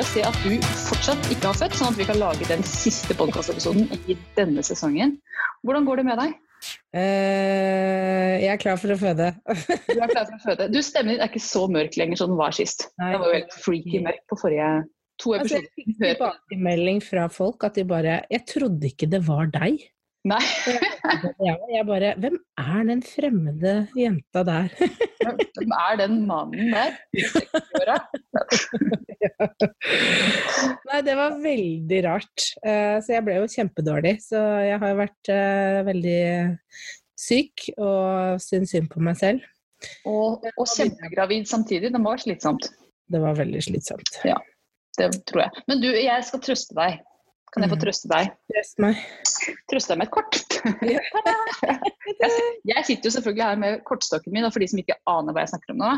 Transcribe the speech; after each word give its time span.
Å 0.00 0.06
se 0.08 0.22
at 0.24 0.36
du 0.44 0.54
fortsatt 0.86 1.26
ikke 1.32 1.50
har 1.50 1.56
født, 1.58 1.74
sånn 1.76 1.90
at 1.92 1.98
vi 1.98 2.06
kan 2.08 2.20
lage 2.20 2.46
den 2.48 2.62
siste 2.64 3.16
podkastepisoden 3.18 3.90
i 4.08 4.16
denne 4.38 4.62
sesongen. 4.64 5.18
Hvordan 5.66 5.88
går 5.88 6.00
det 6.00 6.04
med 6.08 6.20
deg? 6.20 6.38
Uh, 6.92 8.36
jeg 8.40 8.50
er 8.52 8.60
klar 8.60 8.80
for 8.80 8.92
å 8.94 8.96
føde. 9.00 9.30
Du 9.44 9.98
er 9.98 10.12
klar 10.12 10.24
for 10.24 10.36
å 10.38 10.40
føde. 10.44 10.70
Du, 10.72 10.80
Stemmen 10.84 11.14
din 11.14 11.20
er 11.20 11.28
ikke 11.28 11.42
så 11.44 11.66
mørk 11.72 11.98
lenger 12.00 12.20
som 12.20 12.32
den 12.32 12.40
var 12.40 12.56
sist. 12.56 12.88
Nei. 13.00 13.12
Den 13.12 13.22
var 13.22 13.32
jo 13.32 13.38
helt 13.42 13.60
freaky 13.60 14.02
mørk 14.06 14.24
på 14.32 14.40
forrige 14.40 14.72
to 15.20 15.34
altså, 15.36 15.60
jeg 15.60 15.68
fikk 15.76 15.96
tilbakemelding 16.00 17.00
fra 17.04 17.26
folk 17.32 17.64
at 17.68 17.76
de 17.76 17.84
bare 17.88 18.22
Jeg 18.32 18.46
trodde 18.48 18.88
ikke 18.88 19.08
det 19.12 19.20
var 19.26 19.50
deg. 19.52 19.82
Nei, 20.30 20.40
jeg 21.76 21.84
bare 21.88 22.14
Hvem 22.20 22.36
er 22.60 22.88
den 22.88 23.04
fremmede 23.04 23.74
jenta 23.96 24.44
der? 24.48 24.72
hvem 25.20 25.76
er 25.76 26.00
den 26.00 26.18
mannen 26.28 26.72
der? 26.72 26.96
i 29.20 29.30
60-åra? 29.40 30.70
Nei, 30.90 31.00
det 31.06 31.16
var 31.18 31.38
veldig 31.42 32.00
rart. 32.06 32.46
Eh, 32.64 32.96
så 33.04 33.16
jeg 33.16 33.26
ble 33.26 33.38
jo 33.38 33.50
kjempedårlig. 33.52 34.16
Så 34.24 34.40
jeg 34.66 34.80
har 34.82 34.92
jo 34.92 35.00
vært 35.00 35.32
eh, 35.34 35.80
veldig 35.88 36.20
syk 37.20 37.68
og 37.76 38.40
syns 38.42 38.74
synd 38.74 38.90
på 38.92 39.02
meg 39.04 39.18
selv. 39.20 39.44
Og, 40.08 40.44
og 40.56 40.66
kjempegravid 40.68 41.48
samtidig. 41.48 41.92
Det 41.92 42.00
må 42.00 42.12
være 42.12 42.26
slitsomt. 42.26 42.70
Det 43.10 43.20
var 43.22 43.38
veldig 43.38 43.62
slitsomt. 43.64 44.20
Ja, 44.28 44.36
Det 44.98 45.10
tror 45.28 45.46
jeg. 45.46 45.64
Men 45.70 45.80
du, 45.82 45.88
jeg 45.94 46.26
skal 46.26 46.44
trøste 46.44 46.76
deg. 46.78 47.00
Kan 47.50 47.64
jeg 47.64 47.70
få 47.72 47.76
Mhm. 47.76 47.82
trøste 47.82 48.08
deg? 48.10 48.30
Trøst 48.52 48.78
meg. 48.78 48.98
Trøste 49.70 49.90
deg 49.92 49.98
med 49.98 50.06
et 50.06 50.14
kort. 50.14 50.36
Jeg, 52.68 52.84
sitter 52.86 53.08
jo 53.08 53.12
selvfølgelig 53.14 53.44
her 53.46 53.56
med 53.60 53.80
kortstokken 53.88 54.32
min, 54.34 54.44
og 54.44 54.52
for 54.52 54.62
de 54.62 54.68
som 54.70 54.80
ikke 54.82 54.96
aner 55.08 55.32
hva 55.34 55.44
jeg 55.44 55.52
snakker 55.54 55.72
om 55.72 55.80
nå, 55.80 55.90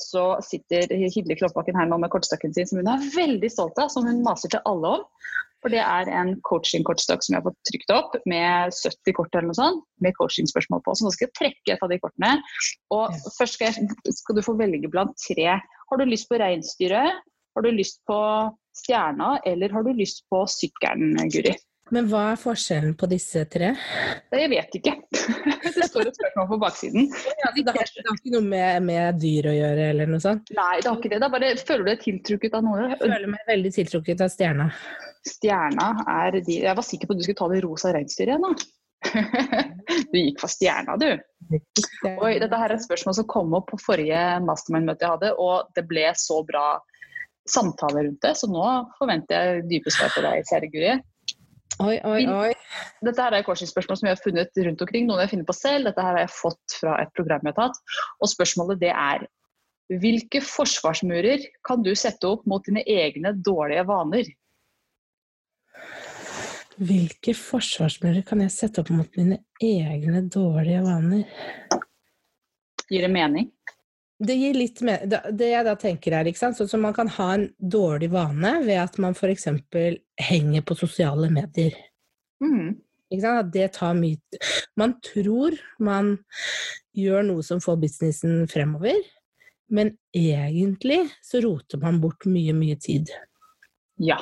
så 0.00 0.24
sitter 0.44 0.92
Hilde 0.94 1.36
Kloppbakken 1.38 1.76
her 1.78 1.88
nå 1.90 1.98
med 2.02 2.12
kortstokken 2.12 2.54
sin, 2.54 2.68
som 2.70 2.78
hun 2.80 2.90
er 2.92 3.02
veldig 3.14 3.50
stolt 3.50 3.80
av, 3.82 3.90
som 3.92 4.06
hun 4.06 4.22
maser 4.24 4.52
til 4.54 4.62
alle 4.70 4.92
om. 4.98 5.04
For 5.64 5.72
det 5.72 5.80
er 5.80 6.10
en 6.12 6.34
coaching-kortstokk 6.44 7.24
som 7.24 7.34
jeg 7.34 7.40
har 7.40 7.46
fått 7.48 7.70
trykt 7.70 7.92
opp 7.96 8.16
med 8.28 8.74
70 8.76 9.16
kort 9.16 9.32
eller 9.34 9.48
noe 9.48 9.56
sånt, 9.58 9.84
med 10.04 10.12
coaching-spørsmål 10.18 10.82
på. 10.84 10.94
Så 10.94 11.06
nå 11.06 11.12
skal 11.14 11.26
jeg 11.30 11.36
trekke 11.40 11.72
et 11.74 11.84
av 11.86 11.88
de 11.92 11.98
kortene. 12.02 12.34
Og 12.92 13.16
først 13.38 13.56
skal, 13.56 13.72
jeg, 13.72 14.14
skal 14.20 14.36
du 14.36 14.44
få 14.44 14.56
velge 14.60 14.90
blant 14.92 15.16
tre. 15.24 15.56
Har 15.90 16.00
du 16.00 16.04
lyst 16.04 16.28
på 16.28 16.38
reinsdyret? 16.42 17.16
Har 17.56 17.64
du 17.64 17.70
lyst 17.72 18.02
på 18.08 18.18
stjerna, 18.76 19.38
eller 19.46 19.72
har 19.74 19.86
du 19.86 19.94
lyst 19.96 20.24
på 20.30 20.42
sykkelen, 20.50 21.16
Guri? 21.32 21.54
Men 21.92 22.06
hva 22.08 22.30
er 22.32 22.38
forskjellen 22.40 22.94
på 22.96 23.06
disse 23.10 23.42
tre? 23.52 23.74
Det 24.32 24.38
jeg 24.40 24.50
vet 24.54 24.76
ikke. 24.78 24.94
Det 25.74 25.88
står 25.90 26.08
et 26.08 26.16
spørsmål 26.16 26.46
på 26.48 26.58
baksiden. 26.62 27.08
det, 27.10 27.42
har, 27.44 27.56
det 27.56 27.74
har 28.06 28.16
ikke 28.16 28.32
noe 28.32 28.44
med, 28.46 28.84
med 28.86 29.18
dyr 29.20 29.50
å 29.50 29.54
gjøre 29.54 29.88
eller 29.90 30.08
noe 30.10 30.22
sånt? 30.22 30.52
Nei, 30.56 30.78
det 30.80 30.88
har 30.88 30.96
ikke 31.00 31.10
det. 31.12 31.18
Da 31.22 31.28
bare 31.32 31.50
føler 31.58 31.84
du 31.84 31.90
deg 31.90 32.04
tiltrukket 32.04 32.56
av 32.56 32.64
noe. 32.64 32.86
Jeg 32.94 33.00
føler 33.02 33.26
meg 33.34 33.50
veldig 33.50 33.72
tiltrukket 33.74 34.24
av 34.24 34.32
stjerna. 34.32 34.68
Stjerna 35.28 35.88
er 36.14 36.38
de 36.44 36.56
Jeg 36.62 36.78
var 36.78 36.86
sikker 36.86 37.10
på 37.10 37.16
at 37.16 37.20
du 37.20 37.26
skulle 37.26 37.40
ta 37.42 37.50
det 37.52 37.60
rosa 37.64 37.92
reinsdyret 37.96 38.32
igjen, 38.32 38.48
da. 38.48 38.70
Du 40.14 40.16
gikk 40.16 40.40
for 40.40 40.52
stjerna, 40.52 40.96
du. 41.00 41.10
Oi, 41.52 42.32
dette 42.40 42.56
her 42.56 42.70
er 42.70 42.78
et 42.78 42.86
spørsmål 42.86 43.18
som 43.18 43.28
kom 43.28 43.52
opp 43.58 43.68
på 43.72 43.80
forrige 43.82 44.22
mastermind-møte 44.46 45.04
jeg 45.04 45.16
hadde, 45.16 45.32
og 45.42 45.74
det 45.76 45.84
ble 45.90 46.06
så 46.16 46.40
bra 46.46 46.68
samtale 47.48 48.06
rundt 48.06 48.22
det, 48.24 48.34
så 48.38 48.48
nå 48.50 48.64
forventer 48.98 49.34
jeg 49.34 49.66
dype 49.70 49.92
svar 49.92 50.12
på 50.14 50.22
deg, 50.24 50.46
kjære 50.48 50.70
Guri. 50.72 50.94
Oi, 51.82 51.96
oi, 52.06 52.20
oi. 52.30 52.50
Dette 53.02 53.22
her 53.24 53.34
er 53.34 53.44
coachingspørsmål 53.46 53.98
som 53.98 54.08
jeg 54.08 54.14
har 54.14 54.22
funnet 54.22 54.60
rundt 54.66 54.82
omkring, 54.84 55.08
noen 55.08 55.24
jeg 55.24 55.32
finner 55.32 55.48
på 55.48 55.56
selv. 55.56 55.88
Dette 55.88 56.04
her 56.04 56.14
har 56.14 56.22
jeg 56.22 56.34
fått 56.36 56.76
fra 56.78 56.98
et 57.02 57.10
program 57.16 57.42
jeg 57.42 57.56
har 57.56 57.66
tatt. 57.66 57.96
Og 58.22 58.30
spørsmålet 58.30 58.80
det 58.82 58.92
er 58.94 59.26
hvilke 60.00 60.40
forsvarsmurer 60.40 61.42
kan 61.66 61.82
du 61.84 61.90
sette 61.98 62.30
opp 62.30 62.46
mot 62.48 62.64
dine 62.64 62.84
egne 62.88 63.34
dårlige 63.36 63.84
vaner? 63.90 64.30
Hvilke 66.74 67.34
forsvarsmurer 67.38 68.24
kan 68.26 68.40
jeg 68.42 68.54
sette 68.54 68.82
opp 68.82 68.90
mot 68.94 69.18
mine 69.18 69.42
egne 69.62 70.24
dårlige 70.32 70.80
vaner? 70.86 71.26
Gir 72.88 73.04
det 73.04 73.12
mening? 73.12 73.50
Det 74.22 74.34
gir 74.38 74.54
litt 74.54 74.78
mer 74.86 75.02
Det 75.10 75.48
jeg 75.48 75.66
da 75.66 75.74
tenker 75.78 76.14
er, 76.14 76.28
ikke 76.30 76.38
sant, 76.38 76.58
sånn 76.58 76.70
som 76.70 76.84
man 76.86 76.94
kan 76.94 77.10
ha 77.16 77.32
en 77.34 77.48
dårlig 77.58 78.12
vane 78.14 78.52
ved 78.62 78.78
at 78.84 78.98
man 79.02 79.16
f.eks. 79.16 79.48
henger 80.22 80.62
på 80.62 80.76
sosiale 80.78 81.30
medier. 81.34 81.74
Mm. 82.44 82.76
Ikke 83.10 83.24
sant? 83.24 83.42
At 83.42 83.50
det 83.54 83.72
tar 83.78 83.96
mye 83.98 84.40
Man 84.78 84.96
tror 85.04 85.58
man 85.82 86.16
gjør 86.94 87.26
noe 87.26 87.42
som 87.42 87.62
får 87.62 87.80
businessen 87.82 88.46
fremover, 88.50 89.00
men 89.74 89.96
egentlig 90.14 91.00
så 91.24 91.40
roter 91.42 91.80
man 91.82 91.98
bort 92.02 92.26
mye, 92.30 92.54
mye 92.54 92.76
tid. 92.78 93.10
Ja. 93.98 94.20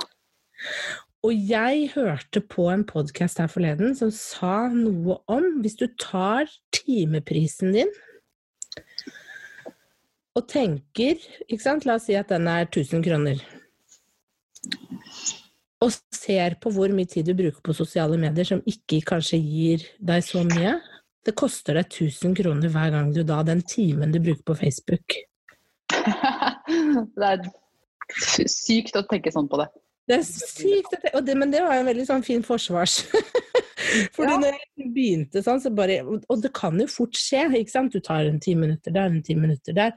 Og 1.22 1.36
jeg 1.36 1.90
hørte 1.92 2.40
på 2.40 2.64
en 2.72 2.86
podkast 2.88 3.42
her 3.42 3.50
forleden 3.52 3.92
som 3.98 4.10
sa 4.14 4.70
noe 4.72 5.20
om 5.30 5.60
hvis 5.62 5.76
du 5.78 5.84
tar 6.00 6.48
timeprisen 6.74 7.76
din 7.76 7.92
og 10.38 10.46
tenker 10.48 11.20
ikke 11.46 11.62
sant? 11.62 11.86
La 11.88 11.98
oss 11.98 12.08
si 12.08 12.16
at 12.16 12.32
den 12.32 12.48
er 12.50 12.64
1000 12.68 13.04
kroner. 13.04 13.42
Og 15.82 15.92
ser 16.14 16.56
på 16.62 16.70
hvor 16.72 16.92
mye 16.94 17.10
tid 17.10 17.26
du 17.28 17.34
bruker 17.36 17.60
på 17.64 17.74
sosiale 17.76 18.18
medier 18.20 18.46
som 18.48 18.62
ikke 18.68 19.02
kanskje 19.08 19.40
gir 19.42 19.84
deg 20.00 20.24
så 20.24 20.44
mye. 20.46 20.76
Det 21.22 21.34
koster 21.38 21.78
deg 21.78 21.90
1000 21.90 22.36
kroner 22.38 22.72
hver 22.72 22.94
gang 22.94 23.12
du 23.14 23.22
da 23.26 23.42
den 23.46 23.62
timen 23.66 24.14
du 24.14 24.20
bruker 24.22 24.46
på 24.46 24.58
Facebook. 24.62 25.18
det 27.18 27.28
er 27.28 27.44
sykt 28.50 28.96
å 28.98 29.04
tenke 29.10 29.32
sånn 29.34 29.50
på 29.50 29.60
det. 29.60 29.68
Det 30.08 30.16
er 30.18 30.24
sykt, 30.26 30.88
å 30.88 30.96
tenke, 30.96 31.12
og 31.18 31.26
det, 31.26 31.36
men 31.38 31.52
det 31.52 31.60
var 31.62 31.76
jo 31.76 31.84
en 31.84 31.90
veldig 31.92 32.08
sånn 32.08 32.24
fin 32.26 32.42
forsvars. 32.46 33.02
Fordi 34.14 34.32
Ja. 34.32 34.38
når 34.38 34.52
jeg 34.78 34.92
begynte 34.94 35.42
sånn, 35.44 35.60
så 35.62 35.70
bare 35.74 36.00
Og 36.06 36.42
det 36.42 36.52
kan 36.54 36.78
jo 36.80 36.86
fort 36.86 37.14
skje, 37.18 37.48
ikke 37.58 37.70
sant? 37.70 37.92
Du 37.92 38.00
tar 38.00 38.26
en 38.26 38.40
ti 38.40 38.54
minutter 38.54 38.92
der, 38.94 39.06
en 39.10 39.22
ti 39.22 39.34
minutter 39.34 39.72
der. 39.76 39.92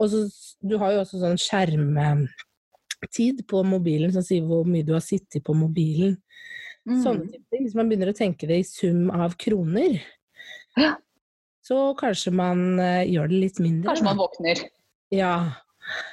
Og 0.00 0.10
så 0.10 0.22
Du 0.66 0.76
har 0.78 0.92
jo 0.92 1.00
også 1.02 1.20
sånn 1.22 1.38
skjermtid 1.40 3.42
på 3.50 3.62
mobilen 3.66 4.12
som 4.12 4.22
sier 4.22 4.42
hvor 4.46 4.64
mye 4.68 4.84
du 4.86 4.92
har 4.94 5.02
sittet 5.04 5.42
på 5.44 5.54
mobilen. 5.58 6.16
Mm. 6.88 7.00
Sånne 7.02 7.30
ting. 7.30 7.64
Hvis 7.64 7.74
man 7.78 7.88
begynner 7.90 8.12
å 8.12 8.16
tenke 8.18 8.46
det 8.48 8.58
i 8.60 8.66
sum 8.66 9.10
av 9.10 9.36
kroner, 9.38 10.00
Ja. 10.76 10.94
så 11.62 11.94
kanskje 11.98 12.32
man 12.32 12.78
uh, 12.80 13.02
gjør 13.06 13.28
det 13.28 13.40
litt 13.40 13.58
mindre. 13.60 13.88
Kanskje 13.90 14.04
man 14.04 14.16
våkner. 14.18 14.62
Ja. 15.10 15.34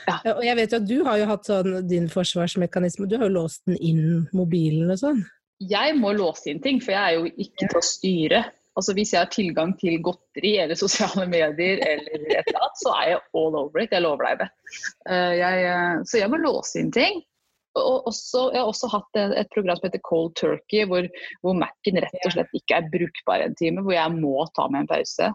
Ja. 0.07 0.33
Og 0.35 0.43
jeg 0.43 0.55
vet 0.57 0.71
jo 0.73 0.77
at 0.81 0.87
du 0.89 1.03
har 1.05 1.17
jo 1.21 1.25
hatt 1.29 1.45
sånn 1.45 1.87
din 1.87 2.07
forsvarsmekanisme. 2.09 3.07
Du 3.07 3.17
har 3.17 3.29
jo 3.29 3.35
låst 3.37 3.61
den 3.69 3.77
inn 3.77 4.27
mobilen 4.33 4.89
og 4.91 4.97
sånn. 4.97 5.21
Jeg 5.59 5.95
må 5.99 6.13
låse 6.15 6.51
inn 6.51 6.61
ting, 6.63 6.79
for 6.83 6.95
jeg 6.95 7.01
er 7.03 7.17
jo 7.17 7.29
ikke 7.43 7.67
til 7.67 7.79
å 7.79 7.83
styre. 7.83 8.43
Altså 8.79 8.93
Hvis 8.95 9.11
jeg 9.11 9.19
har 9.19 9.31
tilgang 9.33 9.73
til 9.79 9.97
godteri 10.03 10.53
eller 10.63 10.77
sosiale 10.79 11.25
medier, 11.27 11.81
eller 11.83 12.13
et 12.13 12.47
eller 12.47 12.61
annet, 12.61 12.77
så 12.79 12.93
er 12.95 13.09
jeg 13.09 13.23
all 13.41 13.57
over 13.59 13.81
it. 13.81 13.95
Jeg 13.95 14.05
lover 14.05 14.29
deg 14.29 14.45
det. 14.45 14.47
Eh, 15.09 15.33
Jeg, 15.41 15.65
eh, 15.73 15.97
så 16.07 16.21
jeg 16.21 16.31
må 16.31 16.39
låse 16.39 16.79
inn 16.79 16.93
ting. 16.95 17.19
Og 17.79 18.07
også, 18.09 18.47
jeg 18.53 18.59
har 18.63 18.69
også 18.71 18.89
hatt 18.91 19.19
et, 19.19 19.51
program 19.53 19.77
som 19.77 19.87
heter 19.87 20.01
Cold 20.07 20.33
Turkey, 20.39 20.87
hvor, 20.89 21.05
hvor 21.43 21.57
Mac-en 21.59 21.99
rett 22.01 22.25
og 22.25 22.33
slett 22.33 22.55
ikke 22.57 22.79
er 22.79 22.89
brukbar 22.91 23.43
en 23.43 23.57
time. 23.59 23.83
Hvor 23.85 23.95
jeg 23.97 24.15
må 24.15 24.47
ta 24.55 24.67
meg 24.71 24.85
en 24.85 24.91
pause. 24.93 25.29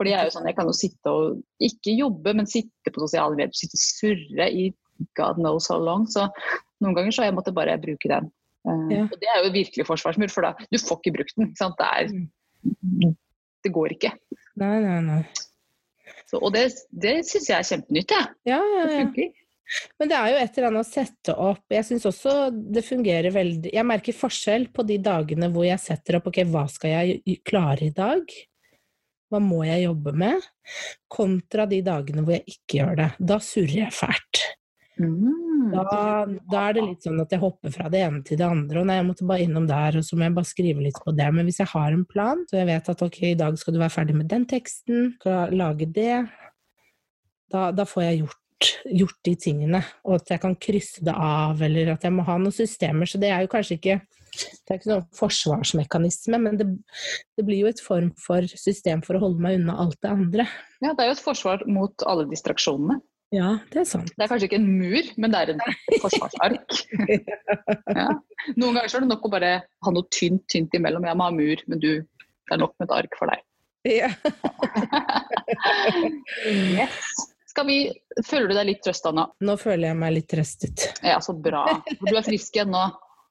Fordi 0.00 0.12
jeg 0.12 0.20
er 0.20 0.28
jo 0.28 0.34
sånn, 0.36 0.48
jeg 0.48 0.56
kan 0.56 0.68
jo 0.68 0.76
sitte 0.76 1.12
og 1.12 1.64
ikke 1.66 1.92
jobbe, 1.92 2.32
men 2.36 2.48
sitte 2.48 2.92
på 2.92 3.02
sosiale 3.02 3.36
medier, 3.36 3.56
sitte 3.56 3.80
surre 3.80 4.46
i 4.48 4.70
God 5.16 5.40
knows 5.40 5.68
how 5.72 5.80
long. 5.80 6.06
Så 6.08 6.28
noen 6.80 6.96
ganger 6.96 7.12
så 7.12 7.24
har 7.24 7.30
jeg 7.30 7.36
måttet 7.36 7.56
bare 7.56 7.80
bruke 7.80 8.12
den. 8.12 8.30
Eh, 8.68 8.86
Ja. 8.92 9.04
Og 9.08 9.16
det 9.22 9.28
er 9.34 9.44
jo 9.46 9.52
virkelig 9.54 9.86
forsvarsmur, 9.88 10.30
for 10.32 10.44
da 10.44 10.54
du 10.70 10.78
får 10.78 10.98
ikke 11.00 11.14
brukt 11.18 11.36
den. 11.36 11.48
Ikke 11.50 11.62
sant? 11.62 11.78
Det, 11.80 11.86
er, 11.96 13.14
det 13.64 13.72
går 13.72 13.94
ikke. 13.96 14.10
Nei, 14.60 14.74
nei, 14.84 14.98
nei. 15.06 15.20
Så, 16.28 16.38
og 16.38 16.52
det, 16.54 16.66
det 16.92 17.20
syns 17.26 17.48
jeg 17.48 17.56
er 17.58 17.68
kjempenytt. 17.70 18.12
jeg. 18.16 18.26
Ja, 18.52 18.58
ja, 18.60 18.82
Det 18.86 18.92
ja. 18.98 19.04
funker. 19.04 19.36
Men 20.00 20.10
det 20.10 20.16
er 20.18 20.28
jo 20.32 20.38
et 20.42 20.56
eller 20.58 20.66
annet 20.72 20.82
å 20.82 20.90
sette 20.90 21.34
opp 21.38 21.70
Jeg 21.70 21.86
syns 21.86 22.06
også 22.10 22.32
det 22.50 22.82
fungerer 22.82 23.30
veldig 23.30 23.70
Jeg 23.70 23.86
merker 23.86 24.16
forskjell 24.18 24.64
på 24.74 24.82
de 24.82 24.96
dagene 24.98 25.46
hvor 25.54 25.62
jeg 25.62 25.78
setter 25.78 26.16
opp 26.18 26.26
Ok, 26.26 26.40
hva 26.50 26.64
skal 26.66 26.90
jeg 26.90 27.36
klare 27.46 27.86
i 27.86 27.92
dag? 27.94 28.24
Hva 29.30 29.38
må 29.38 29.60
jeg 29.68 29.84
jobbe 29.84 30.10
med? 30.24 30.42
Kontra 31.06 31.68
de 31.70 31.78
dagene 31.86 32.24
hvor 32.26 32.34
jeg 32.34 32.50
ikke 32.50 32.80
gjør 32.80 32.98
det. 32.98 33.08
Da 33.30 33.38
surrer 33.38 33.76
jeg 33.84 33.94
fælt. 33.94 34.42
Mm. 34.98 35.49
Mm. 35.60 35.72
Da, 35.74 35.84
da 36.48 36.60
er 36.68 36.76
det 36.76 36.84
litt 36.86 37.04
sånn 37.04 37.20
at 37.20 37.32
jeg 37.34 37.42
hopper 37.42 37.72
fra 37.74 37.90
det 37.92 38.00
ene 38.06 38.22
til 38.24 38.38
det 38.40 38.46
andre, 38.46 38.80
og 38.80 38.88
nei, 38.88 38.96
jeg 39.00 39.06
måtte 39.10 39.26
bare 39.28 39.44
innom 39.44 39.66
der, 39.68 39.98
og 40.00 40.06
så 40.06 40.16
må 40.16 40.24
jeg 40.24 40.36
bare 40.38 40.48
skrive 40.48 40.84
litt 40.86 41.00
på 41.04 41.14
det. 41.16 41.26
Men 41.36 41.48
hvis 41.48 41.60
jeg 41.60 41.72
har 41.74 41.96
en 41.96 42.04
plan, 42.08 42.44
så 42.48 42.60
jeg 42.60 42.70
vet 42.70 42.92
at 42.94 43.04
ok, 43.06 43.18
i 43.30 43.38
dag 43.40 43.58
skal 43.60 43.76
du 43.76 43.80
være 43.82 43.96
ferdig 43.96 44.16
med 44.16 44.30
den 44.30 44.46
teksten, 44.48 45.10
skal 45.20 45.56
lage 45.60 45.90
det, 45.90 46.22
da, 47.50 47.68
da 47.74 47.86
får 47.88 48.06
jeg 48.06 48.22
gjort, 48.22 48.70
gjort 49.02 49.20
de 49.26 49.34
tingene. 49.44 49.82
Og 50.06 50.16
at 50.20 50.32
jeg 50.32 50.42
kan 50.46 50.56
krysse 50.68 51.04
det 51.04 51.16
av, 51.16 51.60
eller 51.66 51.94
at 51.96 52.06
jeg 52.06 52.14
må 52.14 52.24
ha 52.28 52.38
noen 52.40 52.54
systemer. 52.54 53.10
Så 53.10 53.20
det 53.20 53.32
er 53.34 53.44
jo 53.44 53.52
kanskje 53.52 53.76
ikke 53.80 54.00
det 54.30 54.70
er 54.70 54.78
ikke 54.78 54.90
noen 54.92 55.06
forsvarsmekanisme, 55.18 56.38
men 56.38 56.58
det, 56.60 56.66
det, 57.34 57.44
blir 57.44 57.64
jo 57.64 57.70
et 57.70 57.82
form 57.82 58.12
for 58.20 58.46
system 58.46 59.02
for 59.02 59.18
å 59.18 59.24
holde 59.24 59.42
meg 59.42 59.58
unna 59.58 59.74
alt 59.82 59.98
det 59.98 60.12
andre. 60.12 60.46
Ja, 60.78 60.92
det 60.94 61.02
er 61.02 61.10
jo 61.10 61.16
et 61.16 61.24
forsvar 61.24 61.64
mot 61.66 62.06
alle 62.06 62.28
distraksjonene. 62.30 63.00
Ja, 63.30 63.50
det 63.70 63.84
er 63.84 63.86
sant. 63.86 64.10
Det 64.16 64.24
er 64.24 64.30
kanskje 64.30 64.48
ikke 64.48 64.58
en 64.58 64.70
mur, 64.80 65.10
men 65.22 65.30
det 65.30 65.40
er 65.40 65.52
en 65.52 65.60
forsvarsark. 66.02 66.80
ja. 68.00 68.08
Noen 68.56 68.74
ganger 68.74 68.88
er 68.88 69.04
det 69.04 69.10
nok 69.12 69.28
å 69.28 69.30
bare 69.36 69.52
ha 69.62 69.92
noe 69.94 70.08
tynt, 70.10 70.42
tynt 70.50 70.74
imellom. 70.74 71.06
Jeg 71.06 71.18
må 71.18 71.28
ha 71.28 71.34
mur, 71.36 71.62
men 71.70 71.82
du, 71.82 71.92
det 72.02 72.56
er 72.56 72.62
nok 72.62 72.74
med 72.80 72.88
et 72.88 72.96
ark 72.96 73.14
for 73.20 73.30
deg. 73.30 73.44
Ja. 73.86 74.10
yes. 76.80 77.12
Skal 77.50 77.66
vi, 77.70 77.78
Føler 78.26 78.50
du 78.50 78.56
deg 78.58 78.66
litt 78.68 78.82
trøsta 78.84 79.14
nå? 79.14 79.28
Nå 79.46 79.56
føler 79.62 79.92
jeg 79.92 80.00
meg 80.02 80.16
litt 80.18 80.28
trøstet. 80.30 80.90
Ja, 81.06 81.22
så 81.22 81.34
bra. 81.34 81.64
Du 82.02 82.10
er 82.10 82.26
frisk 82.26 82.58
igjen 82.58 82.74
nå. 82.74 82.82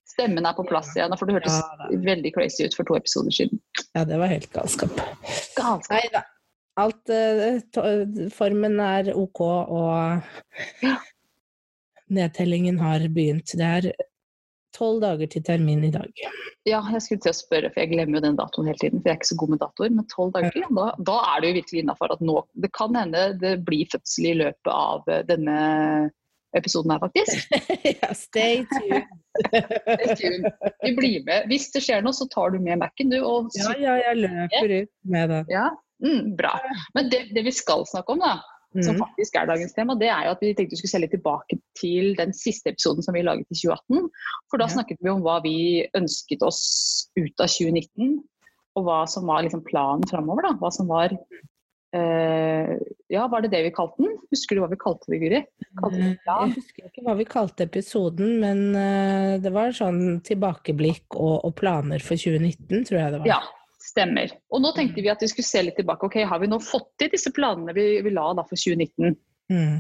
Stemmen 0.10 0.48
er 0.48 0.56
på 0.58 0.64
plass 0.68 0.90
igjen, 0.96 1.14
for 1.20 1.30
du 1.30 1.36
hørtes 1.36 1.60
ja, 1.60 1.92
veldig 2.08 2.32
crazy 2.34 2.66
ut 2.66 2.76
for 2.76 2.88
to 2.88 2.96
episoder 2.98 3.36
siden. 3.36 3.60
Ja, 3.94 4.08
det 4.08 4.18
var 4.18 4.32
helt 4.32 4.50
galskap. 4.56 4.96
Galskap. 5.60 5.92
Nei 5.94 6.08
da. 6.16 6.24
Alt 6.80 7.12
uh, 7.12 8.30
Formen 8.34 8.80
er 8.84 9.12
ok, 9.18 9.42
og 9.42 10.86
ja. 10.86 10.96
nedtellingen 12.08 12.80
har 12.80 13.04
begynt. 13.12 13.56
Det 13.60 13.72
er 13.80 13.90
tolv 14.76 15.02
dager 15.04 15.30
til 15.32 15.44
termin 15.46 15.84
i 15.88 15.92
dag. 15.94 16.12
Ja, 16.68 16.80
jeg 16.94 17.02
skulle 17.02 17.24
til 17.24 17.34
å 17.34 17.38
spørre, 17.38 17.72
for 17.74 17.84
jeg 17.84 17.92
glemmer 17.94 18.20
jo 18.20 18.26
den 18.28 18.38
datoen 18.40 18.70
hele 18.70 18.82
tiden. 18.82 19.02
For 19.02 19.10
jeg 19.10 19.16
er 19.16 19.20
ikke 19.20 19.32
så 19.32 19.40
god 19.42 19.54
med 19.54 19.62
datoer. 19.64 19.92
Men 19.98 20.08
tolv 20.12 20.34
dager 20.36 20.56
til, 20.56 20.66
da, 20.78 20.88
da, 21.10 21.18
er 21.32 21.42
det 21.42 21.50
jo 21.50 21.58
virkelig 21.60 21.84
innafor 21.84 22.16
at 22.16 22.24
nå 22.30 22.38
Det 22.64 22.72
kan 22.78 22.98
hende 23.00 23.26
det 23.42 23.54
blir 23.68 23.92
fødsel 23.92 24.30
i 24.30 24.38
løpet 24.44 24.72
av 24.74 25.10
eh, 25.10 25.24
denne 25.28 25.58
episoden 26.58 26.94
her, 26.94 27.02
faktisk. 27.04 27.52
ja, 28.02 28.14
stay 28.18 28.64
tuned. 28.72 29.12
stay 29.46 30.16
tuned. 30.18 30.48
Vi 30.84 30.96
blir 30.98 31.28
med. 31.28 31.50
Hvis 31.52 31.70
det 31.76 31.84
skjer 31.86 32.06
noe, 32.06 32.16
så 32.16 32.28
tar 32.34 32.56
du 32.56 32.60
med 32.64 32.82
Mac-en, 32.82 33.14
du. 33.14 33.20
Og 33.22 33.52
ja, 33.58 33.76
ja, 33.78 34.00
jeg 34.08 34.24
løper 34.26 34.76
ut 34.80 34.92
med 35.14 35.34
den. 35.34 35.54
Ja, 35.54 35.68
mm, 36.06 36.32
bra. 36.40 36.54
Men 36.98 37.12
det, 37.12 37.26
det 37.36 37.44
vi 37.48 37.54
skal 37.56 37.86
snakke 37.90 38.16
om, 38.16 38.24
da, 38.24 38.38
som 38.78 38.96
mm. 38.96 39.02
faktisk 39.02 39.36
er 39.36 39.48
dagens 39.50 39.74
tema, 39.74 39.96
det 39.98 40.12
er 40.14 40.28
jo 40.28 40.34
at 40.36 40.42
vi 40.44 40.54
tenkte 40.54 40.76
vi 40.76 40.82
skulle 40.84 40.94
se 40.94 41.02
litt 41.02 41.14
tilbake 41.16 41.58
til 41.80 42.12
den 42.20 42.36
siste 42.38 42.70
episoden 42.70 43.06
som 43.06 43.18
vi 43.18 43.26
laget 43.26 43.50
i 43.50 43.58
2018. 43.64 44.10
For 44.52 44.62
da 44.62 44.68
ja. 44.68 44.74
snakket 44.76 45.02
vi 45.02 45.10
om 45.10 45.24
hva 45.26 45.40
vi 45.46 45.58
ønsket 45.98 46.46
oss 46.46 46.62
ut 47.18 47.42
av 47.42 47.50
2019, 47.50 48.20
og 48.78 48.86
hva 48.86 49.00
som 49.10 49.26
var 49.30 49.42
liksom 49.46 49.66
planen 49.66 50.06
framover. 50.10 50.52
Hva 50.62 50.70
som 50.74 50.90
var 50.92 51.16
uh, 51.18 52.74
Ja, 53.10 53.26
var 53.26 53.42
det 53.42 53.50
det 53.56 53.64
vi 53.66 53.74
kalte 53.74 54.06
den? 54.06 54.14
Husker 54.30 54.56
du 54.56 54.62
hva 54.62 54.70
vi 54.70 54.82
kalte 54.86 55.10
det, 55.10 55.22
Guri? 55.24 55.44
Kalte 55.82 55.98
det 55.98 56.12
jeg 56.14 56.56
husker 56.60 56.92
ikke 56.92 57.06
hva 57.08 57.16
vi 57.18 57.30
kalte 57.34 57.66
episoden, 57.66 58.36
men 58.44 58.68
uh, 58.78 59.40
det 59.42 59.54
var 59.56 59.74
sånn 59.74 60.20
tilbakeblikk 60.30 61.18
og, 61.18 61.40
og 61.50 61.58
planer 61.58 62.06
for 62.06 62.22
2019, 62.22 62.86
tror 62.86 63.02
jeg 63.02 63.16
det 63.18 63.24
var. 63.26 63.34
Ja, 63.34 63.42
Stemmer. 63.90 64.34
Og 64.54 64.62
nå 64.62 64.72
tenkte 64.76 65.02
vi 65.02 65.10
at 65.12 65.24
vi 65.24 65.30
skulle 65.32 65.48
se 65.48 65.64
litt 65.66 65.78
tilbake. 65.80 66.06
ok, 66.06 66.22
Har 66.30 66.42
vi 66.42 66.50
nå 66.52 66.60
fått 66.62 66.92
til 67.02 67.10
disse 67.14 67.32
planene 67.34 67.74
vi, 67.74 67.88
vi 68.06 68.14
la 68.14 68.28
da 68.38 68.46
for 68.46 68.60
2019? 68.60 69.16
Mm. 69.50 69.80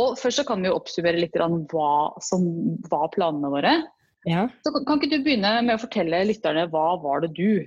Og 0.00 0.16
Først 0.18 0.40
så 0.40 0.46
kan 0.48 0.62
vi 0.64 0.70
jo 0.70 0.78
oppsummere 0.78 1.20
litt 1.20 1.36
hva 1.36 1.92
som 2.24 2.46
var 2.90 3.10
planene 3.14 3.52
våre. 3.52 3.76
Ja. 4.24 4.48
Så 4.64 4.72
Kan 4.80 4.98
ikke 4.98 5.12
du 5.12 5.24
begynne 5.26 5.58
med 5.62 5.76
å 5.76 5.82
fortelle 5.82 6.24
lytterne 6.24 6.66
hva 6.72 6.94
var 7.02 7.24
det 7.24 7.34
du 7.36 7.66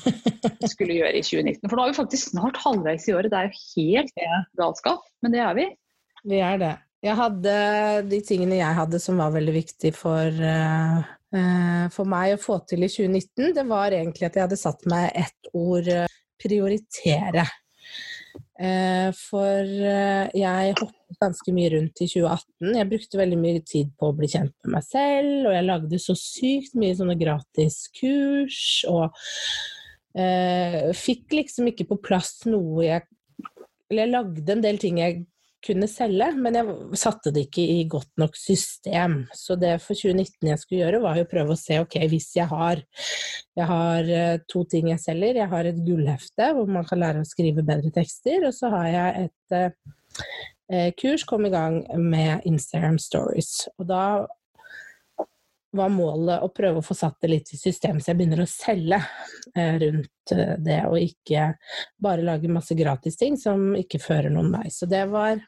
skulle 0.72 0.96
gjøre 0.96 1.20
i 1.20 1.24
2019? 1.26 1.68
For 1.68 1.76
nå 1.76 1.84
er 1.84 1.92
vi 1.92 2.00
faktisk 2.00 2.32
snart 2.32 2.60
halvveis 2.64 3.08
i 3.10 3.16
året. 3.16 3.32
Det 3.32 3.42
er 3.42 3.50
jo 3.50 3.64
helt 3.76 4.24
ja. 4.24 4.44
galskap, 4.60 5.04
men 5.20 5.36
det 5.36 5.44
er 5.44 5.58
vi. 5.58 5.68
Vi 6.30 6.40
er 6.44 6.60
det. 6.60 6.74
Jeg 7.04 7.16
hadde 7.16 7.52
de 8.10 8.18
tingene 8.24 8.58
jeg 8.58 8.76
hadde 8.76 8.98
som 9.00 9.20
var 9.20 9.32
veldig 9.32 9.54
viktige 9.54 9.96
for 9.96 10.28
uh, 10.28 11.00
for 11.94 12.10
meg 12.10 12.34
å 12.34 12.42
få 12.42 12.58
til 12.66 12.82
i 12.82 12.90
2019, 12.90 13.52
det 13.54 13.66
var 13.68 13.94
egentlig 13.94 14.26
at 14.26 14.38
jeg 14.38 14.46
hadde 14.48 14.60
satt 14.60 14.86
meg 14.90 15.10
ett 15.14 15.50
ord 15.54 15.90
eh, 15.92 16.06
prioritere. 16.40 17.44
Eh, 18.60 19.10
for 19.16 19.68
jeg 20.36 20.74
hoppet 20.78 21.20
ganske 21.20 21.54
mye 21.54 21.70
rundt 21.74 22.02
i 22.02 22.08
2018. 22.10 22.74
Jeg 22.78 22.90
brukte 22.90 23.20
veldig 23.20 23.38
mye 23.40 23.62
tid 23.66 23.92
på 23.98 24.10
å 24.10 24.16
bli 24.16 24.30
kjent 24.30 24.54
med 24.64 24.76
meg 24.76 24.86
selv, 24.86 25.48
og 25.48 25.56
jeg 25.56 25.68
lagde 25.68 26.02
så 26.02 26.16
sykt 26.18 26.76
mye 26.78 26.98
sånne 26.98 27.16
gratis 27.20 27.82
kurs, 27.96 28.60
og 28.90 29.14
eh, 30.18 30.90
fikk 30.96 31.38
liksom 31.40 31.70
ikke 31.70 31.88
på 31.90 32.00
plass 32.10 32.40
noe 32.50 32.86
jeg 32.86 33.08
Eller 33.90 34.06
jeg 34.06 34.14
lagde 34.14 34.52
en 34.54 34.62
del 34.62 34.78
ting 34.78 34.98
jeg 35.00 35.24
kunne 35.64 35.88
selge, 35.90 36.30
men 36.40 36.56
jeg 36.56 36.98
satte 36.98 37.32
det 37.34 37.46
ikke 37.46 37.64
i 37.76 37.84
godt 37.90 38.10
nok 38.20 38.36
system. 38.38 39.16
Så 39.36 39.56
det 39.60 39.76
for 39.84 39.98
2019 39.98 40.50
jeg 40.50 40.60
skulle 40.62 40.82
gjøre, 40.82 41.02
var 41.04 41.20
jo 41.20 41.28
prøve 41.30 41.54
å 41.54 41.60
se 41.60 41.80
ok, 41.82 41.98
hvis 42.10 42.30
jeg 42.38 42.48
har 42.50 42.84
Jeg 43.58 43.66
har 43.66 44.06
eh, 44.08 44.38
to 44.48 44.62
ting 44.64 44.88
jeg 44.88 45.02
selger. 45.02 45.40
Jeg 45.42 45.50
har 45.50 45.66
et 45.66 45.80
gullhefte 45.84 46.52
hvor 46.56 46.68
man 46.70 46.86
kan 46.86 47.00
lære 47.02 47.24
å 47.24 47.28
skrive 47.28 47.64
bedre 47.66 47.90
tekster, 47.92 48.46
og 48.46 48.54
så 48.56 48.70
har 48.72 48.86
jeg 48.88 49.26
et 49.26 49.56
eh, 50.70 50.92
kurs, 50.96 51.26
kom 51.26 51.44
i 51.44 51.52
gang 51.52 51.82
med 51.98 52.46
Instagram 52.48 52.98
Stories. 53.02 53.68
Og 53.76 53.90
da 53.90 54.04
var 55.76 55.90
målet 55.94 56.42
å 56.42 56.48
prøve 56.54 56.80
å 56.80 56.84
få 56.84 56.96
satt 56.98 57.20
det 57.22 57.30
litt 57.30 57.52
i 57.54 57.58
system, 57.58 58.00
så 58.00 58.10
jeg 58.10 58.18
begynner 58.18 58.42
å 58.42 58.48
selge 58.50 58.98
eh, 59.54 59.76
rundt 59.82 60.34
eh, 60.34 60.54
det, 60.58 60.78
og 60.88 60.98
ikke 60.98 61.50
bare 62.02 62.26
lage 62.26 62.50
masse 62.52 62.74
gratis 62.78 63.18
ting 63.20 63.38
som 63.40 63.70
ikke 63.78 64.02
fører 64.02 64.32
noen 64.34 64.50
vei. 64.54 64.66
Så 64.74 64.88
det 64.90 65.04
var 65.12 65.38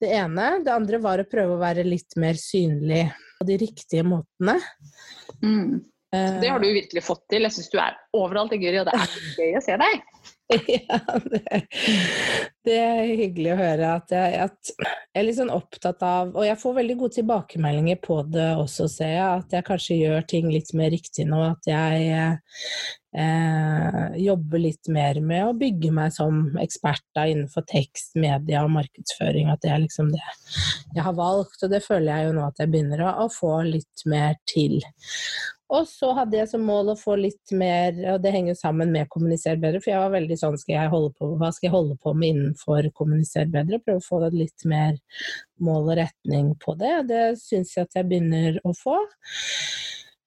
det 0.00 0.12
ene. 0.12 0.50
Det 0.64 0.74
andre 0.74 1.00
var 1.02 1.22
å 1.22 1.28
prøve 1.30 1.56
å 1.56 1.62
være 1.62 1.86
litt 1.88 2.18
mer 2.20 2.36
synlig 2.40 3.06
på 3.38 3.48
de 3.48 3.56
riktige 3.60 4.04
måtene. 4.04 4.58
Mm. 5.40 5.80
Det 6.10 6.48
har 6.50 6.58
du 6.58 6.66
virkelig 6.66 7.04
fått 7.06 7.22
til. 7.30 7.46
Jeg 7.46 7.54
syns 7.54 7.70
du 7.70 7.78
er 7.78 7.94
overalt, 8.18 8.52
i 8.56 8.58
Guri, 8.58 8.80
og 8.80 8.88
det 8.88 8.96
er 8.98 9.12
gøy 9.38 9.58
å 9.60 9.62
se 9.62 9.76
deg. 9.78 10.00
ja, 10.74 10.98
det, 11.30 11.60
det, 12.66 12.76
er 12.76 13.12
hyggelig 13.18 13.52
å 13.54 13.58
høre 13.58 13.90
at 13.96 14.12
jeg, 14.14 14.38
at 14.44 14.70
jeg, 14.70 14.88
er 15.16 15.26
litt 15.26 15.38
sånn 15.38 15.52
opptatt 15.52 16.02
av 16.06 16.30
Og 16.36 16.44
jeg 16.46 16.58
får 16.60 16.76
veldig 16.76 16.96
gode 17.00 17.16
tilbakemeldinger 17.16 17.98
på 18.04 18.20
det 18.30 18.48
også, 18.60 18.86
ser 18.92 19.14
jeg. 19.14 19.44
At 19.44 19.56
jeg 19.56 19.66
kanskje 19.66 20.00
gjør 20.00 20.26
ting 20.30 20.50
litt 20.52 20.72
mer 20.76 20.90
riktig 20.94 21.26
nå. 21.30 21.40
At 21.50 21.70
jeg 21.70 22.10
eh, 22.14 24.18
jobber 24.22 24.64
litt 24.66 24.86
mer 24.92 25.22
med 25.24 25.46
å 25.48 25.56
bygge 25.60 25.92
meg 25.96 26.08
som 26.16 26.42
ekspert 26.62 27.06
da, 27.16 27.26
innenfor 27.30 27.66
tekst, 27.70 28.12
media 28.20 28.64
og 28.66 28.74
markedsføring. 28.76 29.46
At 29.52 29.64
det 29.64 29.72
er 29.74 29.86
liksom 29.86 30.12
det 30.14 30.26
jeg 30.94 31.06
har 31.06 31.16
valgt. 31.16 31.62
Og 31.64 31.72
det 31.72 31.82
føler 31.86 32.12
jeg 32.12 32.28
jo 32.28 32.36
nå 32.36 32.50
at 32.50 32.60
jeg 32.60 32.74
begynner 32.74 33.06
å, 33.06 33.16
å 33.24 33.26
få 33.32 33.54
litt 33.70 33.98
mer 34.10 34.36
til. 34.50 34.80
Og 35.70 35.86
så 35.86 36.10
hadde 36.16 36.34
jeg 36.34 36.50
som 36.50 36.64
mål 36.66 36.92
å 36.92 36.98
få 36.98 37.14
litt 37.20 37.52
mer, 37.54 37.94
og 38.14 38.24
det 38.24 38.32
henger 38.34 38.56
sammen 38.58 38.90
med 38.90 39.08
kommunisere 39.12 39.60
bedre, 39.62 39.78
for 39.82 39.92
jeg 39.92 40.02
var 40.02 40.16
veldig 40.16 40.38
sånn 40.40 40.58
skal 40.58 40.74
jeg 40.74 40.90
holde 40.90 41.12
på, 41.14 41.28
hva 41.38 41.52
skal 41.54 41.68
jeg 41.68 41.74
holde 41.76 41.96
på 42.02 42.14
med 42.18 42.32
innenfor 42.50 42.90
kommunisere 42.96 43.48
bedre? 43.50 43.80
Prøve 43.82 44.02
å 44.02 44.04
få 44.04 44.20
litt 44.34 44.66
mer 44.68 44.98
mål 45.62 45.92
og 45.92 46.00
retning 46.02 46.54
på 46.60 46.74
det. 46.80 46.96
Det 47.10 47.24
syns 47.40 47.76
jeg 47.76 47.88
at 47.88 48.00
jeg 48.00 48.10
begynner 48.10 48.60
å 48.64 48.74
få. 48.76 48.98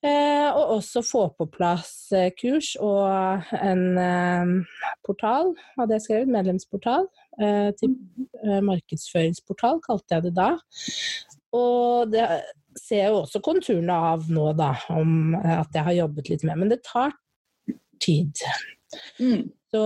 Eh, 0.03 0.50
og 0.51 0.80
også 0.82 1.00
få 1.08 1.22
på 1.38 1.46
plass 1.48 2.12
eh, 2.12 2.34
kurs 2.36 2.74
og 2.84 3.53
en 3.56 3.84
eh, 3.96 4.82
portal, 5.08 5.53
hadde 5.77 5.96
jeg 5.96 6.03
skrevet, 6.03 6.34
medlemsportal. 6.34 7.08
Eh, 7.39 7.70
til, 7.80 7.96
eh, 8.44 8.60
markedsføringsportal 8.68 9.80
kalte 9.86 10.18
jeg 10.18 10.25
det 10.27 10.34
da. 10.36 10.50
Og 11.56 12.12
det 12.12 12.27
ser 12.75 13.00
jeg 13.06 13.13
jo 13.13 13.22
også 13.22 13.44
konturene 13.46 13.96
av 14.12 14.27
nå, 14.27 14.50
da, 14.60 14.74
om 14.92 15.38
at 15.39 15.72
jeg 15.72 15.88
har 15.88 16.00
jobbet 16.01 16.34
litt 16.34 16.46
med. 16.50 16.60
Men 16.60 16.74
det 16.74 16.82
tar 16.84 17.15
tid. 18.03 18.44
Mm. 19.22 19.53
Så 19.74 19.86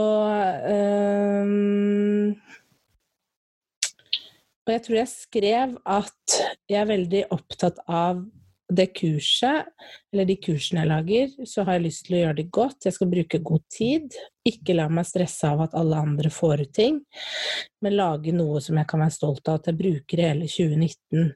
um, 1.48 2.34
Og 4.68 4.74
jeg 4.74 4.82
tror 4.84 4.98
jeg 5.00 5.12
skrev 5.14 5.78
at 5.88 6.40
jeg 6.68 6.82
er 6.82 6.90
veldig 6.90 7.22
opptatt 7.32 7.80
av 7.88 8.26
det 8.68 8.90
kurset, 8.98 9.70
eller 10.12 10.28
de 10.28 10.36
kursene 10.44 10.82
jeg 10.82 10.90
lager, 10.90 11.30
så 11.48 11.64
har 11.64 11.78
jeg 11.78 11.86
lyst 11.86 12.04
til 12.08 12.18
å 12.18 12.20
gjøre 12.26 12.38
det 12.42 12.46
godt. 12.52 12.84
Jeg 12.84 12.96
skal 12.98 13.12
bruke 13.14 13.40
god 13.48 13.64
tid. 13.72 14.18
Ikke 14.44 14.76
la 14.76 14.90
meg 14.92 15.08
stresse 15.08 15.48
av 15.48 15.64
at 15.64 15.78
alle 15.80 16.02
andre 16.04 16.32
får 16.34 16.66
ut 16.66 16.74
ting, 16.76 17.00
men 17.80 17.96
lage 17.96 18.36
noe 18.36 18.60
som 18.64 18.76
jeg 18.76 18.90
kan 18.92 19.06
være 19.06 19.16
stolt 19.16 19.48
av 19.48 19.62
at 19.62 19.72
jeg 19.72 19.80
bruker 19.80 20.24
hele 20.26 20.50
2019. 20.52 21.32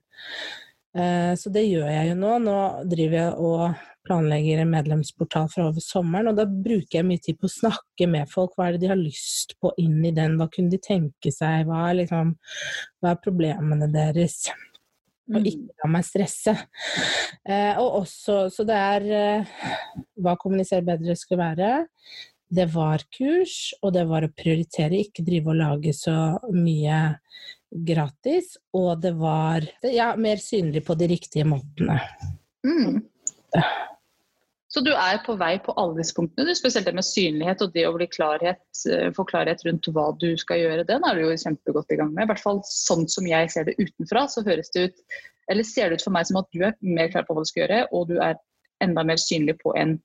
Eh, 0.97 1.33
så 1.39 1.51
det 1.53 1.63
gjør 1.69 1.87
jeg 1.87 2.11
jo 2.11 2.17
nå. 2.19 2.33
Nå 2.43 2.57
driver 2.91 3.17
jeg 3.17 3.33
og 3.39 3.87
planlegger 4.07 4.63
en 4.63 4.71
medlemsportal 4.73 5.47
fra 5.51 5.67
over 5.69 5.83
sommeren, 5.83 6.31
og 6.31 6.39
da 6.39 6.47
bruker 6.49 6.97
jeg 6.99 7.07
mye 7.07 7.21
tid 7.21 7.37
på 7.39 7.47
å 7.47 7.53
snakke 7.53 8.07
med 8.09 8.31
folk. 8.31 8.55
Hva 8.57 8.67
er 8.67 8.75
det 8.75 8.83
de 8.85 8.91
har 8.91 8.99
lyst 8.99 9.55
på 9.61 9.71
inn 9.81 9.99
i 10.07 10.13
den? 10.15 10.39
Hva 10.39 10.49
kunne 10.51 10.73
de 10.73 10.81
tenke 10.81 11.31
seg? 11.33 11.67
Hva 11.69 11.85
er, 11.91 11.99
liksom, 12.01 12.35
hva 13.01 13.13
er 13.13 13.23
problemene 13.23 13.91
deres? 13.93 14.43
Og 15.31 15.37
Mm. 15.37 15.45
ikke 15.47 15.83
la 15.83 15.87
meg 15.93 16.03
stresse. 16.03 16.53
Eh, 17.47 17.77
og 17.79 18.01
også, 18.01 18.49
så 18.51 18.65
det 18.67 18.75
er 18.75 19.05
eh, 19.15 19.45
hva 20.19 20.35
kommunisere 20.35 20.83
bedre 20.83 21.15
skal 21.15 21.37
være. 21.39 21.69
Det 22.51 22.65
var 22.73 23.05
kurs, 23.15 23.71
og 23.81 23.93
det 23.95 24.03
var 24.09 24.25
å 24.27 24.33
prioritere, 24.35 24.99
ikke 25.05 25.23
drive 25.23 25.53
og 25.53 25.55
lage 25.61 25.93
så 25.95 26.17
mye 26.51 26.97
gratis. 27.71 28.55
Og 28.77 28.93
det 29.01 29.13
var 29.19 29.65
ja, 29.87 30.13
mer 30.19 30.41
synlig 30.41 30.85
på 30.87 30.97
de 30.99 31.09
riktige 31.11 31.47
måtene. 31.47 31.99
Mm. 32.67 33.01
Så 34.71 34.79
du 34.85 34.93
er 34.95 35.17
på 35.25 35.35
vei 35.35 35.57
på 35.59 35.73
alle 35.75 35.97
disse 35.97 36.15
punktene, 36.15 36.47
du, 36.47 36.55
spesielt 36.55 36.85
det 36.87 36.93
med 36.95 37.03
synlighet 37.03 37.63
og 37.65 37.73
det 37.75 37.83
å 37.89 37.95
bli 37.97 38.05
klarhet, 38.07 38.61
eh, 38.87 39.09
få 39.11 39.25
klarhet 39.27 39.65
rundt 39.67 39.89
hva 39.91 40.05
du 40.21 40.29
skal 40.39 40.61
gjøre. 40.61 40.85
Den 40.87 41.03
er 41.03 41.17
du 41.17 41.25
jo 41.25 41.33
kjempegodt 41.35 41.91
i 41.91 41.97
gang 41.99 42.13
med. 42.13 42.23
I 42.23 42.31
hvert 42.31 42.43
fall 42.43 42.61
sånn 42.69 43.03
som 43.11 43.27
jeg 43.27 43.51
ser 43.51 43.67
det 43.67 43.75
utenfra, 43.81 44.29
så 44.31 44.45
høres 44.47 44.71
det 44.71 44.87
ut 44.87 45.03
eller 45.51 45.67
ser 45.67 45.89
det 45.89 45.99
ut 45.99 46.05
for 46.05 46.15
meg 46.15 46.27
som 46.29 46.39
at 46.39 46.47
du 46.55 46.61
er 46.63 46.77
mer 46.79 47.09
klar 47.11 47.25
på 47.27 47.35
hva 47.35 47.43
du 47.43 47.49
skal 47.49 47.65
gjøre, 47.65 47.81
og 47.91 48.07
du 48.11 48.19
er 48.23 48.37
enda 48.83 49.03
mer 49.03 49.19
synlig 49.19 49.57
på 49.59 49.73
en, 49.77 49.97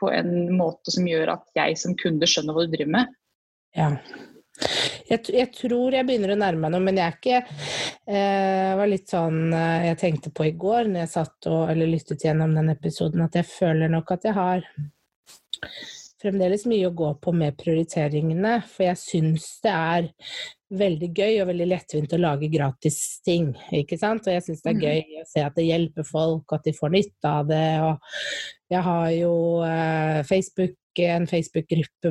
på 0.00 0.10
en 0.10 0.32
måte 0.56 0.92
som 0.94 1.06
gjør 1.06 1.36
at 1.36 1.44
jeg 1.56 1.78
som 1.80 1.94
kunde 2.00 2.26
skjønner 2.30 2.56
hva 2.56 2.66
du 2.66 2.74
driver 2.74 2.92
med. 2.96 3.14
Ja. 3.76 3.92
Jeg, 5.06 5.20
jeg 5.36 5.50
tror 5.54 5.94
jeg 5.94 6.06
begynner 6.08 6.32
å 6.32 6.38
nærme 6.40 6.64
meg 6.64 6.72
noe, 6.74 6.84
men 6.86 7.00
jeg 7.00 7.06
er 7.06 7.18
ikke 7.18 7.40
eh, 8.08 8.72
var 8.78 8.88
litt 8.90 9.12
sånn 9.12 9.52
eh, 9.52 9.90
jeg 9.90 10.00
tenkte 10.00 10.32
på 10.34 10.48
i 10.48 10.54
går 10.56 10.88
når 10.88 11.04
jeg 11.04 11.12
satt 11.12 11.50
og 11.52 11.70
eller 11.72 11.92
lyttet 11.92 12.24
gjennom 12.24 12.56
den 12.56 12.72
episoden, 12.72 13.26
at 13.26 13.36
jeg 13.36 13.48
føler 13.50 13.92
nok 13.92 14.14
at 14.16 14.26
jeg 14.26 14.36
har 14.36 14.64
fremdeles 16.22 16.64
mye 16.68 16.88
å 16.88 16.94
gå 16.96 17.10
på 17.22 17.32
med 17.36 17.56
prioriteringene, 17.60 18.58
for 18.66 18.88
jeg 18.88 19.00
syns 19.00 19.48
det 19.64 19.72
er 19.72 20.08
veldig 20.76 21.10
gøy 21.14 21.34
og 21.42 21.50
veldig 21.52 21.66
lettvint 21.70 22.14
å 22.16 22.18
lage 22.18 22.48
gratis 22.50 22.98
ting, 23.26 23.52
ikke 23.76 23.98
sant? 24.00 24.26
Og 24.26 24.34
jeg 24.34 24.46
syns 24.48 24.64
det 24.64 24.72
er 24.72 24.78
Mm. 24.80 24.82
gøy 24.86 25.20
å 25.20 25.26
se 25.28 25.44
at 25.44 25.54
det 25.54 25.68
hjelper 25.68 26.08
folk, 26.08 26.52
at 26.52 26.64
de 26.64 26.72
får 26.72 26.90
nytte 26.90 27.28
av 27.30 27.46
det, 27.46 27.80
og 27.80 27.98
jeg 28.70 28.82
har 28.82 29.10
jo 29.10 29.62
eh, 29.62 30.22
Facebook, 30.24 30.76
en 30.98 31.26
Facebook-gruppe 31.26 32.10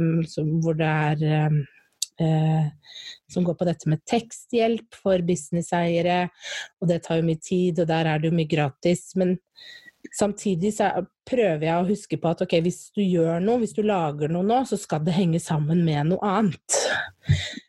hvor 0.62 0.78
det 0.78 0.88
er 0.88 1.24
eh, 1.26 1.46
eh, 1.46 1.75
som 2.20 3.44
går 3.44 3.58
på 3.60 3.66
dette 3.68 3.90
med 3.92 4.04
teksthjelp 4.08 4.96
for 4.96 5.18
businesseiere, 5.26 6.30
og 6.82 6.88
det 6.88 7.02
tar 7.04 7.18
jo 7.20 7.28
mye 7.28 7.42
tid, 7.42 7.80
og 7.84 7.88
der 7.88 8.06
er 8.08 8.20
det 8.20 8.32
jo 8.32 8.36
mye 8.38 8.48
gratis. 8.50 9.16
Men 9.20 9.38
samtidig 10.16 10.74
så 10.78 10.92
er- 10.92 11.08
prøver 11.26 11.64
jeg 11.66 11.74
å 11.82 11.88
huske 11.90 12.18
på 12.22 12.30
at 12.30 12.42
ok, 12.46 12.60
hvis 12.62 12.92
du 12.94 13.02
gjør 13.02 13.42
noe, 13.42 13.58
hvis 13.60 13.74
du 13.74 13.82
lager 13.82 14.30
noe 14.30 14.44
nå, 14.46 14.62
så 14.70 14.78
skal 14.78 15.00
det 15.04 15.14
henge 15.18 15.40
sammen 15.42 15.84
med 15.84 16.06
noe 16.12 16.22
annet. 16.22 16.78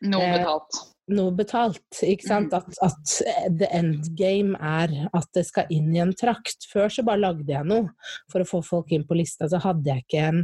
Noe 0.03 0.21
Eh, 0.21 0.37
betalt. 0.37 0.83
Noe 1.07 1.31
betalt, 1.31 2.01
ikke 2.03 2.27
sant? 2.27 2.51
At, 2.53 2.67
at 2.83 3.11
the 3.59 3.69
end 3.71 4.09
game 4.19 4.57
er 4.59 4.91
at 5.15 5.29
det 5.37 5.45
skal 5.47 5.69
inn 5.71 5.93
i 5.95 6.01
en 6.03 6.11
trakt. 6.17 6.67
Før 6.67 6.91
så 6.91 7.05
bare 7.07 7.21
lagde 7.23 7.53
jeg 7.53 7.63
noe 7.69 7.93
for 8.31 8.43
å 8.43 8.49
få 8.49 8.59
folk 8.65 8.91
inn 8.91 9.05
på 9.07 9.15
lista, 9.15 9.47
så 9.47 9.61
hadde 9.63 9.87
jeg 9.87 10.03
ikke 10.03 10.25
en, 10.33 10.43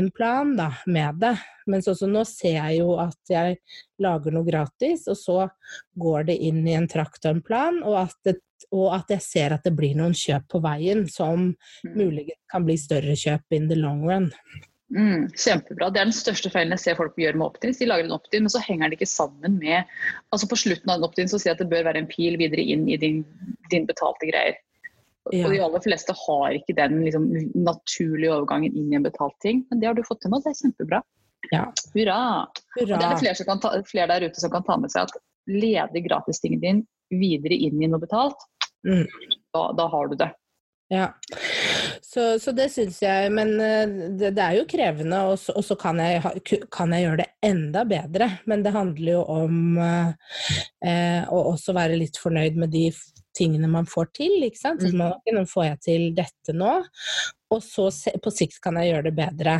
en 0.00 0.08
plan 0.16 0.54
da, 0.56 0.70
med 0.88 1.20
det. 1.20 1.34
Men 1.68 1.84
sånn 1.84 2.00
som 2.00 2.16
nå 2.16 2.24
ser 2.28 2.56
jeg 2.56 2.80
jo 2.80 2.96
at 3.02 3.34
jeg 3.36 3.60
lager 4.00 4.32
noe 4.32 4.48
gratis, 4.48 5.04
og 5.12 5.20
så 5.20 5.38
går 6.00 6.30
det 6.32 6.40
inn 6.48 6.64
i 6.64 6.76
en 6.80 6.88
trakt 6.88 7.28
og 7.28 7.36
en 7.36 7.44
plan, 7.44 7.80
og 7.84 8.00
at, 8.06 8.16
det, 8.24 8.38
og 8.72 8.88
at 8.96 9.12
jeg 9.18 9.24
ser 9.28 9.58
at 9.58 9.68
det 9.68 9.76
blir 9.76 9.96
noen 10.00 10.16
kjøp 10.16 10.48
på 10.48 10.64
veien 10.64 11.04
som 11.12 11.50
Mm. 11.84 11.96
muligens 11.98 12.40
kan 12.48 12.64
bli 12.64 12.76
større 12.80 13.12
kjøp 13.12 13.52
in 13.52 13.68
the 13.68 13.76
long 13.76 14.06
run. 14.08 14.30
Mm, 14.94 15.24
kjempebra. 15.34 15.88
Det 15.90 15.98
er 15.98 16.06
den 16.06 16.14
største 16.14 16.50
feilen 16.54 16.74
jeg 16.76 16.82
ser 16.84 16.98
folk 16.98 17.16
gjøre 17.18 17.38
med 17.40 17.48
opt-ins. 17.48 17.80
De 17.80 17.88
lager 17.88 18.06
en 18.06 18.14
opt-in, 18.14 18.44
men 18.46 18.52
så 18.52 18.62
henger 18.62 18.86
den 18.86 18.94
ikke 18.94 19.10
sammen 19.10 19.56
med 19.58 19.90
altså 20.30 20.46
På 20.50 20.58
slutten 20.60 20.92
av 20.92 21.00
en 21.00 21.08
opt-in 21.08 21.30
så 21.30 21.40
sier 21.40 21.50
jeg 21.50 21.58
at 21.58 21.64
det 21.64 21.72
bør 21.72 21.88
være 21.88 22.04
en 22.04 22.10
pil 22.10 22.38
videre 22.38 22.62
inn 22.62 22.86
i 22.86 22.98
din, 23.00 23.24
din 23.72 23.88
betalte 23.90 24.28
greier. 24.30 24.60
Ja. 25.32 25.46
Og 25.46 25.54
de 25.54 25.60
aller 25.64 25.82
fleste 25.82 26.14
har 26.14 26.54
ikke 26.54 26.76
den 26.76 27.00
liksom, 27.02 27.26
naturlige 27.56 28.34
overgangen 28.36 28.76
inn 28.76 28.92
i 28.92 28.98
en 29.00 29.06
betalt 29.06 29.36
ting. 29.42 29.64
Men 29.70 29.80
det 29.80 29.90
har 29.90 29.98
du 29.98 30.04
fått 30.06 30.22
til 30.22 30.30
nå, 30.30 30.42
det 30.44 30.52
er 30.52 30.60
kjempebra. 30.60 31.02
Ja. 31.50 31.64
Hurra. 31.96 32.18
Og 32.78 32.86
det 32.86 32.94
er 32.94 33.04
det 33.08 33.22
flere, 33.22 33.38
som 33.40 33.48
kan 33.48 33.62
ta, 33.64 33.72
flere 33.88 34.10
der 34.12 34.28
ute 34.28 34.42
som 34.42 34.52
kan 34.52 34.66
ta 34.66 34.78
med 34.80 34.92
seg 34.92 35.08
at 35.08 35.18
leder 35.50 36.06
gratistingen 36.06 36.62
din 36.62 36.84
videre 37.12 37.56
inn 37.66 37.82
i 37.82 37.90
noe 37.90 38.02
betalt. 38.02 38.46
Mm. 38.86 39.08
Da, 39.56 39.66
da 39.76 39.88
har 39.90 40.12
du 40.12 40.16
det. 40.20 40.30
Ja, 40.92 41.06
så, 42.04 42.38
så 42.38 42.52
det 42.52 42.68
syns 42.74 42.98
jeg, 43.02 43.30
men 43.32 43.54
eh, 43.60 43.88
det, 44.20 44.34
det 44.36 44.42
er 44.44 44.58
jo 44.58 44.66
krevende, 44.68 45.22
og 45.30 45.38
så, 45.40 45.54
og 45.56 45.64
så 45.64 45.76
kan, 45.80 45.98
jeg, 45.98 46.20
kan 46.72 46.92
jeg 46.94 47.06
gjøre 47.06 47.22
det 47.22 47.30
enda 47.48 47.84
bedre. 47.88 48.28
Men 48.50 48.62
det 48.66 48.74
handler 48.76 49.12
jo 49.16 49.22
om 49.32 49.78
eh, 49.80 50.36
eh, 50.86 51.22
å 51.32 51.40
også 51.54 51.74
være 51.76 51.96
litt 51.98 52.20
fornøyd 52.20 52.60
med 52.60 52.74
de 52.74 52.84
tingene 53.34 53.66
man 53.66 53.88
får 53.90 54.12
til, 54.14 54.36
ikke 54.46 54.60
sant. 54.60 54.84
Så 54.84 54.92
Mm. 54.92 55.00
man, 55.00 55.16
nå 55.34 55.46
får 55.50 55.64
jeg 55.70 55.80
til 55.88 56.04
dette 56.14 56.54
nå, 56.54 56.74
og 57.54 57.64
så 57.64 57.88
se, 57.94 58.12
på 58.22 58.30
sikt 58.30 58.60
kan 58.62 58.78
jeg 58.78 58.92
gjøre 58.92 59.08
det 59.08 59.16
bedre. 59.18 59.56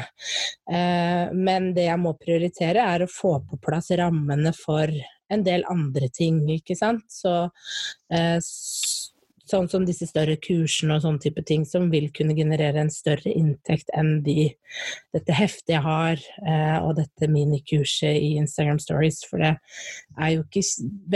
Eh, 0.71 1.33
men 1.35 1.73
det 1.75 1.89
jeg 1.89 2.03
må 2.05 2.15
prioritere, 2.21 2.85
er 2.85 3.07
å 3.07 3.11
få 3.11 3.39
på 3.49 3.59
plass 3.65 3.91
rammene 3.99 4.53
for 4.55 4.93
en 5.33 5.43
del 5.43 5.65
andre 5.73 6.13
ting, 6.13 6.45
ikke 6.53 6.77
sant. 6.79 7.09
Så 7.11 7.33
eh, 8.13 8.39
sånn 9.49 9.69
som 9.69 9.85
disse 9.87 10.07
større 10.09 10.37
kursene 10.41 10.97
og 10.97 11.05
sånne 11.05 11.23
type 11.23 11.43
ting, 11.47 11.65
som 11.69 11.91
vil 11.93 12.09
kunne 12.17 12.37
generere 12.37 12.81
en 12.81 12.93
større 12.93 13.33
inntekt 13.33 13.91
enn 13.97 14.19
de, 14.25 14.49
dette 15.15 15.37
heftet 15.37 15.75
jeg 15.75 15.85
har, 15.85 16.21
eh, 16.47 16.77
og 16.81 16.97
dette 17.01 17.29
minikurset 17.31 18.17
i 18.17 18.35
Instagram 18.41 18.81
Stories. 18.83 19.23
For 19.29 19.43
det 19.45 19.55
er 20.17 20.35
jo 20.37 20.45
ikke 20.47 20.65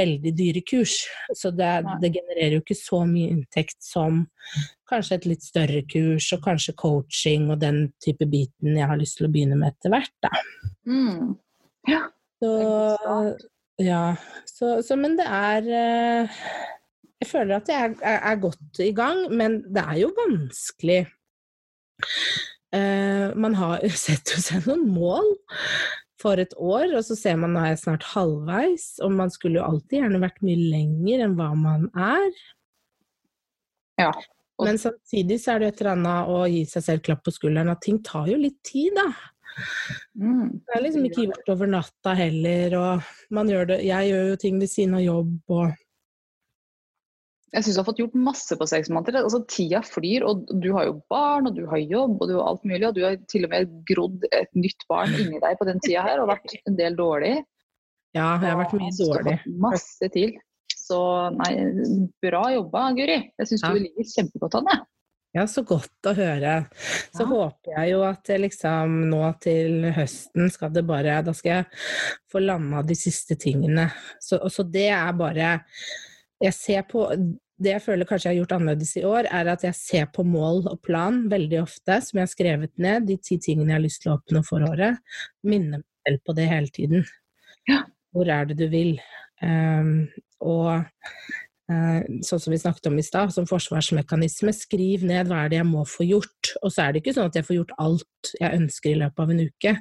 veldig 0.01 0.35
dyre 0.39 0.65
kurs, 0.69 0.99
så 1.37 1.53
det, 1.55 1.73
det 2.03 2.13
genererer 2.19 2.59
jo 2.59 2.65
ikke 2.65 2.79
så 2.79 3.03
mye 3.09 3.33
inntekt 3.33 3.81
som 3.85 4.27
kanskje 4.89 5.19
et 5.19 5.29
litt 5.33 5.45
større 5.45 5.83
kurs, 5.89 6.31
og 6.37 6.45
kanskje 6.45 6.77
coaching 6.79 7.51
og 7.53 7.61
den 7.65 7.87
type 8.05 8.29
biten 8.29 8.77
jeg 8.77 8.89
har 8.89 9.01
lyst 9.01 9.19
til 9.21 9.29
å 9.29 9.33
begynne 9.33 9.59
med 9.61 9.75
etter 9.75 9.93
hvert, 9.93 10.15
da. 10.25 10.33
Mm. 10.89 11.37
Ja. 11.89 12.07
Så, 12.39 12.51
ja, 13.83 14.03
så, 14.47 14.77
så 14.87 14.97
men 14.99 15.17
det 15.19 15.27
er 15.27 15.71
eh, 15.75 16.43
Jeg 17.19 17.31
føler 17.33 17.57
at 17.59 17.71
jeg 17.71 17.85
er, 17.85 17.95
er, 18.07 18.19
er 18.31 18.43
godt 18.43 18.81
i 18.85 18.93
gang, 18.95 19.25
men 19.35 19.61
det 19.75 19.83
er 19.83 20.01
jo 20.05 20.13
vanskelig. 20.17 21.01
Uh, 22.69 23.35
man 23.35 23.57
har 23.59 23.83
setter 24.07 24.43
seg 24.43 24.69
noen 24.69 24.87
mål 24.93 25.33
for 26.23 26.41
et 26.43 26.55
år, 26.59 26.93
og 26.99 27.05
så 27.07 27.17
ser 27.19 27.39
man 27.41 27.55
nå 27.55 27.63
er 27.63 27.73
jeg 27.73 27.83
snart 27.85 28.07
halvveis, 28.13 28.91
og 29.05 29.15
man 29.19 29.31
skulle 29.35 29.61
jo 29.61 29.67
alltid 29.67 30.01
gjerne 30.01 30.23
vært 30.23 30.43
mye 30.47 30.59
lenger 30.75 31.25
enn 31.27 31.37
hva 31.39 31.53
man 31.59 31.87
er. 31.95 32.29
Ja. 33.99 34.13
Og- 34.59 34.67
Men 34.67 34.79
samtidig 34.79 35.39
så 35.43 35.55
er 35.55 35.59
det 35.63 35.69
et 35.73 35.81
eller 35.83 35.95
annet 35.95 36.31
å 36.35 36.39
gi 36.51 36.65
seg 36.67 36.83
selv 36.83 37.03
klapp 37.07 37.23
på 37.27 37.35
skulderen, 37.35 37.71
at 37.71 37.83
ting 37.83 38.01
tar 38.03 38.27
jo 38.31 38.39
litt 38.39 38.59
tid, 38.67 38.95
da. 38.99 39.09
Mm. 40.19 40.59
Det 40.67 40.75
er 40.75 40.83
liksom 40.83 41.07
ikke 41.07 41.27
gjort 41.27 41.53
over 41.55 41.71
natta 41.71 42.15
heller, 42.15 42.75
og 42.79 43.03
man 43.35 43.49
gjør 43.51 43.67
det 43.73 43.79
Jeg 43.87 44.11
gjør 44.13 44.29
jo 44.29 44.37
ting 44.37 44.59
ved 44.61 44.71
siden 44.71 44.95
av 44.95 45.03
jobb 45.03 45.55
og 45.57 45.73
Jeg 47.55 47.65
syns 47.65 47.77
du 47.79 47.81
har 47.81 47.87
fått 47.89 48.01
gjort 48.03 48.17
masse 48.21 48.57
på 48.61 48.67
seks 48.69 48.91
måneder. 48.93 49.23
Altså, 49.25 49.41
tida 49.49 49.81
flyr, 49.87 50.25
og 50.29 50.43
du 50.61 50.69
har 50.77 50.85
jo 50.91 50.99
barn, 51.09 51.47
og 51.49 51.55
du 51.57 51.63
har 51.71 51.81
jobb, 51.81 52.19
og 52.21 52.29
du 52.29 52.35
har 52.37 52.51
alt 52.51 52.67
mulig. 52.69 52.83
Og 52.91 52.95
du 52.99 53.05
har 53.07 53.17
til 53.31 53.47
og 53.49 53.55
med 53.55 53.71
grodd 53.89 54.27
et 54.37 54.51
nytt 54.59 54.85
barn 54.91 55.15
inni 55.17 55.41
deg 55.41 55.57
på 55.61 55.69
den 55.69 55.81
tida 55.81 56.03
her, 56.05 56.21
og 56.21 56.29
vært 56.29 56.53
en 56.69 56.77
del 56.77 56.99
dårlig. 56.99 57.39
Ja, 58.17 58.35
jeg 58.41 58.51
har 58.53 58.61
vært 58.61 58.77
mye 58.77 58.93
dårlig. 58.99 59.25
du 59.25 59.31
har 59.31 59.41
fått 59.47 59.59
Masse 59.65 60.11
til. 60.13 60.37
Så 60.79 60.99
nei, 61.37 61.51
bra 62.25 62.45
jobba, 62.55 62.87
Guri. 62.97 63.19
Jeg 63.39 63.49
syns 63.51 63.65
Ja. 63.65 63.73
du 63.73 63.81
ligger 63.81 64.05
kjempegodt 64.13 64.55
an, 64.61 64.71
jeg. 64.73 64.87
Ja, 65.37 65.43
så 65.45 65.61
godt 65.63 66.07
å 66.09 66.15
høre. 66.17 66.55
Så 67.13 67.21
Ja. 67.21 67.27
håper 67.27 67.75
jeg 67.77 67.91
jo 67.93 68.03
at 68.03 68.25
liksom 68.41 69.11
nå 69.11 69.41
til 69.41 69.93
høsten 69.93 70.51
skal 70.51 70.71
det 70.73 70.87
bare 70.87 71.23
Da 71.23 71.33
skal 71.33 71.51
jeg 71.53 71.67
få 72.33 72.41
landa 72.41 72.83
de 72.83 72.95
siste 72.95 73.37
tingene. 73.37 73.93
Så, 74.21 74.41
så 74.49 74.65
det 74.71 74.89
er 74.89 75.13
bare 75.13 75.65
Jeg 76.45 76.55
ser 76.55 76.85
på 76.87 77.05
Det 77.59 77.73
jeg 77.73 77.83
føler 77.83 78.07
kanskje 78.07 78.29
jeg 78.29 78.37
har 78.37 78.45
gjort 78.45 78.53
annerledes 78.55 78.93
i 79.01 79.03
år, 79.03 79.27
er 79.35 79.49
at 79.51 79.65
jeg 79.67 79.75
ser 79.75 80.05
på 80.15 80.23
mål 80.23 80.61
og 80.71 80.79
plan 80.87 81.25
veldig 81.31 81.59
ofte, 81.65 81.97
som 82.07 82.21
jeg 82.21 82.23
har 82.23 82.31
skrevet 82.31 82.73
ned, 82.79 83.09
de 83.09 83.17
ti 83.19 83.35
tingene 83.43 83.73
jeg 83.73 83.81
har 83.81 83.83
lyst 83.83 84.05
til 84.05 84.13
å 84.13 84.19
oppnå 84.21 84.45
for 84.47 84.63
året. 84.63 85.01
Minner 85.43 85.83
meg 85.83 86.07
selv 86.07 86.23
på 86.23 86.37
det 86.39 86.47
hele 86.53 86.71
tiden. 86.77 87.03
Ja. 87.67 87.81
Hvor 88.15 88.31
er 88.31 88.47
det 88.47 88.61
du 88.61 88.69
vil? 88.71 88.93
Um, 89.43 90.07
og 90.39 90.87
sånn 91.69 92.41
som 92.41 92.53
vi 92.55 92.59
snakket 92.61 92.87
om 92.89 92.97
i 92.97 93.05
stad, 93.05 93.33
som 93.35 93.47
forsvarsmekanisme, 93.49 94.55
skriv 94.57 95.03
ned 95.05 95.29
hva 95.29 95.43
er 95.45 95.53
det 95.53 95.59
jeg 95.59 95.69
må 95.69 95.83
få 95.89 96.07
gjort. 96.09 96.53
Og 96.63 96.73
så 96.73 96.87
er 96.87 96.95
det 96.95 97.03
ikke 97.03 97.15
sånn 97.19 97.29
at 97.29 97.37
jeg 97.37 97.45
får 97.45 97.59
gjort 97.59 97.75
alt 97.85 98.31
jeg 98.41 98.61
ønsker 98.61 98.91
i 98.91 99.01
løpet 99.03 99.25
av 99.25 99.33
en 99.35 99.43
uke, 99.45 99.75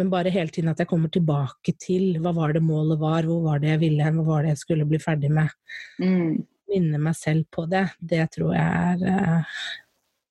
men 0.00 0.12
bare 0.12 0.32
hele 0.32 0.54
tiden 0.54 0.72
at 0.72 0.80
jeg 0.80 0.88
kommer 0.90 1.12
tilbake 1.12 1.74
til 1.80 2.16
hva 2.24 2.32
var 2.36 2.56
det 2.56 2.64
målet 2.64 3.00
var, 3.02 3.28
hvor 3.28 3.44
var 3.44 3.60
det 3.60 3.74
jeg 3.74 3.82
ville 3.84 4.06
hen, 4.06 4.16
hva 4.20 4.26
var 4.30 4.46
det 4.46 4.54
jeg 4.54 4.62
skulle 4.62 4.88
bli 4.88 5.02
ferdig 5.02 5.32
med. 5.36 5.52
Mm. 6.00 6.40
Minne 6.70 7.02
meg 7.02 7.18
selv 7.18 7.50
på 7.52 7.66
det, 7.68 7.84
det 8.00 8.24
tror 8.36 8.54
jeg 8.54 8.94
er 8.94 9.06
eh, 9.10 9.60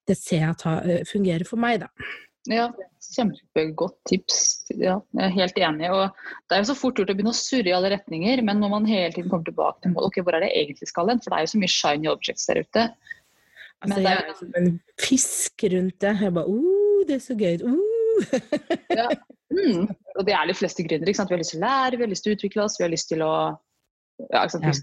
Det 0.08 0.15
ser 0.17 0.46
jeg 0.48 0.55
eh, 0.65 1.05
fungerer 1.05 1.46
for 1.46 1.62
meg, 1.62 1.84
da. 1.84 2.10
Ja, 2.50 2.65
kjempegodt 3.13 3.98
tips. 4.10 4.39
Ja, 4.74 4.98
jeg 5.13 5.25
er 5.27 5.36
helt 5.36 5.60
enig. 5.62 5.91
Og 5.94 6.10
det 6.50 6.58
er 6.58 6.63
jo 6.63 6.70
så 6.72 6.77
fort 6.77 6.98
gjort 6.98 7.12
å 7.13 7.15
begynne 7.18 7.34
å 7.34 7.38
surre 7.38 7.70
i 7.70 7.75
alle 7.75 7.91
retninger, 7.94 8.41
men 8.46 8.62
når 8.63 8.74
man 8.74 8.89
hele 8.89 9.13
tiden 9.13 9.29
kommer 9.29 9.46
tilbake 9.46 9.84
til 9.84 9.94
mål, 9.94 10.10
ok, 10.10 10.20
hvor 10.25 10.38
er 10.38 10.46
det 10.46 10.51
egentlig 10.58 10.89
skal 10.89 11.12
hen? 11.12 11.22
For 11.24 11.32
det 11.32 11.39
er 11.39 11.46
jo 11.46 11.53
så 11.53 11.62
mye 11.62 11.75
shiny 11.75 12.12
objects 12.12 12.50
der 12.50 12.62
ute. 12.65 12.86
Altså, 13.79 14.01
det 14.03 14.12
er 14.12 14.34
som 14.36 14.60
en 14.60 14.74
fisk 15.00 15.65
rundt 15.72 16.01
det. 16.03 16.15
Jeg 16.25 16.36
bare 16.36 16.51
uh, 16.51 17.01
det 17.08 17.15
er 17.20 17.24
så 17.24 17.38
gøy. 17.39 17.62
Uh. 17.63 18.34
ja. 19.00 19.08
mm. 19.53 19.86
Og 20.18 20.25
det 20.27 20.36
er 20.36 20.50
de 20.50 20.58
fleste 20.58 20.84
gründere. 20.84 21.13
Vi 21.13 21.36
har 21.36 21.44
lyst 21.44 21.56
til 21.56 21.62
å 21.62 21.68
lære, 21.68 22.00
vi 22.00 22.08
har 22.08 22.12
lyst 22.12 22.25
til 22.25 22.34
å 22.34 22.39
utvikle 22.39 22.65
oss, 22.65 22.79
vi 22.82 22.88
har 22.88 22.91
lyst 22.91 23.13
til 23.13 23.24
å 23.24 23.34
ja, 24.27 24.44
ikke 24.44 24.58
sant? 24.58 24.68
Ja. 24.68 24.74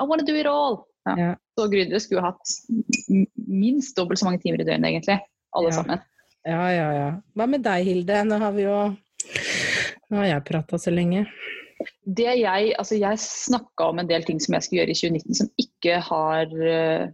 I 0.00 0.06
wanna 0.08 0.24
do 0.24 0.36
it 0.38 0.48
all! 0.48 0.84
Ja. 1.06 1.14
Ja. 1.20 1.30
Så 1.58 1.68
gründere 1.72 2.00
skulle 2.02 2.24
hatt 2.24 2.54
minst 3.46 3.96
dobbelt 3.98 4.20
så 4.20 4.28
mange 4.28 4.40
timer 4.42 4.62
i 4.62 4.66
døgnet, 4.66 4.88
egentlig. 4.88 5.20
Alle 5.56 5.72
sammen. 5.72 6.00
Ja, 6.46 6.62
ja, 6.70 6.86
ja. 6.94 7.10
Hva 7.34 7.48
med 7.50 7.64
deg, 7.66 7.82
Hilde? 7.88 8.22
Nå 8.28 8.38
har 8.38 8.54
vi 8.54 8.66
jo 8.68 8.78
Nå 10.06 10.18
har 10.20 10.28
jeg 10.28 10.46
prata 10.46 10.78
så 10.78 10.92
lenge. 10.94 11.24
Det 12.06 12.36
jeg 12.38 12.74
Altså, 12.78 12.98
jeg 13.00 13.18
snakka 13.22 13.90
om 13.90 14.00
en 14.00 14.10
del 14.10 14.26
ting 14.26 14.38
som 14.42 14.54
jeg 14.54 14.66
skulle 14.66 14.84
gjøre 14.84 14.94
i 14.94 15.00
2019 15.00 15.40
som 15.40 15.50
ikke 15.60 15.98
har 16.06 16.52
uh, 16.54 17.08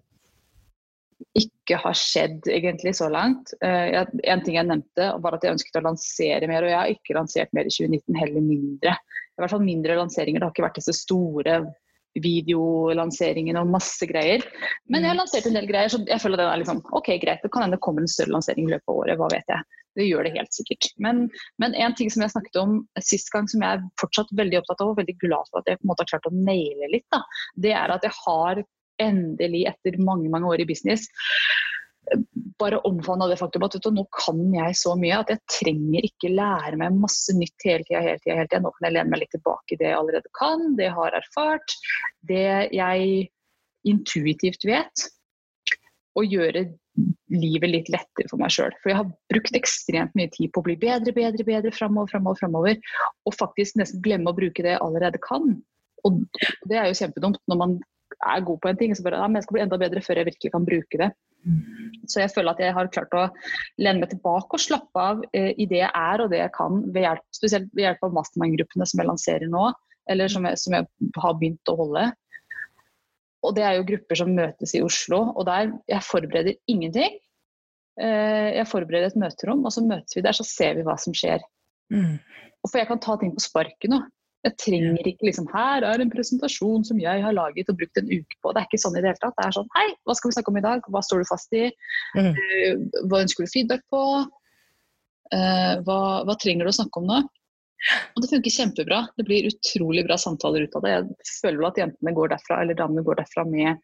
ikke 1.38 1.78
har 1.80 1.96
skjedd 1.96 2.48
egentlig 2.50 2.92
så 2.98 3.08
langt. 3.12 3.54
Uh, 3.64 4.04
en 4.04 4.44
ting 4.44 4.58
jeg 4.58 4.68
nevnte, 4.68 5.08
var 5.24 5.38
at 5.38 5.46
jeg 5.46 5.56
ønsket 5.56 5.80
å 5.80 5.86
lansere 5.86 6.50
mer, 6.50 6.66
og 6.66 6.72
jeg 6.72 6.80
har 6.80 6.92
ikke 6.92 7.16
lansert 7.16 7.54
mer 7.56 7.70
i 7.70 7.72
2019, 7.72 8.18
heller 8.18 8.44
mindre. 8.44 8.96
I 9.32 9.40
hvert 9.40 9.54
fall 9.54 9.64
mindre 9.64 9.96
lanseringer. 9.96 10.42
Det 10.42 10.48
har 10.48 10.52
ikke 10.52 10.66
vært 10.66 10.80
disse 10.82 10.96
store 10.98 11.62
videolanseringen 12.20 13.58
og 13.60 13.70
masse 13.72 14.06
greier. 14.08 14.44
Men 14.88 15.02
jeg 15.02 15.12
har 15.12 15.16
mm. 15.16 15.22
lansert 15.22 15.46
en 15.48 15.56
del 15.58 15.68
greier, 15.70 15.92
så 15.92 16.02
jeg 16.08 16.22
føler 16.22 16.42
det 16.42 16.48
er 16.48 16.60
liksom 16.62 16.82
OK, 16.92 17.14
greit. 17.22 17.44
Det 17.44 17.52
kan 17.52 17.64
hende 17.64 17.78
det 17.78 17.84
kommer 17.84 18.04
en 18.04 18.12
større 18.12 18.34
lansering 18.34 18.68
i 18.68 18.74
løpet 18.74 18.92
av 18.92 19.00
året, 19.04 19.20
hva 19.20 19.30
vet 19.32 19.54
jeg. 19.54 19.78
Det 19.96 20.06
gjør 20.08 20.24
det 20.24 20.34
helt 20.36 20.56
sikkert. 20.56 20.88
Men, 21.04 21.24
men, 21.60 21.74
en 21.76 21.96
ting 21.96 22.12
som 22.12 22.24
jeg 22.24 22.32
snakket 22.34 22.60
om 22.60 22.78
sist 23.04 23.32
gang, 23.32 23.48
som 23.48 23.64
jeg 23.64 23.78
er 23.78 23.88
fortsatt 24.00 24.32
veldig 24.38 24.62
opptatt 24.62 24.84
av 24.84 24.92
og 24.92 25.00
veldig 25.00 25.16
glad 25.24 25.50
for 25.50 25.60
at 25.60 25.68
jeg 25.68 25.80
på 25.80 25.86
en 25.86 25.92
måte 25.92 26.06
har 26.06 26.12
klart 26.14 26.30
å 26.30 26.36
naile 26.36 26.92
litt, 26.92 27.08
da, 27.12 27.20
det 27.64 27.74
er 27.76 27.92
at 27.92 28.06
jeg 28.08 28.16
har 28.22 28.62
endelig, 29.02 29.66
etter 29.72 29.98
mange 30.04 30.30
mange 30.32 30.48
år 30.48 30.62
i 30.62 30.68
business, 30.68 31.08
bare 32.58 32.78
omfavna 32.78 33.26
det 33.30 33.38
faktum 33.40 33.64
at 33.66 33.76
du, 33.82 33.88
nå 33.94 34.04
kan 34.16 34.40
jeg 34.54 34.76
så 34.78 34.94
mye 34.98 35.20
at 35.22 35.30
jeg 35.32 35.42
trenger 35.50 36.06
ikke 36.06 36.32
lære 36.34 36.78
meg 36.80 36.98
masse 36.98 37.34
nytt 37.36 37.66
hele 37.66 37.86
tida. 37.86 38.02
Hele 38.02 38.20
tiden, 38.22 38.38
hele 38.40 38.50
tiden. 38.50 38.66
Nå 38.66 38.74
kan 38.74 38.88
jeg 38.88 38.96
lene 38.96 39.12
meg 39.12 39.22
litt 39.22 39.34
tilbake 39.36 39.74
i 39.74 39.80
det 39.80 39.88
jeg 39.90 39.98
allerede 39.98 40.34
kan, 40.38 40.68
det 40.78 40.88
jeg 40.88 40.96
har 40.98 41.18
erfart. 41.18 41.76
Det 42.28 42.46
jeg 42.74 43.26
intuitivt 43.88 44.66
vet. 44.68 45.08
Og 46.18 46.28
gjøre 46.28 46.66
livet 47.32 47.70
litt 47.70 47.88
lettere 47.92 48.28
for 48.28 48.40
meg 48.42 48.52
sjøl. 48.52 48.74
For 48.82 48.92
jeg 48.92 49.00
har 49.00 49.12
brukt 49.32 49.56
ekstremt 49.56 50.16
mye 50.18 50.30
tid 50.34 50.52
på 50.52 50.60
å 50.60 50.66
bli 50.66 50.76
bedre, 50.80 51.14
bedre, 51.16 51.46
bedre 51.48 51.72
framover, 51.74 52.10
framover, 52.12 52.40
framover. 52.42 52.92
Og 53.28 53.38
faktisk 53.38 53.78
nesten 53.80 54.02
glemme 54.04 54.32
å 54.32 54.36
bruke 54.36 54.64
det 54.64 54.74
jeg 54.74 54.84
allerede 54.84 55.22
kan. 55.24 55.54
Og 56.06 56.20
det 56.68 56.78
er 56.78 56.90
jo 56.90 56.98
kjempedumt 56.98 57.40
når 57.48 57.60
man 57.62 57.80
er 58.30 58.46
god 58.46 58.60
på 58.62 58.70
en 58.70 58.78
ting, 58.80 58.94
så 58.96 59.04
bare 59.04 59.20
ja, 59.20 59.28
men 59.28 59.40
jeg 59.40 59.46
skal 59.46 59.58
bli 59.58 59.64
enda 59.64 59.78
bedre 59.80 60.02
før 60.04 60.20
jeg 60.20 60.28
virkelig 60.30 60.52
kan 60.54 60.66
bruke 60.68 61.00
det. 61.00 61.10
Så 62.06 62.20
jeg 62.22 62.30
føler 62.30 62.54
at 62.54 62.60
jeg 62.62 62.74
har 62.76 62.90
klart 62.94 63.14
å 63.18 63.24
lene 63.82 64.02
meg 64.02 64.12
tilbake 64.12 64.56
og 64.56 64.62
slappe 64.62 65.02
av 65.02 65.22
eh, 65.34 65.50
i 65.58 65.66
det 65.70 65.80
jeg 65.80 65.90
er 65.90 66.22
og 66.22 66.30
det 66.30 66.38
jeg 66.38 66.52
kan, 66.54 66.82
ved 66.94 67.06
hjelp, 67.06 67.24
spesielt 67.34 67.70
ved 67.74 67.86
hjelp 67.86 68.06
av 68.06 68.14
mastermind-gruppene 68.18 68.86
som 68.88 69.02
jeg 69.02 69.08
lanserer 69.08 69.50
nå, 69.50 69.64
eller 70.12 70.30
som 70.30 70.46
jeg, 70.46 70.60
som 70.62 70.76
jeg, 70.78 70.88
har 71.24 71.36
begynt 71.40 71.72
å 71.72 71.76
holde. 71.78 72.06
Og 73.42 73.56
det 73.58 73.66
er 73.66 73.76
jo 73.78 73.88
grupper 73.90 74.20
som 74.22 74.34
møtes 74.36 74.74
i 74.78 74.84
Oslo, 74.86 75.24
og 75.34 75.46
der 75.48 75.72
jeg 75.90 76.06
forbereder 76.06 76.58
ingenting. 76.70 77.18
Eh, 78.00 78.48
jeg 78.60 78.70
forbereder 78.70 79.10
et 79.10 79.18
møterom, 79.18 79.66
og 79.66 79.74
så 79.74 79.82
møtes 79.86 80.14
vi 80.16 80.22
der, 80.24 80.36
så 80.36 80.46
ser 80.46 80.78
vi 80.78 80.86
hva 80.86 80.94
som 81.00 81.16
skjer. 81.16 81.42
Mm. 81.92 82.20
Og 82.62 82.70
for 82.70 82.78
jeg 82.78 82.90
kan 82.90 83.02
ta 83.02 83.18
ting 83.18 83.34
på 83.34 83.42
sparket 83.42 83.90
nå. 83.90 83.98
Jeg 84.42 84.56
trenger 84.58 85.06
ikke 85.06 85.28
liksom 85.28 85.46
Her 85.52 85.84
er 85.86 86.02
en 86.02 86.10
presentasjon 86.10 86.86
som 86.86 87.00
jeg 87.00 87.22
har 87.22 87.34
laget 87.36 87.70
og 87.70 87.78
brukt 87.78 88.00
en 88.00 88.08
uke 88.10 88.38
på. 88.42 88.52
Det 88.52 88.62
er 88.62 88.68
ikke 88.68 88.80
sånn 88.82 88.96
i 88.98 89.02
det 89.02 89.12
hele 89.12 89.22
tatt. 89.22 89.36
Det 89.38 89.46
er 89.46 89.56
sånn 89.58 89.70
Hei, 89.76 89.86
hva 90.02 90.16
skal 90.18 90.32
vi 90.32 90.36
snakke 90.38 90.52
om 90.52 90.58
i 90.58 90.64
dag? 90.64 90.88
Hva 90.90 91.02
står 91.06 91.22
du 91.22 91.28
fast 91.30 91.54
i? 91.58 91.68
Mm. 92.18 92.32
Uh, 92.32 93.04
hva 93.10 93.22
ønsker 93.22 93.46
du 93.46 93.52
feedback 93.52 93.84
på? 93.92 94.02
Uh, 95.32 95.74
hva, 95.86 96.00
hva, 96.26 96.36
trenger 96.42 96.66
du 96.66 96.72
å 96.72 96.80
snakke 96.80 97.00
om 97.00 97.06
nå? 97.08 97.20
Og 98.14 98.22
det 98.22 98.30
funker 98.30 98.54
kjempebra. 98.54 99.00
Det 99.18 99.26
blir 99.26 99.48
utrolig 99.48 100.04
bra 100.06 100.18
samtaler 100.20 100.66
ut 100.66 100.74
av 100.78 100.84
det. 100.86 100.96
Jeg 100.98 101.38
føler 101.38 101.62
vel 101.62 101.70
at 101.70 101.80
jentene 101.82 102.14
går 102.18 102.34
derfra, 102.34 102.60
eller 102.62 102.78
damene 102.78 103.06
går 103.06 103.22
derfra 103.22 103.46
med 103.48 103.78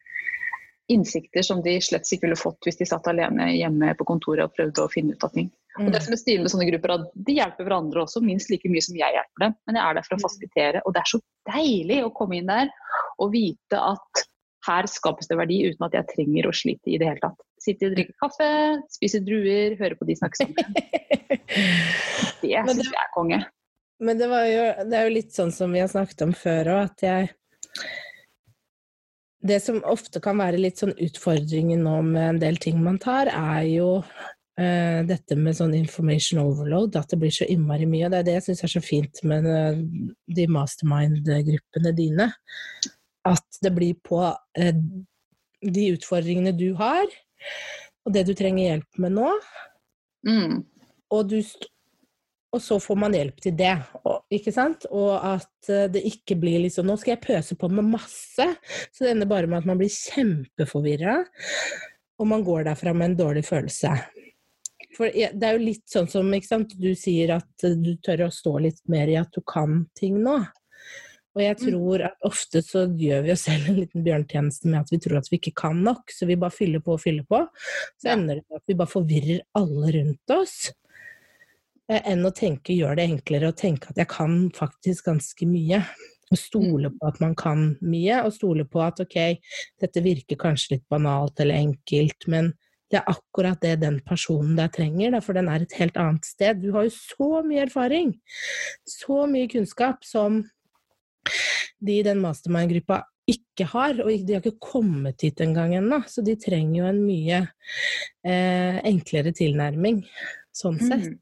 innsikter 0.89 1.45
som 1.45 1.61
de 1.65 1.75
slett 1.83 2.07
ikke 2.09 2.27
ville 2.27 2.39
fått 2.39 2.65
hvis 2.65 2.79
de 2.79 2.87
satt 2.89 3.07
alene 3.11 3.51
hjemme 3.53 3.93
på 3.97 4.07
kontoret 4.09 4.47
og 4.47 4.55
prøvde 4.57 4.85
å 4.85 4.91
finne 4.91 5.13
ut 5.15 5.25
av 5.25 5.33
ting. 5.35 5.51
Og 5.77 5.91
det 5.91 5.99
mm. 6.01 6.05
som 6.05 6.15
er 6.15 6.19
stilig 6.19 6.43
med 6.43 6.53
sånne 6.53 6.67
grupper, 6.71 6.95
at 6.95 7.11
De 7.27 7.35
hjelper 7.37 7.67
hverandre 7.67 8.01
også, 8.03 8.23
minst 8.25 8.49
like 8.51 8.71
mye 8.71 8.83
som 8.83 8.97
jeg 8.97 9.15
hjelper 9.15 9.45
dem. 9.45 9.53
Men 9.69 9.79
jeg 9.79 9.85
er 9.85 9.99
der 9.99 10.07
for 10.07 10.15
å 10.15 10.19
mm. 10.19 10.25
fasilitere. 10.25 10.81
Og 10.83 10.95
det 10.95 11.03
er 11.03 11.11
så 11.11 11.21
deilig 11.51 11.99
å 12.03 12.11
komme 12.15 12.39
inn 12.39 12.49
der 12.49 12.73
og 13.19 13.31
vite 13.35 13.79
at 13.79 14.25
her 14.67 14.89
skapes 14.91 15.29
det 15.29 15.37
verdi 15.39 15.61
uten 15.69 15.85
at 15.87 15.95
jeg 15.95 16.09
trenger 16.09 16.49
å 16.49 16.55
slite 16.55 16.91
i 16.91 16.97
det 16.99 17.07
hele 17.07 17.23
tatt. 17.23 17.39
Sitte 17.63 17.89
og 17.89 17.95
drikke 17.95 18.15
kaffe, 18.19 18.49
spise 18.91 19.21
druer, 19.23 19.77
høre 19.79 19.97
på 19.99 20.07
de 20.09 20.17
snakke 20.19 20.41
sammen. 20.41 20.75
Det 22.39 22.55
syns 22.55 22.85
jeg 22.85 22.95
er 22.95 23.09
konge. 23.13 23.39
Men 23.99 24.19
det, 24.19 24.27
jo, 24.31 24.61
det, 24.87 24.95
er 24.95 25.09
jo 25.09 25.11
litt 25.11 25.33
sånn 25.35 25.51
som 25.51 25.73
vi 25.75 25.81
har 25.83 25.89
snakket 25.91 26.23
om 26.23 26.31
før 26.37 26.69
òg, 26.71 26.85
at 26.87 27.03
jeg 27.03 27.33
Det 29.39 29.61
som 29.63 29.79
ofte 29.87 30.19
kan 30.23 30.39
være 30.41 30.59
litt 30.59 30.81
sånn 30.81 30.97
utfordringen 30.99 31.85
nå 31.85 31.95
med 32.09 32.25
en 32.33 32.41
del 32.41 32.59
ting 32.59 32.81
man 32.83 32.99
tar, 33.01 33.31
er 33.31 33.63
jo 33.69 33.93
Uh, 34.59 35.05
dette 35.07 35.37
med 35.39 35.55
sånn 35.55 35.71
information 35.77 36.41
overload, 36.41 36.97
at 36.99 37.13
det 37.13 37.19
blir 37.21 37.31
så 37.31 37.45
innmari 37.47 37.85
mye. 37.87 38.09
Og 38.09 38.11
det 38.11 38.17
er 38.17 38.25
det 38.27 38.33
jeg 38.33 38.43
syns 38.49 38.63
er 38.65 38.71
så 38.73 38.81
fint 38.83 39.21
med 39.31 39.45
uh, 39.47 39.77
de 40.35 40.47
mastermind-gruppene 40.51 41.93
dine. 41.95 42.25
At 43.29 43.59
det 43.63 43.71
blir 43.77 43.95
på 44.03 44.19
uh, 44.19 44.81
de 45.63 45.85
utfordringene 45.93 46.51
du 46.59 46.73
har, 46.75 47.07
og 48.03 48.15
det 48.17 48.25
du 48.27 48.33
trenger 48.35 48.65
hjelp 48.65 49.01
med 49.05 49.15
nå. 49.15 49.31
Mm. 50.27 50.59
Og, 51.15 51.31
du, 51.31 51.39
og, 52.49 52.61
så 52.63 52.79
får 52.81 52.97
man 52.97 53.15
hjelp 53.17 53.41
til 53.43 53.55
det, 53.59 53.75
og, 54.01 54.23
ikke 54.33 54.53
sant? 54.55 54.87
Og 54.89 55.11
at 55.15 55.69
det 55.93 56.01
ikke 56.09 56.37
blir 56.41 56.63
liksom 56.63 56.87
Nå 56.89 56.95
skal 56.97 57.15
jeg 57.15 57.25
pøse 57.27 57.57
på 57.59 57.69
med 57.71 57.85
masse, 57.91 58.47
så 58.89 59.05
det 59.05 59.13
ender 59.13 59.29
bare 59.29 59.49
med 59.49 59.61
at 59.61 59.69
man 59.69 59.79
blir 59.79 59.91
kjempeforvirra, 59.93 61.19
og 62.19 62.27
man 62.27 62.43
går 62.43 62.65
derfra 62.67 62.95
med 62.95 63.11
en 63.11 63.19
dårlig 63.21 63.45
følelse. 63.47 63.93
For 64.97 65.11
det 65.13 65.45
er 65.45 65.55
jo 65.55 65.63
litt 65.63 65.85
sånn 65.87 66.09
som 66.11 66.27
ikke 66.35 66.49
sant, 66.49 66.73
du 66.75 66.91
sier 66.97 67.37
at 67.37 67.67
du 67.79 67.93
tør 68.03 68.25
å 68.25 68.33
stå 68.33 68.57
litt 68.65 68.81
mer 68.91 69.11
i 69.11 69.19
at 69.19 69.31
du 69.35 69.39
kan 69.47 69.85
ting 69.95 70.17
nå. 70.25 70.41
Og 71.37 71.43
jeg 71.43 71.55
mm. 71.55 71.61
tror 71.61 72.03
at 72.09 72.27
ofte 72.27 72.61
så 72.65 72.83
gjør 72.99 73.23
vi 73.23 73.31
oss 73.31 73.45
selv 73.47 73.69
en 73.69 73.77
liten 73.79 74.03
bjørntjeneste 74.03 74.67
med 74.67 74.81
at 74.81 74.91
vi 74.91 74.99
tror 74.99 75.19
at 75.21 75.29
vi 75.31 75.39
ikke 75.39 75.55
kan 75.61 75.79
nok, 75.85 76.11
så 76.11 76.27
vi 76.27 76.39
bare 76.41 76.55
fyller 76.55 76.83
på 76.83 76.97
og 76.97 77.03
fyller 77.03 77.27
på. 77.29 77.43
Så 78.01 78.11
ender 78.15 78.41
det 78.41 78.47
med 78.49 78.59
at 78.59 78.71
vi 78.71 78.77
bare 78.81 78.91
forvirrer 78.91 79.45
alle 79.59 79.93
rundt 79.95 80.35
oss. 80.35 80.57
Eh, 81.89 82.01
enn 82.11 82.25
å 82.27 82.33
tenke 82.35 82.75
gjør 82.77 82.99
det 82.99 83.07
enklere 83.09 83.49
å 83.49 83.57
tenke 83.57 83.89
at 83.89 83.99
jeg 83.99 84.09
kan 84.11 84.39
faktisk 84.55 85.09
ganske 85.09 85.49
mye. 85.49 85.81
Og 86.29 86.37
stole 86.37 86.91
mm. 86.91 86.97
på 86.99 87.09
at 87.09 87.21
man 87.23 87.31
kan 87.37 87.61
mye, 87.81 88.19
og 88.21 88.35
stole 88.35 88.67
på 88.69 88.83
at 88.85 88.99
ok, 89.01 89.17
dette 89.81 90.03
virker 90.05 90.37
kanskje 90.37 90.75
litt 90.75 90.83
banalt 90.91 91.41
eller 91.41 91.57
enkelt, 91.57 92.27
men 92.29 92.51
det 92.89 92.99
er 92.99 93.09
akkurat 93.09 93.57
det 93.61 93.79
den 93.81 93.97
personen 94.05 94.55
der 94.57 94.69
trenger, 94.73 95.17
for 95.25 95.37
den 95.37 95.49
er 95.49 95.65
et 95.65 95.73
helt 95.77 95.97
annet 95.97 96.25
sted. 96.29 96.61
Du 96.61 96.71
har 96.75 96.85
jo 96.85 96.93
så 96.93 97.41
mye 97.45 97.63
erfaring, 97.65 98.13
så 98.85 99.23
mye 99.29 99.49
kunnskap 99.49 100.05
som 100.05 100.43
de 101.79 101.99
i 101.99 102.05
den 102.05 102.21
mastermind-gruppa 102.21 103.03
ikke 103.29 103.65
har, 103.73 103.97
og 104.01 104.09
de 104.25 104.35
har 104.35 104.41
ikke 104.41 104.61
kommet 104.71 105.25
hit 105.25 105.41
engang 105.45 105.75
ennå. 105.77 106.01
Så 106.09 106.21
de 106.25 106.37
trenger 106.41 106.81
jo 106.81 106.89
en 106.89 107.01
mye 107.05 107.41
eh, 108.25 108.77
enklere 108.89 109.33
tilnærming, 109.37 110.03
sånn 110.53 110.77
sett. 110.81 111.09
Mm. 111.09 111.17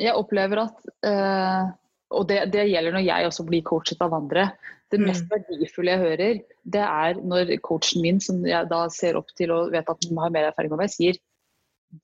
Jeg 0.00 0.16
opplever 0.16 0.64
at, 0.64 0.84
eh, 1.08 1.72
og 2.12 2.28
det, 2.30 2.44
det, 2.54 2.68
gjelder 2.70 2.96
når 2.96 3.04
jeg 3.06 3.28
også 3.28 3.46
blir 3.48 3.64
coachet 3.66 4.04
av 4.04 4.14
andre, 4.16 4.50
det 4.92 5.00
mest 5.00 5.24
mm. 5.24 5.32
verdifulle 5.32 5.94
jeg 5.94 6.02
hører, 6.02 6.40
det 6.74 6.84
er 6.84 7.20
når 7.24 7.54
coachen 7.64 8.04
min, 8.04 8.20
som 8.20 8.42
jeg 8.46 8.68
da 8.70 8.82
ser 8.92 9.16
opp 9.20 9.32
til 9.38 9.54
og 9.54 9.72
vet 9.72 9.88
at 9.88 10.08
har 10.18 10.34
mer 10.34 10.50
erfaring 10.50 10.74
med 10.74 10.84
meg, 10.84 10.92
sier 10.92 11.16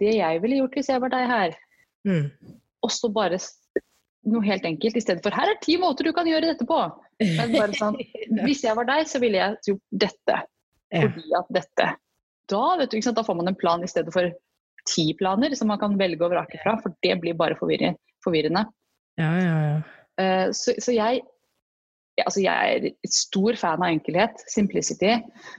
det 0.00 0.14
jeg 0.18 0.40
ville 0.42 0.62
gjort 0.62 0.78
hvis 0.78 0.90
jeg 0.92 1.02
var 1.04 1.12
deg 1.12 1.28
her. 1.28 1.54
Mm. 2.08 2.26
Og 2.84 2.92
så 2.92 3.10
bare 3.12 3.40
noe 4.28 4.44
helt 4.44 4.66
enkelt 4.68 4.98
i 4.98 5.02
stedet 5.02 5.24
for 5.24 5.34
her 5.34 5.52
er 5.52 5.60
ti 5.62 5.78
måter 5.80 6.08
du 6.08 6.12
kan 6.16 6.28
gjøre 6.28 6.50
dette 6.52 6.66
på. 6.68 6.80
Men 7.22 7.54
bare 7.54 7.76
sånn, 7.76 7.96
Hvis 8.44 8.64
jeg 8.66 8.76
var 8.78 8.88
deg, 8.88 9.08
så 9.10 9.20
ville 9.22 9.40
jeg 9.40 9.70
gjort 9.70 9.84
dette. 10.04 10.42
Fordi 10.92 11.32
at 11.38 11.48
dette. 11.56 11.88
Da, 12.48 12.64
vet 12.80 12.92
du, 12.92 13.00
da 13.12 13.24
får 13.24 13.36
man 13.36 13.50
en 13.50 13.58
plan 13.58 13.82
i 13.84 13.90
stedet 13.90 14.12
for 14.14 14.28
ti 14.88 15.10
planer 15.18 15.56
som 15.58 15.70
man 15.70 15.80
kan 15.80 15.96
velge 16.00 16.24
å 16.24 16.32
vrake 16.32 16.60
fra, 16.62 16.76
for 16.82 16.96
det 17.04 17.16
blir 17.22 17.36
bare 17.38 17.58
forvirrende. 17.58 18.64
Ja, 19.18 19.32
ja, 19.38 19.58
ja. 19.68 19.78
Uh, 20.18 20.48
så, 20.56 20.74
så 20.82 20.94
jeg 20.96 21.22
altså 22.24 22.42
jeg 22.42 22.70
er 22.74 22.86
et 22.90 23.14
stor 23.14 23.56
fan 23.58 23.82
av 23.82 23.92
enkelhet, 23.92 24.40
simplicity. 24.50 25.12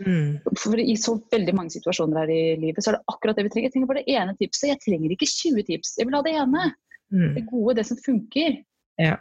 Mm. 0.03 0.39
For 0.59 0.79
I 0.81 0.95
så 0.99 1.15
veldig 1.31 1.53
mange 1.55 1.73
situasjoner 1.75 2.23
her 2.23 2.33
i 2.33 2.41
livet 2.59 2.83
så 2.83 2.91
er 2.91 2.97
det 2.97 3.13
akkurat 3.13 3.39
det 3.39 3.45
vi 3.47 3.53
trenger. 3.53 3.69
Jeg 3.69 3.75
trenger 3.75 3.91
bare 3.91 4.03
det 4.03 4.17
ene 4.17 4.35
tipset. 4.39 4.71
Jeg 4.73 4.81
trenger 4.83 5.13
ikke 5.15 5.29
20 5.29 5.67
tips, 5.69 5.93
jeg 5.99 6.09
vil 6.09 6.17
ha 6.17 6.23
det 6.25 6.35
ene. 6.41 6.65
Mm. 7.13 7.31
Det 7.37 7.45
gode, 7.49 7.77
det 7.79 7.85
som 7.89 8.01
funker. 8.03 8.59
Ja. 8.99 9.15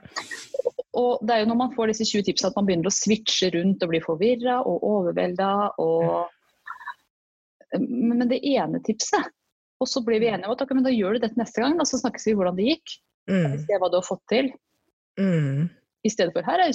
Og 0.99 1.23
det 1.23 1.35
er 1.35 1.45
jo 1.45 1.51
når 1.53 1.61
man 1.61 1.75
får 1.77 1.93
disse 1.93 2.09
20 2.09 2.27
tipsene 2.27 2.51
at 2.51 2.59
man 2.59 2.67
begynner 2.69 2.91
å 2.91 2.95
switche 2.95 3.53
rundt 3.55 3.85
og 3.85 3.93
bli 3.93 4.03
forvirra 4.03 4.59
og 4.67 4.85
overvelda 4.97 5.53
og 5.85 6.35
Men 7.79 8.25
det 8.31 8.39
ene 8.49 8.81
tipset 8.81 9.29
Og 9.79 9.89
så 9.91 10.03
blir 10.05 10.23
vi 10.23 10.31
enige 10.31 10.49
om 10.49 10.55
at 10.57 10.63
okay, 10.65 10.77
men 10.77 10.87
da 10.87 10.93
gjør 10.95 11.17
du 11.17 11.25
dette 11.25 11.39
neste 11.39 11.63
gang, 11.63 11.79
og 11.79 11.87
så 11.87 12.01
snakkes 12.01 12.27
vi 12.27 12.37
hvordan 12.39 12.59
det 12.59 12.71
gikk. 12.73 12.95
Mm. 13.31 13.59
Se 13.63 13.79
hva 13.79 13.91
du 13.93 13.99
har 14.01 14.07
fått 14.07 14.25
til. 14.33 14.51
Mm. 15.21 15.69
I 16.07 16.13
stedet 16.13 16.35
for 16.35 16.47
her 16.47 16.63
er 16.65 16.73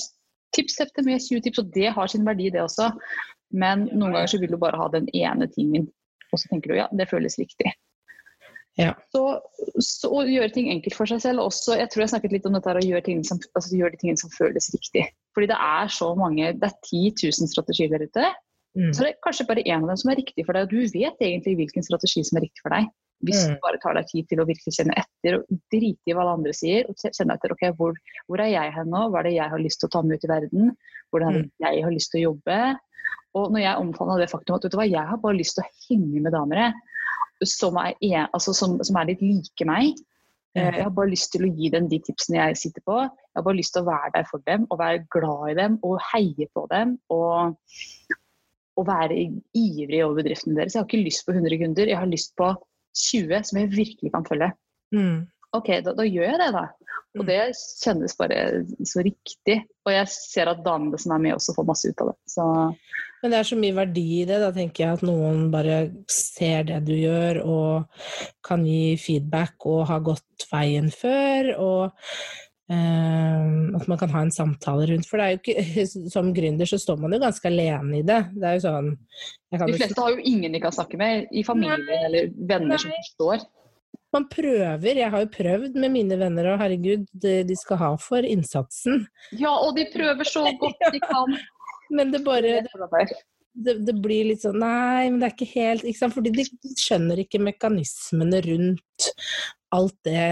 tipsheftet 0.55 1.07
med 1.07 1.23
20 1.23 1.43
tips, 1.43 1.61
og 1.63 1.71
det 1.75 1.91
har 1.95 2.11
sin 2.11 2.27
verdi, 2.27 2.51
det 2.53 2.63
også. 2.63 2.91
Men 3.53 3.87
noen 3.91 4.15
ganger 4.15 4.31
så 4.31 4.39
vil 4.41 4.53
du 4.53 4.59
bare 4.61 4.79
ha 4.79 4.89
den 4.93 5.09
ene 5.17 5.49
tingen, 5.51 5.89
og 6.31 6.41
så 6.41 6.49
tenker 6.49 6.71
du 6.71 6.79
ja, 6.79 6.87
det 6.95 7.09
føles 7.11 7.37
riktig. 7.41 7.73
Ja. 8.79 8.95
Så, 9.13 9.21
så 9.85 10.09
å 10.09 10.23
gjøre 10.25 10.49
ting 10.55 10.71
enkelt 10.73 10.95
for 10.97 11.09
seg 11.09 11.19
selv 11.21 11.43
også, 11.43 11.75
jeg 11.77 11.91
tror 11.93 12.03
jeg 12.03 12.13
snakket 12.15 12.33
litt 12.33 12.47
om 12.49 12.55
dette 12.57 12.73
å 12.73 12.81
gjøre, 12.81 13.03
ting 13.05 13.21
som, 13.27 13.41
altså, 13.53 13.75
gjøre 13.77 13.93
de 13.93 14.01
tingene 14.01 14.21
som 14.21 14.33
føles 14.33 14.71
riktig. 14.73 15.05
Fordi 15.37 15.49
det 15.51 15.59
er 15.61 15.93
så 15.93 16.09
mange, 16.17 16.55
det 16.57 16.69
er 16.69 16.79
10 16.89 17.03
000 17.21 17.51
strategier 17.51 17.93
der 17.93 18.07
ute. 18.07 18.31
Mm. 18.77 18.91
Så 18.93 19.05
det 19.05 19.13
er 19.13 19.21
kanskje 19.25 19.45
bare 19.47 19.63
én 19.63 19.83
av 19.83 19.89
dem 19.91 19.97
som 20.01 20.11
er 20.11 20.17
riktig 20.17 20.45
for 20.47 20.57
deg, 20.57 20.65
og 20.65 20.69
du 20.73 20.81
vet 20.97 21.19
egentlig 21.21 21.55
hvilken 21.59 21.85
strategi 21.85 22.23
som 22.25 22.39
er 22.39 22.47
riktig 22.47 22.63
for 22.65 22.73
deg. 22.73 22.87
Hvis 23.23 23.43
Mm. 23.45 23.53
du 23.53 23.59
bare 23.63 23.79
tar 23.79 23.93
deg 23.95 24.07
tid 24.09 24.27
til 24.27 24.39
å 24.41 24.47
virkelig 24.49 24.73
kjenne 24.75 24.95
etter 24.99 25.37
og 25.37 25.45
drite 25.71 26.09
i 26.09 26.13
hva 26.13 26.23
alle 26.25 26.37
andre 26.39 26.53
sier, 26.53 26.89
og 26.89 26.95
kjenne 26.97 27.35
etter 27.37 27.53
ok, 27.53 27.61
hvor, 27.77 27.93
hvor 28.27 28.41
er 28.41 28.49
jeg 28.51 28.73
hen 28.75 28.89
nå, 28.89 29.09
hva 29.09 29.19
er 29.21 29.29
det 29.29 29.35
jeg 29.37 29.49
har 29.49 29.61
lyst 29.61 29.79
til 29.79 29.87
å 29.87 29.93
ta 29.93 30.01
med 30.01 30.17
ut 30.17 30.25
i 30.25 30.31
verden, 30.33 30.73
hvordan 31.11 31.37
er 31.37 31.43
det 31.43 31.75
jeg 31.77 31.83
har 31.85 31.93
lyst 31.93 32.11
til 32.11 32.19
å 32.19 32.25
jobbe. 32.33 32.57
Og 33.35 33.51
når 33.53 33.61
jeg 33.63 33.77
omfavna 33.79 34.17
det 34.19 34.29
faktum 34.29 34.55
at 34.57 34.63
vet 34.65 34.73
du 34.73 34.77
hva, 34.77 34.89
jeg 34.89 35.07
har 35.07 35.17
bare 35.17 35.37
lyst 35.37 35.55
til 35.55 35.63
å 35.63 35.71
henge 35.87 36.21
med 36.21 36.33
damer 36.33 36.73
som 37.43 37.77
er, 37.77 37.93
altså, 38.33 38.53
som, 38.53 38.75
som 38.83 38.95
er 38.97 39.05
litt 39.13 39.21
like 39.21 39.65
meg. 39.65 39.95
Eh, 40.55 40.69
Jeg 40.69 40.83
har 40.83 40.91
bare 40.93 41.09
lyst 41.09 41.31
til 41.33 41.47
å 41.47 41.49
gi 41.49 41.69
dem 41.73 41.87
de 41.89 41.97
tipsene 41.99 42.37
jeg 42.37 42.57
sitter 42.57 42.81
på. 42.85 42.99
Jeg 43.01 43.35
har 43.39 43.43
bare 43.47 43.57
lyst 43.57 43.73
til 43.73 43.81
å 43.81 43.89
være 43.89 44.11
der 44.13 44.27
for 44.29 44.43
dem 44.45 44.67
og 44.69 44.79
være 44.79 45.05
glad 45.11 45.49
i 45.49 45.55
dem 45.57 45.79
og 45.83 45.97
heie 46.11 46.47
på 46.53 46.67
dem. 46.69 46.99
Og, 47.09 47.55
og 48.77 48.87
være 48.87 49.17
ivrig 49.57 49.99
over 50.05 50.21
bedriftene 50.21 50.55
deres. 50.57 50.73
Jeg 50.75 50.81
har 50.81 50.89
ikke 50.89 51.05
lyst 51.05 51.25
på 51.27 51.35
100 51.35 51.59
kunder, 51.61 51.91
jeg 51.93 51.99
har 51.99 52.09
lyst 52.09 52.33
på 52.39 52.49
20 52.97 53.43
som 53.49 53.59
jeg 53.61 53.71
virkelig 53.73 54.11
kan 54.13 54.25
følge. 54.25 54.51
Mm. 54.93 55.19
Ok, 55.53 55.69
da, 55.85 55.93
da 55.93 56.05
gjør 56.07 56.31
jeg 56.31 56.39
det, 56.41 56.51
da. 56.55 56.67
Og 57.13 57.21
Mm. 57.21 57.27
det 57.29 57.39
kjennes 57.83 58.15
bare 58.17 58.37
så 58.89 59.03
riktig. 59.05 59.59
Og 59.85 59.91
jeg 59.93 60.07
ser 60.09 60.49
at 60.49 60.63
damene 60.65 60.97
som 60.97 61.11
er 61.13 61.21
med, 61.21 61.35
også 61.35 61.53
får 61.53 61.67
masse 61.69 61.89
ut 61.91 62.01
av 62.01 62.07
det. 62.09 62.15
Så 62.25 62.45
Men 63.21 63.31
det 63.31 63.37
er 63.39 63.43
så 63.47 63.55
mye 63.55 63.75
verdi 63.77 64.05
i 64.21 64.25
det. 64.25 64.39
Da 64.41 64.49
tenker 64.51 64.83
jeg 64.83 64.93
at 64.97 65.03
noen 65.05 65.51
bare 65.53 65.91
ser 66.09 66.63
det 66.67 66.79
du 66.87 66.91
gjør, 66.97 67.45
og 67.45 67.85
kan 68.43 68.65
gi 68.65 68.97
feedback 68.97 69.53
og 69.69 69.85
har 69.87 70.01
gått 70.03 70.47
veien 70.51 70.89
før. 70.91 71.53
Og 71.59 71.91
at 72.71 73.87
man 73.91 73.97
kan 73.99 74.09
ha 74.13 74.21
en 74.23 74.31
samtale 74.31 74.85
rundt. 74.87 75.07
For 75.09 75.19
det 75.19 75.25
er 75.25 75.33
jo 75.33 75.41
ikke, 75.41 75.87
som 76.15 76.31
gründer 76.35 76.69
så 76.69 76.79
står 76.81 77.01
man 77.01 77.15
jo 77.15 77.19
ganske 77.23 77.49
alene 77.49 77.99
i 77.99 78.05
det. 78.07 78.21
Det 78.35 78.47
er 78.47 78.59
jo 78.59 78.63
sånn 78.67 78.93
de 79.53 79.75
fleste 79.75 79.99
har 79.99 80.15
jo 80.15 80.23
ingen 80.23 80.55
de 80.55 80.61
kan 80.63 80.73
snakke 80.73 80.97
med 80.97 81.27
i 81.31 81.43
familien 81.45 81.83
Nei. 81.85 81.99
eller 82.07 82.31
venner 82.49 82.81
som 82.81 82.93
forstår. 82.95 83.43
Man 84.13 84.27
prøver. 84.29 84.99
Jeg 85.01 85.09
har 85.09 85.23
jo 85.23 85.29
prøvd 85.33 85.77
med 85.81 85.89
mine 85.93 86.17
venner, 86.21 86.51
og 86.51 86.59
herregud, 86.61 87.05
de 87.17 87.55
skal 87.57 87.79
ha 87.81 87.91
for 88.01 88.25
innsatsen. 88.25 89.07
Ja, 89.33 89.55
og 89.57 89.73
de 89.77 89.87
prøver 89.93 90.29
så 90.29 90.45
godt 90.61 90.89
de 90.93 91.01
kan. 91.11 91.37
Men 91.93 92.13
det 92.13 92.23
bare 92.25 92.61
Det 92.61 93.13
det, 93.53 93.73
det 93.85 93.93
blir 94.01 94.31
litt 94.31 94.41
sånn 94.41 94.57
Nei, 94.63 95.09
men 95.11 95.19
det 95.21 95.27
er 95.27 95.35
ikke 95.35 95.51
helt 95.53 95.83
ikke 95.85 95.99
sant? 95.99 96.15
Fordi 96.15 96.31
de 96.33 96.45
skjønner 96.79 97.21
ikke 97.21 97.41
mekanismene 97.43 98.39
rundt 98.47 99.09
alt 99.73 99.97
det 100.05 100.23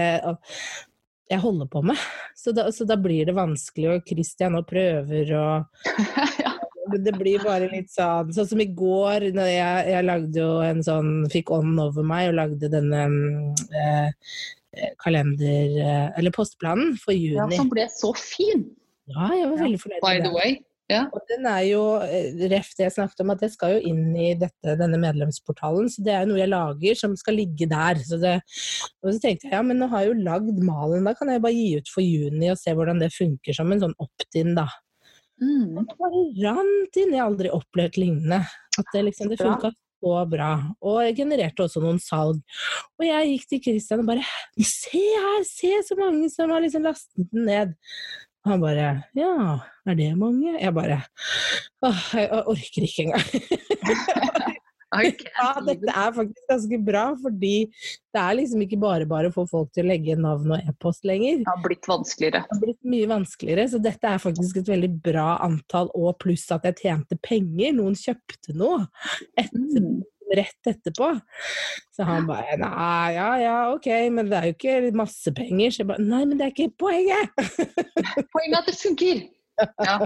jeg 1.32 1.42
holder 1.42 1.68
på 1.72 1.82
med. 1.90 2.00
Så 2.38 2.54
da, 2.56 2.68
så 2.74 2.86
da 2.88 2.96
blir 3.00 3.28
det 3.28 3.36
vanskelig, 3.36 3.88
og 3.92 4.08
Christian 4.08 4.58
og 4.58 4.66
prøver 4.70 5.32
og 5.38 5.88
ja. 6.44 6.56
Det 6.92 7.12
blir 7.14 7.38
bare 7.46 7.68
litt 7.70 7.92
sånn 7.92 8.32
Sånn 8.34 8.48
som 8.50 8.60
i 8.60 8.66
går, 8.66 9.28
når 9.36 9.48
jeg, 9.48 9.84
jeg 9.92 10.04
lagde 10.04 10.40
jo 10.40 10.48
en 10.66 10.80
sånn 10.82 11.12
Fikk 11.30 11.52
ånden 11.54 11.78
over 11.78 12.04
meg 12.04 12.32
og 12.32 12.34
lagde 12.40 12.68
denne 12.72 13.04
mm, 13.08 13.52
eh, 13.78 14.90
kalender... 15.00 15.78
Eh, 15.78 16.08
eller 16.18 16.34
postplanen 16.34 16.96
for 17.00 17.14
juni. 17.14 17.38
ja, 17.38 17.46
som 17.54 17.70
ble 17.70 17.86
så 17.92 18.10
fin, 18.18 18.66
Ja, 19.12 19.30
jeg 19.30 19.52
var 19.52 19.62
veldig 19.62 19.80
fornøyd 19.84 20.04
by 20.04 20.20
the 20.26 20.34
way. 20.34 20.58
Ja. 20.90 21.04
Og 21.14 21.22
den 21.30 21.46
er 21.48 21.62
jo, 21.68 21.82
eh, 22.02 22.34
ref 22.50 22.72
det 22.76 22.86
jeg 22.86 22.94
snakket 22.96 23.22
om, 23.24 23.32
at 23.34 23.42
det 23.44 23.52
skal 23.54 23.76
jo 23.76 23.90
inn 23.92 24.16
i 24.18 24.32
dette, 24.38 24.74
denne 24.80 24.98
medlemsportalen. 25.00 25.88
Så 25.92 26.04
det 26.04 26.14
er 26.14 26.24
jo 26.24 26.32
noe 26.32 26.40
jeg 26.42 26.52
lager 26.52 26.98
som 26.98 27.14
skal 27.16 27.38
ligge 27.38 27.68
der. 27.70 28.00
Så 28.02 28.18
det, 28.20 28.34
og 29.02 29.12
så 29.12 29.18
tenkte 29.22 29.48
jeg 29.48 29.56
ja, 29.56 29.62
men 29.66 29.80
nå 29.80 29.88
har 29.92 30.04
jeg 30.04 30.12
jo 30.12 30.24
lagd 30.26 30.58
malen, 30.66 31.06
da 31.08 31.14
kan 31.18 31.32
jeg 31.32 31.44
bare 31.44 31.56
gi 31.56 31.68
ut 31.78 31.92
for 31.92 32.04
juni 32.04 32.50
og 32.52 32.60
se 32.60 32.74
hvordan 32.76 33.02
det 33.02 33.12
funker 33.14 33.56
som 33.56 33.72
en 33.72 33.84
sånn 33.86 33.96
opt-in, 34.02 34.56
da. 34.58 34.66
Mm. 35.42 35.78
Det 35.78 35.96
bare 35.98 36.26
rant 36.42 37.00
inn, 37.00 37.14
jeg 37.14 37.22
har 37.22 37.30
aldri 37.30 37.54
opplevd 37.54 37.98
lignende. 37.98 38.42
At 38.78 38.92
det 38.94 39.06
liksom, 39.08 39.32
det 39.32 39.40
funka 39.40 39.72
så 40.02 40.18
bra. 40.28 40.50
Og 40.82 41.00
jeg 41.06 41.16
genererte 41.22 41.64
også 41.64 41.82
noen 41.82 42.00
salg. 42.02 42.42
Og 42.98 43.06
jeg 43.06 43.32
gikk 43.32 43.48
til 43.48 43.62
Christian 43.68 44.02
og 44.02 44.10
bare 44.10 44.26
Se 44.58 44.98
her, 44.98 45.46
se 45.46 45.72
så 45.86 45.96
mange 45.98 46.30
som 46.32 46.52
har 46.52 46.62
liksom 46.64 46.86
lastet 46.86 47.30
den 47.32 47.46
ned. 47.48 47.74
Han 48.48 48.62
bare 48.62 48.88
Ja, 49.14 49.60
er 49.86 49.94
det 49.98 50.10
mange? 50.18 50.56
Jeg 50.58 50.74
bare 50.74 51.02
Åh, 51.82 52.02
jeg 52.14 52.42
orker 52.46 52.88
ikke 52.88 53.06
engang. 53.06 54.58
Ja, 54.92 55.54
dette 55.64 55.88
er 55.88 56.12
faktisk 56.12 56.48
ganske 56.50 56.78
bra, 56.84 57.04
fordi 57.22 57.54
det 58.12 58.20
er 58.20 58.36
liksom 58.36 58.60
ikke 58.64 58.78
bare 58.80 59.06
bare 59.08 59.30
å 59.30 59.34
få 59.34 59.46
folk 59.48 59.70
til 59.72 59.86
å 59.86 59.88
legge 59.88 60.16
navn 60.20 60.52
og 60.52 60.68
e-post 60.68 61.06
lenger. 61.08 61.40
Det 61.40 61.48
har 61.48 61.62
blitt 61.64 61.88
vanskeligere. 61.88 62.42
Det 62.44 62.56
har 62.58 62.60
blitt 62.66 62.90
mye 62.94 63.08
vanskeligere, 63.08 63.66
så 63.72 63.80
dette 63.82 64.10
er 64.10 64.20
faktisk 64.22 64.60
et 64.60 64.68
veldig 64.68 64.90
bra 65.04 65.28
antall, 65.46 65.88
og 65.96 66.18
pluss 66.22 66.44
at 66.52 66.68
jeg 66.68 66.80
tjente 66.82 67.18
penger. 67.24 67.72
Noen 67.78 67.96
kjøpte 67.98 68.56
noe 68.58 68.84
etter, 69.40 69.60
Mm. 69.62 70.02
Rett 70.38 70.70
etterpå. 70.70 71.08
Så 71.92 72.06
han 72.08 72.26
bare 72.28 72.56
Nei, 72.60 73.12
ja 73.16 73.30
ja, 73.40 73.56
ok, 73.74 73.88
men 74.14 74.30
det 74.30 74.38
er 74.38 74.50
jo 74.50 74.56
ikke 74.56 74.96
masse 74.96 75.32
penger. 75.36 75.70
Så 75.70 75.82
jeg 75.82 75.90
bare 75.92 76.04
Nei, 76.04 76.24
men 76.24 76.40
det 76.40 76.48
er 76.48 76.54
ikke 76.54 76.74
poenget! 76.86 77.32
Poenget 78.34 78.56
er 78.56 78.60
at 78.62 78.70
det 78.70 78.78
funker! 78.80 79.24
Ja. 79.86 79.98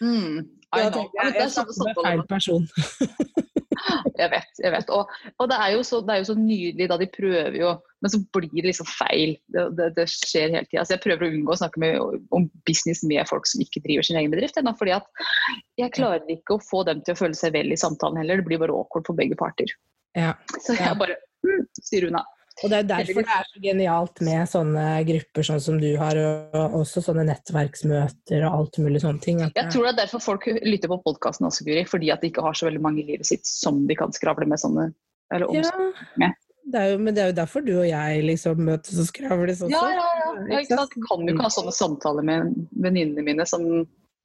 Mm. 0.00 0.44
I 0.74 0.88
know. 0.90 1.04
jeg, 1.14 1.34
jeg 1.38 1.50
snakker 1.52 1.76
med 1.84 1.98
feil 2.04 2.22
person. 2.28 2.64
Jeg 4.18 4.30
vet. 4.32 4.52
jeg 4.64 4.72
vet. 4.72 4.88
Og, 4.90 5.10
og 5.38 5.48
det, 5.50 5.56
er 5.60 5.82
så, 5.84 6.00
det 6.02 6.14
er 6.14 6.22
jo 6.22 6.28
så 6.30 6.34
nydelig 6.38 6.88
da 6.90 6.96
de 6.98 7.08
prøver 7.12 7.58
jo, 7.60 7.74
men 8.06 8.10
så 8.10 8.20
blir 8.38 8.62
det 8.62 8.68
liksom 8.68 8.86
feil. 8.86 9.32
Det, 9.50 9.64
det, 9.74 9.88
det 9.96 10.04
skjer 10.12 10.52
hele 10.54 10.68
tida. 10.68 10.84
Så 10.86 10.94
jeg 10.94 11.02
prøver 11.02 11.26
å 11.26 11.30
unngå 11.32 11.50
å 11.50 11.58
snakke 11.58 11.80
med, 11.82 12.20
om 12.38 12.44
business 12.68 13.02
med 13.02 13.26
folk 13.26 13.48
som 13.50 13.64
ikke 13.64 13.82
driver 13.82 14.06
sin 14.06 14.20
egen 14.20 14.30
bedrift. 14.30 14.60
Ennå, 14.60 14.76
fordi 14.78 14.94
at 14.94 15.26
jeg 15.80 15.94
klarer 15.96 16.30
ikke 16.30 16.54
å 16.54 16.62
få 16.62 16.84
dem 16.86 17.02
til 17.02 17.16
å 17.16 17.18
føle 17.18 17.34
seg 17.34 17.56
vel 17.56 17.74
i 17.74 17.80
samtalen 17.80 18.20
heller. 18.22 18.38
Det 18.38 18.46
blir 18.46 18.62
bare 18.62 18.76
awkward 18.78 19.10
for 19.10 19.18
begge 19.18 19.38
parter. 19.40 19.74
Ja. 20.14 20.36
Så 20.62 20.78
jeg 20.78 20.94
bare 21.00 21.18
mm, 21.42 21.66
styrer 21.82 22.12
unna. 22.12 22.22
Og 22.62 22.70
det 22.72 22.78
er 22.78 22.86
derfor 22.88 23.26
det 23.26 23.34
er 23.34 23.48
så 23.50 23.60
genialt 23.60 24.22
med 24.24 24.48
sånne 24.48 24.84
grupper 25.10 25.44
sånn 25.50 25.58
som 25.60 25.82
du 25.82 25.90
har, 26.00 26.16
og 26.56 26.78
også 26.78 27.02
sånne 27.04 27.26
nettverksmøter 27.28 28.46
og 28.46 28.60
alt 28.60 28.78
mulig 28.86 29.02
sånne 29.02 29.20
ting. 29.26 29.42
Jeg 29.44 29.66
tror 29.74 29.84
det 29.84 29.96
er 29.96 29.98
derfor 30.06 30.24
folk 30.24 30.46
lytter 30.54 30.94
på 30.94 31.02
podkasten 31.04 31.50
også, 31.50 31.66
Guri. 31.66 31.82
Fordi 31.90 32.14
at 32.14 32.22
de 32.22 32.30
ikke 32.30 32.46
har 32.46 32.56
så 32.56 32.70
veldig 32.70 32.86
mange 32.86 33.02
i 33.02 33.10
livet 33.10 33.28
sitt 33.28 33.44
som 33.50 33.82
de 33.90 33.98
kan 33.98 34.14
skravle 34.14 34.48
med 34.48 34.62
sånne 34.62 34.92
eller 35.34 35.50
om. 35.50 35.58
ja, 35.58 35.72
med. 36.22 36.38
Det 36.72 36.82
jo, 36.90 36.96
men 36.98 37.14
det 37.14 37.22
er 37.22 37.28
jo 37.30 37.36
derfor 37.36 37.60
du 37.66 37.72
og 37.76 37.86
jeg 37.88 38.22
liksom 38.26 38.54
møtes 38.66 38.98
og 39.02 39.06
skravles 39.10 39.60
også. 39.62 39.74
Ja, 39.74 39.84
ja, 39.92 40.06
ja. 40.22 40.28
ja 40.50 40.56
ikke 40.64 40.78
sant? 40.80 40.92
Jeg 40.96 41.02
kan 41.06 41.18
jo 41.22 41.28
ikke 41.34 41.46
ha 41.46 41.50
sånne 41.54 41.74
samtaler 41.76 42.24
med 42.26 42.40
venninnene 42.74 43.22
mine 43.26 43.44
som 43.48 43.62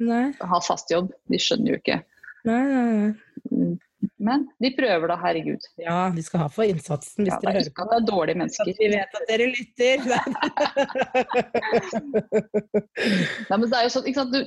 Nei, 0.01 0.25
har 0.33 0.61
fast 0.65 0.87
jobb. 0.93 1.07
De 1.29 1.37
skjønner 1.41 1.69
jo 1.75 1.79
ikke. 1.81 1.97
nei, 2.49 2.61
nei, 2.71 2.85
nei. 2.97 3.11
Mm. 3.51 3.75
Men 4.21 4.47
de 4.61 4.69
prøver 4.73 5.07
da, 5.11 5.15
herregud. 5.21 5.61
Ja, 5.81 6.09
de 6.13 6.21
skal 6.25 6.39
ha 6.43 6.47
for 6.49 6.63
innsatsen 6.65 7.23
hvis 7.25 7.33
Ja, 7.33 7.37
dere 7.41 7.51
er 7.51 7.55
hører 7.61 7.73
på. 7.77 7.83
det 7.89 7.95
er 7.97 8.05
dårlige 8.07 8.37
mennesker. 8.41 8.65
Vi 8.79 8.87
vet 8.89 9.11
at 9.17 9.25
dere 9.29 9.45
lytter. 9.49 9.97
Nei, 13.49 13.57
men 13.57 13.69
det 13.69 13.77
er 13.77 13.83
jo 13.85 13.89
sånn, 13.93 14.07
ikke 14.09 14.19
sant? 14.23 14.33
Du, 14.33 14.39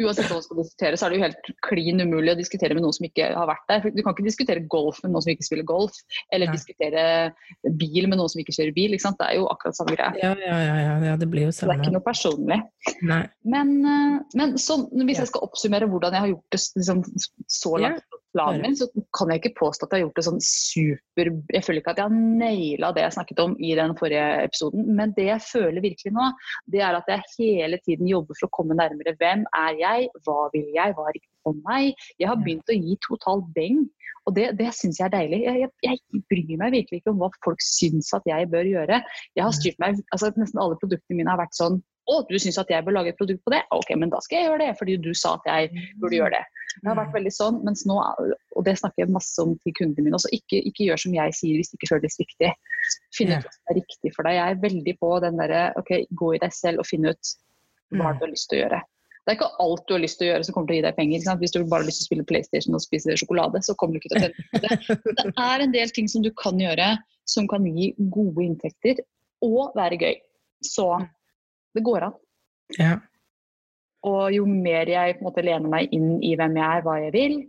uansett 0.00 0.28
hva 0.30 0.36
man 0.38 0.44
skal 0.44 0.60
diskutere, 0.60 0.96
så 0.96 1.06
er 1.06 1.10
det 1.12 1.18
jo 1.18 1.24
helt 1.24 1.48
klin 1.66 2.00
umulig 2.00 2.32
å 2.34 2.38
diskutere 2.38 2.76
med 2.76 2.84
noen 2.84 2.94
som 2.96 3.06
ikke 3.08 3.30
har 3.36 3.48
vært 3.50 3.66
der. 3.68 3.88
Du 3.90 4.02
kan 4.02 4.14
ikke 4.14 4.26
diskutere 4.28 4.62
golf 4.72 5.00
med 5.02 5.12
noen 5.12 5.24
som 5.24 5.32
ikke 5.34 5.46
spiller 5.48 5.66
golf, 5.68 5.98
eller 6.32 6.48
Nei. 6.50 6.54
diskutere 6.56 7.02
bil 7.80 8.08
med 8.08 8.20
noen 8.20 8.30
som 8.32 8.40
ikke 8.42 8.54
kjører 8.56 8.76
bil. 8.76 8.94
Ikke? 8.96 9.12
Det 9.20 9.26
er 9.28 9.36
jo 9.40 9.48
akkurat 9.52 9.76
samme 9.80 9.96
greie. 9.98 10.22
ja, 10.22 10.32
ja, 10.46 10.60
ja, 10.68 10.94
ja, 11.10 11.16
det 11.20 11.28
blir 11.32 11.48
jo 11.48 11.52
samme. 11.56 11.74
det 11.74 11.80
er 11.80 11.84
ikke 11.84 11.96
noe 11.98 12.06
personlig. 12.06 12.60
Nei. 13.02 13.22
Men, 13.56 13.74
eh, 13.84 14.16
men 14.38 14.56
så, 14.58 14.78
hvis 14.92 15.18
Ja. 15.18 15.24
jeg 15.26 15.32
skal 15.34 15.44
oppsummere 15.48 15.88
hvordan 15.90 16.12
jeg 16.16 16.20
har 16.26 16.32
gjort 16.34 16.50
det 16.56 16.60
liksom, 16.80 17.04
så 17.48 17.76
langt 17.80 18.19
planen 18.34 18.62
min, 18.64 18.76
så 18.78 18.86
kan 19.16 19.30
jeg 19.32 19.40
ikke 19.40 19.58
påstå 19.58 19.86
at 19.86 19.94
jeg 19.94 20.00
har 20.00 20.06
gjort 20.06 20.20
det 20.20 20.26
sånn 20.26 20.42
super 20.44 21.30
Jeg 21.54 21.64
føler 21.66 21.80
ikke 21.82 21.94
at 21.94 22.00
jeg 22.00 22.08
har 22.08 22.38
naila 22.42 22.92
det 22.96 23.04
jeg 23.04 23.16
snakket 23.16 23.42
om 23.44 23.56
i 23.58 23.72
den 23.78 23.94
forrige 23.98 24.26
episoden, 24.46 24.86
men 24.98 25.14
det 25.16 25.26
jeg 25.28 25.46
føler 25.46 25.84
virkelig 25.84 26.14
nå, 26.16 26.28
det 26.72 26.84
er 26.86 26.98
at 26.98 27.10
jeg 27.10 27.26
hele 27.38 27.80
tiden 27.86 28.10
jobber 28.10 28.38
for 28.38 28.48
å 28.48 28.54
komme 28.60 28.76
nærmere. 28.78 29.16
Hvem 29.20 29.46
er 29.62 29.80
jeg? 29.80 30.10
Hva 30.26 30.48
vil 30.54 30.68
jeg? 30.76 30.96
Hva 30.96 31.08
er 31.08 31.16
riktig 31.18 31.32
for 31.46 31.58
meg? 31.66 32.06
Jeg 32.20 32.30
har 32.30 32.40
begynt 32.40 32.72
å 32.72 32.78
gi 32.78 32.98
total 33.06 33.44
beng, 33.56 33.82
og 34.28 34.36
det, 34.36 34.50
det 34.60 34.70
syns 34.76 35.00
jeg 35.00 35.08
er 35.08 35.14
deilig. 35.14 35.42
Jeg, 35.46 35.70
jeg, 35.84 36.00
jeg, 36.00 36.24
bryr 36.30 36.58
meg 36.60 36.74
virkelig 36.76 37.00
ikke 37.00 37.14
om 37.14 37.22
hva 37.22 37.30
folk 37.44 37.62
syns 37.64 38.12
at 38.16 38.26
jeg 38.28 38.50
bør 38.52 38.68
gjøre. 38.68 39.00
Jeg 39.38 39.46
har 39.46 39.56
styrt 39.56 39.80
meg, 39.82 40.02
altså 40.14 40.32
Nesten 40.36 40.60
alle 40.62 40.78
produktene 40.80 41.18
mine 41.18 41.32
har 41.32 41.40
vært 41.40 41.56
sånn 41.58 41.80
å, 42.10 42.20
du 42.28 42.36
syns 42.42 42.58
at 42.60 42.70
jeg 42.72 42.84
bør 42.86 42.96
lage 42.98 43.12
et 43.12 43.18
produkt 43.18 43.42
på 43.46 43.52
det? 43.54 43.60
Ok, 43.74 43.92
men 43.98 44.12
da 44.12 44.20
skal 44.24 44.40
jeg 44.40 44.48
gjøre 44.48 44.62
det, 44.64 44.70
fordi 44.78 44.96
du 45.02 45.10
sa 45.16 45.36
at 45.38 45.48
jeg 45.48 45.86
burde 46.02 46.18
gjøre 46.18 46.34
det. 46.36 46.42
Det 46.76 46.86
har 46.86 46.98
vært 46.98 47.16
veldig 47.16 47.32
sånn, 47.34 47.58
mens 47.66 47.82
nå, 47.88 47.96
og 47.98 48.66
det 48.66 48.76
snakker 48.78 49.04
jeg 49.04 49.14
masse 49.14 49.42
om 49.42 49.56
til 49.64 49.74
kundene 49.78 50.06
mine 50.06 50.18
også, 50.18 50.30
ikke, 50.36 50.62
ikke 50.70 50.86
gjør 50.86 51.02
som 51.04 51.16
jeg 51.16 51.36
sier 51.38 51.58
hvis 51.58 51.72
det 51.72 51.80
ikke 51.80 51.90
føles 51.94 52.20
riktig. 52.22 52.52
Finn 53.16 53.34
ut 53.34 53.42
hva 53.42 53.54
som 53.56 53.72
er 53.72 53.80
riktig 53.80 54.14
for 54.14 54.28
deg. 54.28 54.38
Jeg 54.38 54.54
er 54.54 54.62
veldig 54.62 54.96
på 55.02 55.10
den 55.24 55.42
derre 55.42 55.66
ok, 55.80 55.92
gå 56.22 56.32
i 56.36 56.42
deg 56.42 56.56
selv 56.56 56.82
og 56.82 56.88
finne 56.88 57.14
ut 57.14 57.34
hva 57.98 58.14
du 58.14 58.24
har 58.26 58.32
lyst 58.32 58.50
til 58.50 58.60
å 58.60 58.64
gjøre. 58.64 58.80
Det 59.20 59.34
er 59.34 59.36
ikke 59.36 59.62
alt 59.62 59.82
du 59.86 59.92
har 59.94 60.00
lyst 60.02 60.18
til 60.18 60.26
å 60.26 60.30
gjøre 60.30 60.46
som 60.46 60.54
kommer 60.56 60.70
til 60.70 60.74
å 60.74 60.78
gi 60.78 60.84
deg 60.86 60.96
penger. 60.96 61.24
Hvis 61.42 61.52
du 61.54 61.58
bare 61.60 61.82
har 61.82 61.88
lyst 61.90 62.00
til 62.00 62.06
å 62.06 62.08
spille 62.08 62.26
PlayStation 62.26 62.76
og 62.78 62.82
spise 62.82 63.16
sjokolade, 63.20 63.60
så 63.66 63.76
kommer 63.78 63.94
du 63.94 64.00
ikke 64.00 64.14
til 64.14 64.18
å 64.18 64.22
tjene 64.24 64.62
det. 64.64 64.78
Det 65.20 65.44
er 65.44 65.64
en 65.66 65.74
del 65.74 65.92
ting 65.94 66.08
som 66.10 66.24
du 66.24 66.30
kan 66.34 66.58
gjøre 66.58 66.94
som 67.28 67.46
kan 67.50 67.66
gi 67.68 67.92
gode 68.10 68.46
inntekter 68.46 69.02
og 69.44 69.76
være 69.78 70.00
gøy. 70.00 70.16
Så 70.66 70.86
det 71.76 71.84
går 71.86 72.08
an. 72.08 72.18
Ja. 72.78 72.96
Og 74.08 74.32
jo 74.32 74.46
mer 74.48 74.88
jeg 74.88 75.18
på 75.18 75.24
en 75.24 75.28
måte 75.28 75.44
lener 75.44 75.70
meg 75.70 75.92
inn 75.94 76.18
i 76.24 76.34
hvem 76.38 76.56
jeg 76.56 76.66
er, 76.66 76.84
hva 76.86 76.96
jeg 77.02 77.14
vil, 77.16 77.40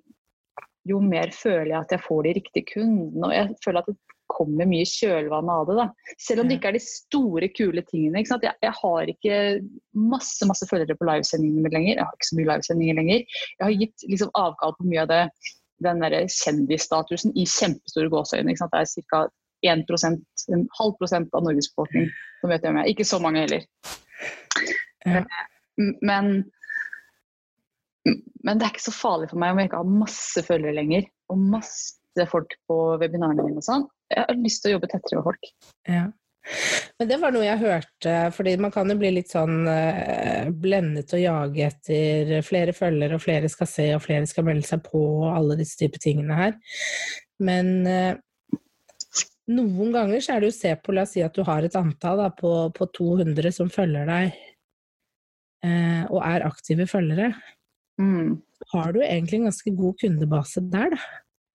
jo 0.89 0.97
mer 1.03 1.31
føler 1.35 1.71
jeg 1.71 1.79
at 1.83 1.93
jeg 1.95 2.03
får 2.07 2.23
de 2.25 2.33
riktige 2.39 2.69
kundene. 2.73 3.27
Og 3.27 3.35
jeg 3.35 3.59
føler 3.63 3.83
at 3.83 3.91
det 3.91 3.97
kommer 4.31 4.67
mye 4.69 4.87
kjølvann 4.87 5.49
av 5.51 5.65
det. 5.67 5.77
da. 5.77 6.13
Selv 6.19 6.43
om 6.43 6.49
det 6.49 6.57
ikke 6.57 6.71
er 6.71 6.77
de 6.77 6.83
store, 6.83 7.49
kule 7.55 7.83
tingene. 7.87 8.23
Jeg, 8.23 8.53
jeg 8.63 8.75
har 8.79 9.11
ikke 9.13 9.39
masse 10.11 10.47
masse 10.49 10.67
følgere 10.69 10.97
på 10.97 11.07
livesendingene 11.09 11.73
lenger. 11.73 11.97
Jeg 11.97 12.05
har 12.07 12.15
ikke 12.17 12.29
så 12.29 12.39
mye 12.39 12.51
livesendinger 12.53 12.99
lenger. 12.99 13.25
Jeg 13.57 13.65
har 13.65 13.77
gitt 13.83 14.07
liksom 14.07 14.33
avkall 14.39 14.75
på 14.77 14.87
mye 14.87 15.03
av 15.05 15.11
det, 15.11 15.21
den 15.85 16.03
der 16.03 16.17
kjendisstatusen 16.29 17.35
i 17.35 17.45
kjempestore 17.49 18.11
gåseøyne. 18.13 18.57
Det 18.57 18.81
er 18.81 19.07
ca. 19.13 19.27
1 19.61 19.83
en 20.49 20.63
halv 20.79 20.95
prosent 20.97 21.35
av 21.37 21.43
Norges 21.45 21.67
befolkning 21.69 22.07
som 22.41 22.49
vet 22.49 22.63
hvem 22.65 22.79
jeg 22.79 22.87
er. 22.87 22.93
Ikke 22.95 23.05
så 23.05 23.19
mange 23.21 23.43
heller. 23.43 23.67
Ja. 25.05 25.23
Men, 26.05 26.43
men 28.45 28.59
det 28.59 28.65
er 28.65 28.73
ikke 28.73 28.83
så 28.83 28.93
farlig 28.93 29.31
for 29.31 29.41
meg 29.41 29.53
om 29.53 29.61
jeg 29.61 29.71
ikke 29.71 29.81
har 29.81 29.99
masse 30.05 30.43
følgere 30.45 30.77
lenger. 30.77 31.07
Og 31.31 31.43
masse 31.55 32.27
folk 32.31 32.57
på 32.69 32.79
webinarene 33.01 33.45
mine 33.47 33.61
og 33.61 33.65
sånn. 33.65 33.85
Jeg 34.11 34.27
har 34.27 34.41
lyst 34.41 34.63
til 34.63 34.73
å 34.73 34.75
jobbe 34.77 34.91
tettere 34.91 35.19
med 35.19 35.29
folk. 35.29 35.53
Ja. 35.89 36.07
Men 36.97 37.09
det 37.09 37.17
var 37.21 37.33
noe 37.33 37.45
jeg 37.45 37.61
hørte, 37.61 38.15
fordi 38.33 38.55
man 38.61 38.73
kan 38.73 38.89
jo 38.89 38.97
bli 38.97 39.11
litt 39.13 39.29
sånn 39.33 39.61
uh, 39.67 40.49
blendet 40.63 41.13
og 41.13 41.21
jage 41.21 41.67
etter 41.67 42.31
flere 42.45 42.73
følgere, 42.77 43.17
og 43.17 43.23
flere 43.23 43.49
skal 43.51 43.69
se, 43.69 43.87
og 43.95 44.03
flere 44.05 44.29
skal 44.29 44.47
melde 44.47 44.65
seg 44.67 44.83
på, 44.87 45.01
og 45.21 45.29
alle 45.35 45.57
disse 45.59 45.77
type 45.79 46.01
tingene 46.01 46.37
her. 46.37 46.57
Men 47.41 47.71
uh, 47.85 48.13
noen 49.55 49.91
ganger 49.93 50.21
så 50.23 50.35
er 50.35 50.43
det 50.43 50.51
jo 50.51 50.57
se 50.59 50.71
på, 50.79 50.93
la 50.95 51.03
oss 51.05 51.13
si 51.15 51.23
at 51.25 51.35
du 51.35 51.43
har 51.47 51.65
et 51.67 51.75
antall 51.79 52.21
da, 52.23 52.29
på, 52.35 52.51
på 52.77 52.87
200 52.97 53.51
som 53.55 53.69
følger 53.73 54.07
deg 54.09 54.31
eh, 55.65 56.03
og 56.09 56.21
er 56.25 56.47
aktive 56.47 56.87
følgere, 56.89 57.33
Mm. 58.01 58.39
har 58.71 58.93
du 58.95 59.01
egentlig 59.03 59.37
en 59.37 59.49
ganske 59.49 59.71
god 59.77 59.97
kundebase 60.01 60.61
der, 60.71 60.95
da. 60.95 61.01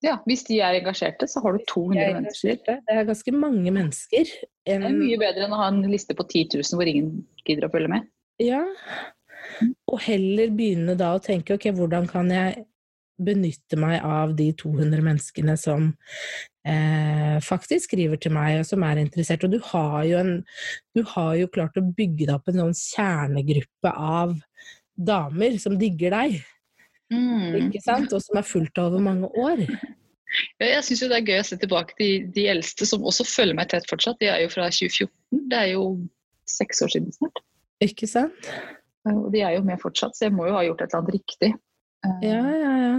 Ja, 0.05 0.13
hvis 0.29 0.45
de 0.47 0.61
er 0.63 0.77
engasjerte, 0.79 1.27
så 1.27 1.41
har 1.43 1.57
du 1.57 1.65
200 1.67 1.97
Jeg 1.99 2.11
er 2.13 2.15
mennesker. 2.21 2.59
Det 2.69 2.95
er 2.95 3.07
ganske 3.09 3.33
mange 3.35 3.73
mennesker. 3.73 4.31
En, 4.69 4.85
Det 4.85 4.91
er 4.93 4.99
mye 5.01 5.19
bedre 5.19 5.47
enn 5.47 5.55
å 5.57 5.59
ha 5.59 5.69
en 5.73 5.81
liste 5.91 6.15
på 6.15 6.27
10 6.29 6.61
000 6.61 6.79
hvor 6.79 6.87
ingen 6.93 7.25
gidder 7.49 7.67
å 7.67 7.73
følge 7.73 7.91
med. 7.91 8.07
Ja. 8.39 8.61
Og 9.91 9.99
heller 10.05 10.53
begynne 10.55 10.95
da 11.01 11.15
å 11.17 11.23
tenke 11.25 11.57
ok, 11.57 11.71
hvordan 11.75 12.07
kan 12.13 12.31
jeg 12.31 12.67
benytte 13.19 13.79
meg 13.81 14.05
av 14.05 14.35
de 14.39 14.51
200 14.61 15.03
menneskene 15.05 15.55
som 15.61 15.89
eh, 16.67 17.37
faktisk 17.45 17.89
skriver 17.89 18.21
til 18.21 18.35
meg, 18.37 18.61
og 18.61 18.67
som 18.69 18.85
er 18.87 19.01
interessert. 19.01 19.47
Og 19.47 19.55
du 19.55 19.61
har 19.73 20.03
jo, 20.09 20.19
en, 20.21 20.35
du 20.97 21.03
har 21.15 21.33
jo 21.41 21.49
klart 21.53 21.79
å 21.81 21.85
bygge 21.87 22.27
deg 22.27 22.35
opp 22.37 22.51
en 22.53 22.61
sånn 22.65 22.77
kjernegruppe 22.77 23.95
av 23.95 24.37
damer 24.97 25.57
som 25.63 25.79
digger 25.81 26.17
deg, 26.17 26.43
Mm. 27.07 27.69
ikke 27.69 27.79
sant? 27.85 28.11
Og 28.17 28.19
som 28.19 28.35
er 28.41 28.43
fulgt 28.43 28.81
over 28.83 28.99
mange 28.99 29.29
år. 29.39 29.61
Ja, 30.59 30.67
Jeg 30.67 30.83
syns 30.85 31.05
det 31.07 31.15
er 31.15 31.29
gøy 31.31 31.39
å 31.39 31.45
se 31.47 31.57
tilbake 31.63 31.95
til 31.97 32.25
de 32.35 32.49
eldste 32.51 32.85
som 32.91 33.05
også 33.07 33.25
følger 33.25 33.55
meg 33.57 33.69
tett 33.71 33.87
fortsatt. 33.89 34.19
De 34.19 34.27
er 34.27 34.41
jo 34.43 34.49
fra 34.51 34.67
2014. 34.75 35.13
Det 35.53 35.61
er 35.61 35.69
jo 35.71 35.85
seks 36.51 36.83
år 36.83 36.91
siden 36.93 37.15
snart. 37.15 37.39
Ikke 37.87 38.09
sant? 38.11 38.49
Og 39.07 39.31
de 39.33 39.45
er 39.47 39.55
jo 39.55 39.63
med 39.65 39.79
fortsatt, 39.81 40.19
så 40.19 40.27
jeg 40.27 40.35
må 40.35 40.49
jo 40.49 40.57
ha 40.59 40.65
gjort 40.67 40.83
et 40.83 40.91
eller 40.91 41.05
annet 41.05 41.15
riktig. 41.15 41.53
Eh, 42.07 42.27
Ja, 42.29 42.43
ja, 42.57 42.73
ja. 42.85 42.97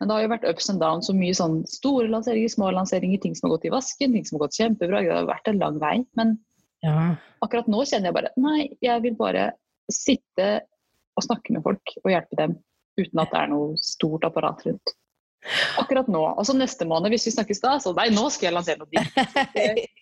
Men 0.00 0.08
det 0.08 0.14
har 0.16 0.22
jo 0.24 0.30
vært 0.32 0.46
ups 0.48 0.70
and 0.72 0.80
downs 0.80 1.10
og 1.12 1.16
mye 1.20 1.36
sånn 1.36 1.58
store 1.68 2.08
lanseringer, 2.08 2.48
små 2.48 2.70
lanseringer, 2.72 3.20
ting 3.20 3.34
som 3.36 3.48
har 3.48 3.58
gått 3.58 3.66
i 3.68 3.72
vasken, 3.74 4.14
ting 4.16 4.24
som 4.24 4.38
har 4.38 4.46
gått 4.46 4.56
kjempebra. 4.56 5.02
Det 5.04 5.12
har 5.12 5.28
vært 5.28 5.50
en 5.52 5.60
lang 5.60 5.76
vei. 5.82 5.96
Men 6.16 6.38
ja. 6.80 7.10
akkurat 7.44 7.68
nå 7.68 7.82
kjenner 7.84 8.08
jeg 8.08 8.16
bare 8.16 8.32
nei, 8.40 8.70
jeg 8.80 9.04
vil 9.04 9.18
bare 9.18 9.50
sitte 9.92 10.48
og 11.18 11.26
snakke 11.26 11.52
med 11.52 11.66
folk 11.66 11.92
og 12.00 12.08
hjelpe 12.14 12.38
dem 12.38 12.56
uten 12.96 13.20
at 13.20 13.34
det 13.34 13.42
er 13.42 13.52
noe 13.52 13.76
stort 13.80 14.24
apparat 14.24 14.64
rundt. 14.64 14.94
Akkurat 15.80 16.08
nå. 16.12 16.20
Altså 16.38 16.52
neste 16.56 16.84
måned, 16.88 17.12
hvis 17.14 17.26
vi 17.28 17.32
snakkes 17.32 17.62
da, 17.62 17.76
så 17.80 17.92
nei, 17.96 18.10
nå 18.12 18.26
skal 18.32 18.50
jeg 18.50 18.56
lansere 18.56 18.80
noe 18.80 18.90
dit. 18.92 19.86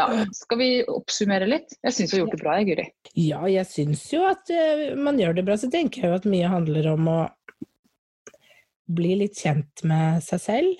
Ja. 0.00 0.06
Skal 0.32 0.56
vi 0.56 0.68
oppsummere 0.88 1.44
litt? 1.44 1.74
Jeg 1.84 1.92
syns 1.92 2.12
du 2.12 2.14
har 2.14 2.20
gjort 2.22 2.32
det 2.32 2.40
bra, 2.40 2.54
jeg, 2.56 2.68
Guri. 2.70 2.84
Ja, 3.20 3.40
jeg 3.50 3.66
syns 3.68 4.06
jo 4.08 4.22
at 4.24 4.48
eh, 4.48 4.94
man 4.96 5.18
gjør 5.20 5.34
det 5.36 5.44
bra. 5.44 5.58
Så 5.60 5.68
tenker 5.68 6.06
jeg 6.06 6.08
jo 6.08 6.16
at 6.16 6.28
mye 6.30 6.48
handler 6.48 6.88
om 6.94 7.10
å 7.12 7.18
bli 8.94 9.14
litt 9.22 9.38
kjent 9.40 9.84
med 9.86 10.22
seg 10.24 10.40
selv. 10.42 10.74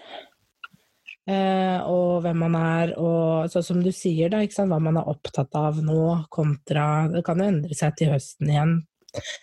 eh, 1.30 1.78
og 1.86 2.22
hvem 2.24 2.38
man 2.42 2.56
er, 2.58 2.92
og 2.98 3.50
sånn 3.52 3.62
som 3.66 3.82
du 3.84 3.90
sier, 3.94 4.30
da, 4.32 4.40
hva 4.42 4.80
man 4.80 4.96
er 4.98 5.08
opptatt 5.12 5.54
av 5.54 5.78
nå, 5.84 6.26
kontra 6.32 7.08
Det 7.12 7.22
kan 7.26 7.38
jo 7.38 7.44
endre 7.52 7.76
seg 7.78 7.96
til 8.00 8.12
høsten 8.14 8.50
igjen, 8.50 8.78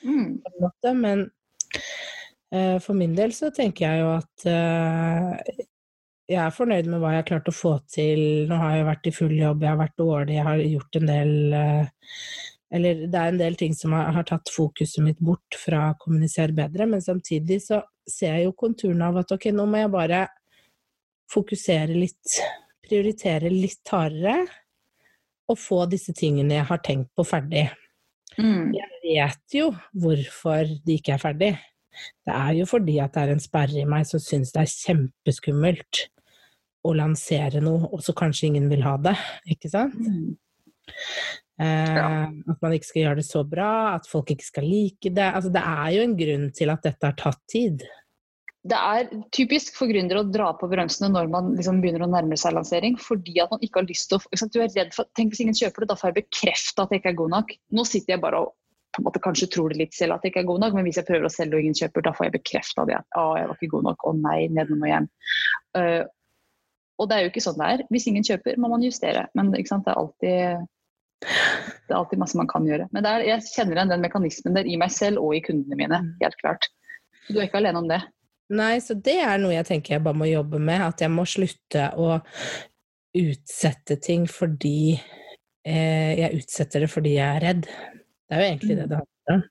Mm. 0.03 0.37
på 0.43 0.51
en 0.53 0.61
måte, 0.63 0.93
men 0.95 1.23
eh, 2.53 2.77
for 2.79 2.93
min 2.95 3.15
del 3.15 3.33
så 3.35 3.49
tenker 3.51 3.83
jeg 3.83 3.99
jo 3.99 4.11
at 4.15 4.45
eh, 4.47 5.57
jeg 6.29 6.39
er 6.39 6.55
fornøyd 6.55 6.87
med 6.87 6.99
hva 7.01 7.11
jeg 7.11 7.21
har 7.21 7.27
klart 7.27 7.49
å 7.51 7.55
få 7.55 7.73
til. 7.91 8.47
Nå 8.47 8.55
har 8.59 8.77
jeg 8.77 8.85
vært 8.87 9.07
i 9.07 9.11
full 9.15 9.35
jobb, 9.35 9.61
jeg 9.63 9.69
har 9.73 9.79
vært 9.81 9.97
dårlig, 9.99 10.35
jeg 10.37 10.43
har 10.47 10.63
gjort 10.63 10.95
en 11.01 11.05
del 11.11 11.33
Eller 12.73 13.05
det 13.07 13.15
er 13.19 13.31
en 13.31 13.39
del 13.39 13.55
ting 13.59 13.75
som 13.75 13.93
har, 13.95 14.09
har 14.15 14.25
tatt 14.27 14.51
fokuset 14.51 14.99
mitt 15.03 15.19
bort 15.23 15.55
fra 15.55 15.91
å 15.91 15.97
kommunisere 16.01 16.55
bedre, 16.55 16.87
men 16.89 17.03
samtidig 17.03 17.61
så 17.63 17.81
ser 18.07 18.37
jeg 18.37 18.47
jo 18.49 18.57
konturene 18.59 19.07
av 19.07 19.21
at 19.21 19.31
ok, 19.35 19.49
nå 19.55 19.67
må 19.69 19.83
jeg 19.83 19.93
bare 19.93 20.21
fokusere 21.31 21.95
litt, 21.95 22.39
prioritere 22.83 23.51
litt 23.51 23.91
hardere, 23.91 24.41
og 25.47 25.59
få 25.59 25.85
disse 25.87 26.11
tingene 26.15 26.57
jeg 26.57 26.67
har 26.67 26.83
tenkt 26.83 27.13
på, 27.15 27.23
ferdig. 27.27 27.69
Mm. 28.35 28.73
Jeg 28.75 28.99
vet 29.05 29.55
jo 29.55 29.71
hvorfor 29.95 30.67
de 30.83 30.97
ikke 30.99 31.15
er 31.15 31.23
ferdig. 31.23 31.53
Det 32.27 32.35
er 32.35 32.51
jo 32.59 32.67
fordi 32.69 32.97
at 33.01 33.15
det 33.15 33.23
er 33.23 33.33
en 33.33 33.41
sperre 33.41 33.79
i 33.81 33.87
meg 33.89 34.05
som 34.09 34.21
syns 34.21 34.51
det 34.53 34.65
er 34.65 34.73
kjempeskummelt 34.73 36.03
å 36.87 36.93
lansere 36.95 37.61
noe, 37.63 37.87
og 37.95 38.03
så 38.03 38.13
kanskje 38.15 38.51
ingen 38.51 38.67
vil 38.71 38.83
ha 38.85 38.95
det, 39.01 39.15
ikke 39.55 39.71
sant? 39.71 39.97
Mm. 39.97 40.35
Eh, 41.61 41.95
Ja. 41.97 42.09
At 42.51 42.61
man 42.61 42.73
ikke 42.75 42.85
skal 42.85 43.01
gjøre 43.01 43.19
det 43.21 43.25
så 43.25 43.43
bra, 43.47 43.95
at 43.95 44.07
folk 44.09 44.29
ikke 44.31 44.45
skal 44.45 44.67
like 44.67 45.09
det. 45.09 45.29
Altså, 45.33 45.49
det 45.53 45.63
er 45.63 45.95
jo 45.95 46.03
en 46.03 46.17
grunn 46.17 46.51
til 46.53 46.69
at 46.69 46.83
dette 46.85 47.09
har 47.09 47.17
tatt 47.17 47.41
tid. 47.49 47.85
Det 48.67 48.77
er 48.77 49.07
typisk 49.31 49.77
for 49.77 49.87
gründere 49.87 50.21
å 50.21 50.27
dra 50.27 50.51
på 50.57 50.67
bremsene 50.67 51.09
når 51.13 51.29
man 51.31 51.53
liksom 51.55 51.79
begynner 51.81 52.03
å 52.03 52.11
nærme 52.11 52.35
seg 52.39 52.55
lansering, 52.57 52.97
fordi 52.99 53.37
at 53.39 53.51
man 53.53 53.63
ikke 53.63 53.79
har 53.79 53.87
lyst 53.87 54.09
til 54.11 54.19
å? 54.19 54.49
Du 54.51 54.59
er 54.59 54.73
redd 54.73 54.93
for 54.95 55.07
Tenk 55.15 55.33
hvis 55.33 55.45
ingen 55.45 55.57
kjøper 55.57 55.85
det, 55.85 55.91
da 55.93 55.97
får 55.99 56.11
jeg 56.11 56.17
bekrefta 56.25 56.83
at 56.83 56.91
jeg 56.91 57.01
ikke 57.01 57.13
er 57.13 57.21
god 57.21 57.33
nok. 57.37 57.53
Nå 57.77 57.85
sitter 57.87 58.17
jeg 58.17 58.23
bare 58.25 58.43
og 58.43 58.53
på 58.97 59.01
en 59.01 59.05
måte 59.05 59.21
kanskje 59.21 59.49
tror 59.53 59.69
det 59.69 59.77
litt 59.77 59.93
selv 59.93 60.15
at 60.15 60.23
jeg 60.25 60.33
ikke 60.33 60.41
er 60.41 60.49
god 60.49 60.61
nok, 60.63 60.75
men 60.75 60.87
hvis 60.87 60.97
jeg 60.97 61.05
prøver 61.05 61.27
å 61.27 61.31
selge 61.31 61.57
og 61.57 61.61
ingen 61.61 61.77
kjøper, 61.77 62.03
da 62.05 62.13
får 62.17 62.27
jeg 62.27 62.35
bekrefta 62.39 62.85
det. 62.89 62.97
At 62.97 63.35
jeg 63.37 63.49
var 63.49 63.59
ikke 63.59 63.73
god 63.75 63.85
nok. 63.91 64.05
Å 64.09 64.13
nei, 64.17 64.37
nedenom 64.49 64.85
og 64.87 64.89
hjem. 64.89 65.09
Uh, 65.77 66.03
og 66.97 67.09
det 67.09 67.17
er 67.17 67.25
jo 67.27 67.29
ikke 67.29 67.43
sånn 67.45 67.59
det 67.61 67.67
er. 67.75 67.83
Hvis 67.93 68.07
ingen 68.09 68.25
kjøper, 68.25 68.57
må 68.57 68.71
man 68.71 68.85
justere. 68.85 69.27
Men 69.37 69.51
det 69.53 69.61
er 69.69 69.93
alltid 69.93 70.65
det 71.23 71.93
er 71.93 71.97
alltid 71.97 72.21
masse 72.21 72.37
man 72.37 72.49
kan 72.49 72.67
gjøre. 72.67 72.87
Men 72.93 73.05
det 73.05 73.13
er, 73.13 73.25
jeg 73.31 73.47
kjenner 73.49 73.79
igjen 73.79 73.93
den 73.95 74.05
mekanismen 74.05 74.57
der 74.57 74.69
i 74.69 74.77
meg 74.79 74.93
selv 74.93 75.23
og 75.23 75.33
i 75.37 75.41
kundene 75.45 75.79
mine. 75.79 76.01
Helt 76.21 76.37
klart. 76.41 76.69
Du 77.27 77.37
er 77.37 77.47
ikke 77.47 77.61
alene 77.61 77.81
om 77.81 77.89
det. 77.89 78.01
Nei, 78.55 78.77
så 78.79 78.95
det 78.95 79.17
er 79.25 79.41
noe 79.41 79.55
jeg 79.57 79.67
tenker 79.67 79.97
jeg 79.97 80.05
bare 80.05 80.19
må 80.21 80.29
jobbe 80.29 80.61
med. 80.61 80.85
At 80.85 81.03
jeg 81.03 81.11
må 81.11 81.25
slutte 81.27 81.89
å 81.99 82.19
utsette 83.17 83.97
ting 84.03 84.27
fordi 84.29 84.93
eh, 84.93 86.13
jeg 86.21 86.41
utsetter 86.43 86.85
det 86.85 86.91
fordi 86.91 87.17
jeg 87.17 87.27
er 87.27 87.45
redd. 87.49 87.67
Det 87.67 88.35
er 88.35 88.43
jo 88.43 88.49
egentlig 88.51 88.77
det 88.77 88.89
det 88.91 89.01
handler 89.01 89.37
om. 89.37 89.45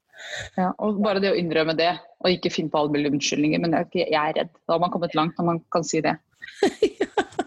Ja, 0.56 0.70
og 0.80 1.02
bare 1.04 1.20
det 1.20 1.28
å 1.34 1.36
innrømme 1.36 1.74
det, 1.76 1.90
og 2.24 2.32
ikke 2.32 2.48
finne 2.52 2.72
på 2.72 2.80
alle 2.80 2.94
mulige 2.94 3.12
unnskyldninger. 3.12 3.60
Men 3.60 3.76
jeg, 3.76 4.06
jeg 4.06 4.16
er 4.16 4.38
redd. 4.38 4.54
Da 4.64 4.76
har 4.76 4.80
man 4.84 4.92
kommet 4.94 5.16
langt 5.18 5.36
når 5.36 5.50
man 5.50 5.62
kan 5.74 5.86
si 5.86 6.04
det. 6.04 6.16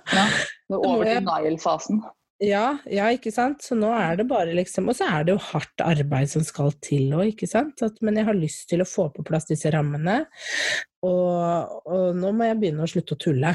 Ja, 0.10 0.24
det 0.26 0.74
er 0.74 0.86
over 0.90 1.06
til 1.06 1.20
denial-fasen. 1.20 2.00
Ja, 2.40 2.78
ja, 2.88 3.10
ikke 3.12 3.34
sant. 3.36 3.64
Så 3.66 3.76
nå 3.76 3.90
er 3.92 4.16
det 4.22 4.26
bare 4.30 4.54
liksom 4.56 4.88
Og 4.88 4.96
så 4.96 5.10
er 5.12 5.26
det 5.28 5.34
jo 5.34 5.42
hardt 5.50 5.84
arbeid 5.84 6.32
som 6.32 6.46
skal 6.48 6.72
til 6.84 7.12
òg, 7.18 7.34
ikke 7.34 7.50
sant. 7.52 7.84
At, 7.84 8.00
men 8.06 8.20
jeg 8.20 8.30
har 8.30 8.38
lyst 8.38 8.70
til 8.72 8.84
å 8.84 8.88
få 8.88 9.10
på 9.16 9.26
plass 9.28 9.50
disse 9.50 9.72
rammene. 9.76 10.22
Og, 11.04 11.76
og 11.84 12.16
nå 12.16 12.32
må 12.36 12.48
jeg 12.48 12.62
begynne 12.62 12.86
å 12.86 12.92
slutte 12.92 13.18
å 13.18 13.20
tulle, 13.20 13.52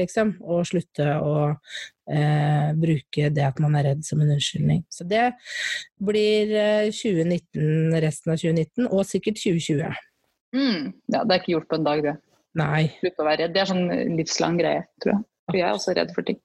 liksom. 0.00 0.34
Og 0.40 0.64
slutte 0.68 1.10
å 1.20 1.34
eh, 1.52 2.72
bruke 2.80 3.28
det 3.28 3.44
at 3.44 3.60
man 3.60 3.76
er 3.76 3.90
redd 3.90 4.08
som 4.08 4.24
en 4.24 4.32
unnskyldning. 4.38 4.86
Så 4.88 5.04
det 5.08 5.26
blir 6.00 6.56
eh, 6.56 6.88
2019, 6.88 8.00
resten 8.04 8.32
av 8.32 8.40
2019, 8.40 8.88
og 8.88 9.04
sikkert 9.08 9.42
2020. 9.44 10.00
Mm. 10.56 10.80
Ja, 11.12 11.20
det 11.20 11.28
er 11.28 11.42
ikke 11.42 11.56
gjort 11.58 11.68
på 11.68 11.80
en 11.80 11.86
dag, 11.92 12.02
det. 12.08 12.16
Nei. 12.56 12.82
Slutt 13.02 13.20
å 13.20 13.28
være 13.28 13.44
redd. 13.44 13.54
Det 13.56 13.64
er 13.66 13.72
sånn 13.74 13.86
livslang 14.16 14.56
greie, 14.60 14.88
tror 15.04 15.18
jeg. 15.18 15.24
For 15.44 15.58
jeg 15.58 15.66
er 15.68 15.76
også 15.76 15.94
redd 15.96 16.12
for 16.16 16.26
ting. 16.26 16.38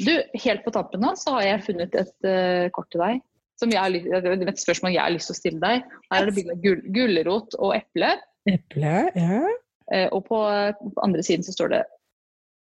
Du, 0.00 0.14
helt 0.44 0.64
på 0.64 0.72
tampen 0.74 1.02
nå, 1.04 1.12
så 1.20 1.36
har 1.36 1.44
jeg 1.44 1.64
funnet 1.66 1.96
et 2.00 2.14
uh, 2.28 2.68
kort 2.74 2.88
til 2.94 3.02
deg. 3.04 3.20
Som 3.58 3.74
jeg 3.74 3.82
har, 3.82 3.92
et 3.92 4.62
spørsmål 4.62 4.94
jeg 4.94 5.02
har 5.02 5.12
lyst 5.12 5.28
til 5.28 5.34
å 5.34 5.40
stille 5.40 5.60
deg. 5.62 5.94
Her 6.12 6.22
er 6.22 6.30
det 6.30 6.36
bilde 6.36 6.54
av 6.54 6.62
gul, 6.64 6.82
gulrot 6.94 7.56
og 7.58 7.74
eple. 7.76 8.14
Eple, 8.48 8.96
ja. 9.18 9.42
Uh, 9.92 10.08
og 10.14 10.22
på, 10.28 10.40
på 10.84 11.04
andre 11.04 11.24
siden 11.26 11.44
så 11.44 11.54
står 11.56 11.74
det 11.74 11.84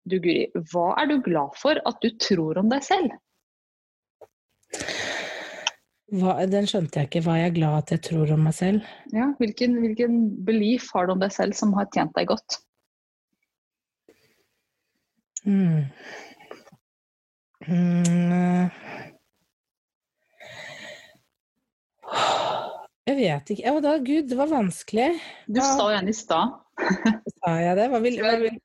Du 0.10 0.18
Guri, 0.22 0.48
hva 0.72 0.92
er 1.02 1.10
du 1.10 1.20
glad 1.26 1.58
for 1.60 1.82
at 1.90 2.02
du 2.02 2.10
tror 2.22 2.62
om 2.62 2.70
deg 2.72 2.86
selv? 2.86 3.14
Hva, 6.10 6.40
den 6.50 6.66
skjønte 6.70 7.02
jeg 7.02 7.10
ikke. 7.10 7.22
Hva 7.26 7.36
er 7.38 7.44
jeg 7.48 7.58
glad 7.60 7.84
at 7.84 7.94
jeg 7.94 8.04
tror 8.10 8.34
om 8.34 8.42
meg 8.48 8.56
selv? 8.58 8.90
Ja, 9.14 9.30
hvilken, 9.42 9.78
hvilken 9.84 10.18
belief 10.46 10.90
har 10.96 11.06
du 11.06 11.14
om 11.14 11.22
deg 11.22 11.34
selv 11.36 11.58
som 11.58 11.76
har 11.78 11.90
tjent 11.94 12.16
deg 12.18 12.32
godt? 12.32 12.58
Mm. 15.50 15.86
Mm. 17.68 18.70
Jeg 23.10 23.18
vet 23.18 23.52
ikke. 23.56 23.72
Å 23.74 23.82
da, 23.82 23.96
gud, 24.06 24.28
det 24.30 24.38
var 24.38 24.52
vanskelig. 24.52 25.12
Du 25.50 25.62
sa 25.64 25.90
jo 25.90 25.98
en 25.98 26.12
i 26.12 26.16
stad. 26.16 26.54
Sa 27.40 27.56
jeg 27.60 27.76
det? 27.80 27.88
Hva 27.92 28.00
vil, 28.04 28.20
hva 28.24 28.36
vil 28.40 28.60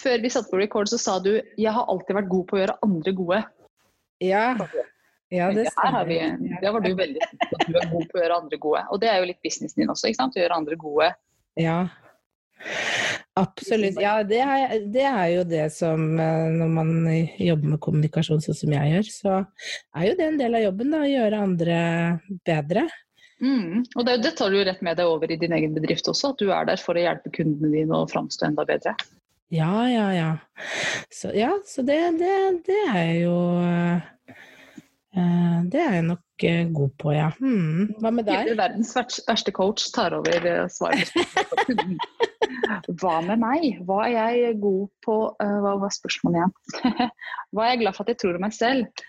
Før 0.00 0.22
vi 0.22 0.30
satte 0.32 0.48
på 0.48 0.60
record, 0.60 0.88
så 0.88 0.96
sa 0.98 1.18
du 1.20 1.34
'jeg 1.36 1.72
har 1.72 1.84
alltid 1.90 2.16
vært 2.16 2.30
god 2.32 2.46
på 2.48 2.56
å 2.56 2.60
gjøre 2.62 2.78
andre 2.86 3.12
gode'. 3.12 3.42
Ja. 4.24 4.46
ja, 5.30 5.50
det 5.52 5.66
vi, 5.66 5.72
stemmer. 5.74 6.38
der 6.62 6.72
var 6.72 6.80
du 6.80 6.94
veldig 6.94 7.26
sikker 7.28 7.50
på 7.50 7.66
du 7.66 7.78
er 7.78 7.90
god 7.90 8.06
på 8.08 8.18
å 8.18 8.22
gjøre 8.22 8.38
andre 8.38 8.58
gode. 8.64 8.82
Og 8.90 9.00
det 9.02 9.10
er 9.10 9.18
jo 9.18 9.28
litt 9.28 9.42
businessen 9.44 9.82
din 9.82 9.92
også, 9.92 10.08
ikke 10.08 10.20
sant? 10.22 10.38
Å 10.38 10.42
gjøre 10.42 10.58
andre 10.62 10.78
gode. 10.80 11.10
Ja. 11.60 11.78
Absolutt. 13.40 13.96
Ja, 14.00 14.18
det 14.28 14.42
er, 14.44 14.74
det 14.92 15.04
er 15.08 15.28
jo 15.32 15.44
det 15.48 15.62
som 15.72 16.02
eh, 16.20 16.50
Når 16.52 16.68
man 16.74 16.90
jobber 17.40 17.74
med 17.74 17.80
kommunikasjon 17.82 18.42
sånn 18.44 18.58
som 18.58 18.74
jeg 18.76 18.92
gjør, 18.92 19.08
så 19.08 19.38
er 19.96 20.10
jo 20.10 20.18
det 20.18 20.26
en 20.26 20.42
del 20.42 20.58
av 20.58 20.66
jobben, 20.66 20.92
da. 20.92 21.00
Å 21.00 21.12
gjøre 21.12 21.40
andre 21.46 21.78
bedre. 22.46 22.84
Mm. 23.42 23.82
Og 23.96 24.04
det, 24.06 24.20
det 24.22 24.36
tar 24.38 24.52
du 24.52 24.60
jo 24.60 24.66
rett 24.68 24.84
med 24.86 25.00
deg 25.00 25.10
over 25.10 25.32
i 25.32 25.40
din 25.40 25.54
egen 25.56 25.74
bedrift 25.74 26.06
også, 26.12 26.30
at 26.30 26.44
du 26.44 26.52
er 26.54 26.68
der 26.68 26.78
for 26.78 26.94
å 26.94 27.02
hjelpe 27.02 27.32
kundene 27.34 27.72
dine 27.74 27.98
å 27.98 28.08
framstå 28.10 28.46
enda 28.50 28.66
bedre. 28.68 28.94
Ja, 29.52 29.88
ja, 29.90 30.06
ja. 30.14 30.30
Så, 31.10 31.32
ja, 31.36 31.50
så 31.66 31.82
det, 31.84 31.98
det, 32.20 32.36
det 32.68 32.78
er 32.88 33.10
jo 33.20 33.36
eh, 33.66 35.58
Det 35.68 35.82
er 35.82 35.98
nok 36.06 36.22
eh, 36.44 36.68
god 36.74 36.92
på, 37.00 37.12
ja. 37.14 37.30
Hmm. 37.38 37.92
Hva 38.02 38.12
med 38.14 38.26
deg? 38.28 38.52
Verdens 38.58 38.92
verste 38.96 39.54
coach 39.54 39.88
tar 39.94 40.16
over 40.16 40.46
eh, 40.48 40.66
svaret. 40.72 41.12
Hva 43.00 43.18
med 43.26 43.40
meg? 43.42 43.66
Hva 43.86 44.04
er 44.08 44.36
jeg 44.38 44.60
god 44.62 44.90
på? 45.04 45.16
Eh, 45.42 45.56
hva 45.64 45.74
var 45.82 45.94
spørsmålet 45.94 46.40
igjen? 46.40 47.10
Hva 47.52 47.66
er 47.66 47.74
jeg 47.74 47.82
glad 47.82 47.96
for 47.96 48.04
at 48.04 48.12
jeg 48.12 48.20
tror 48.22 48.38
om 48.38 48.46
meg 48.46 48.56
selv? 48.56 49.04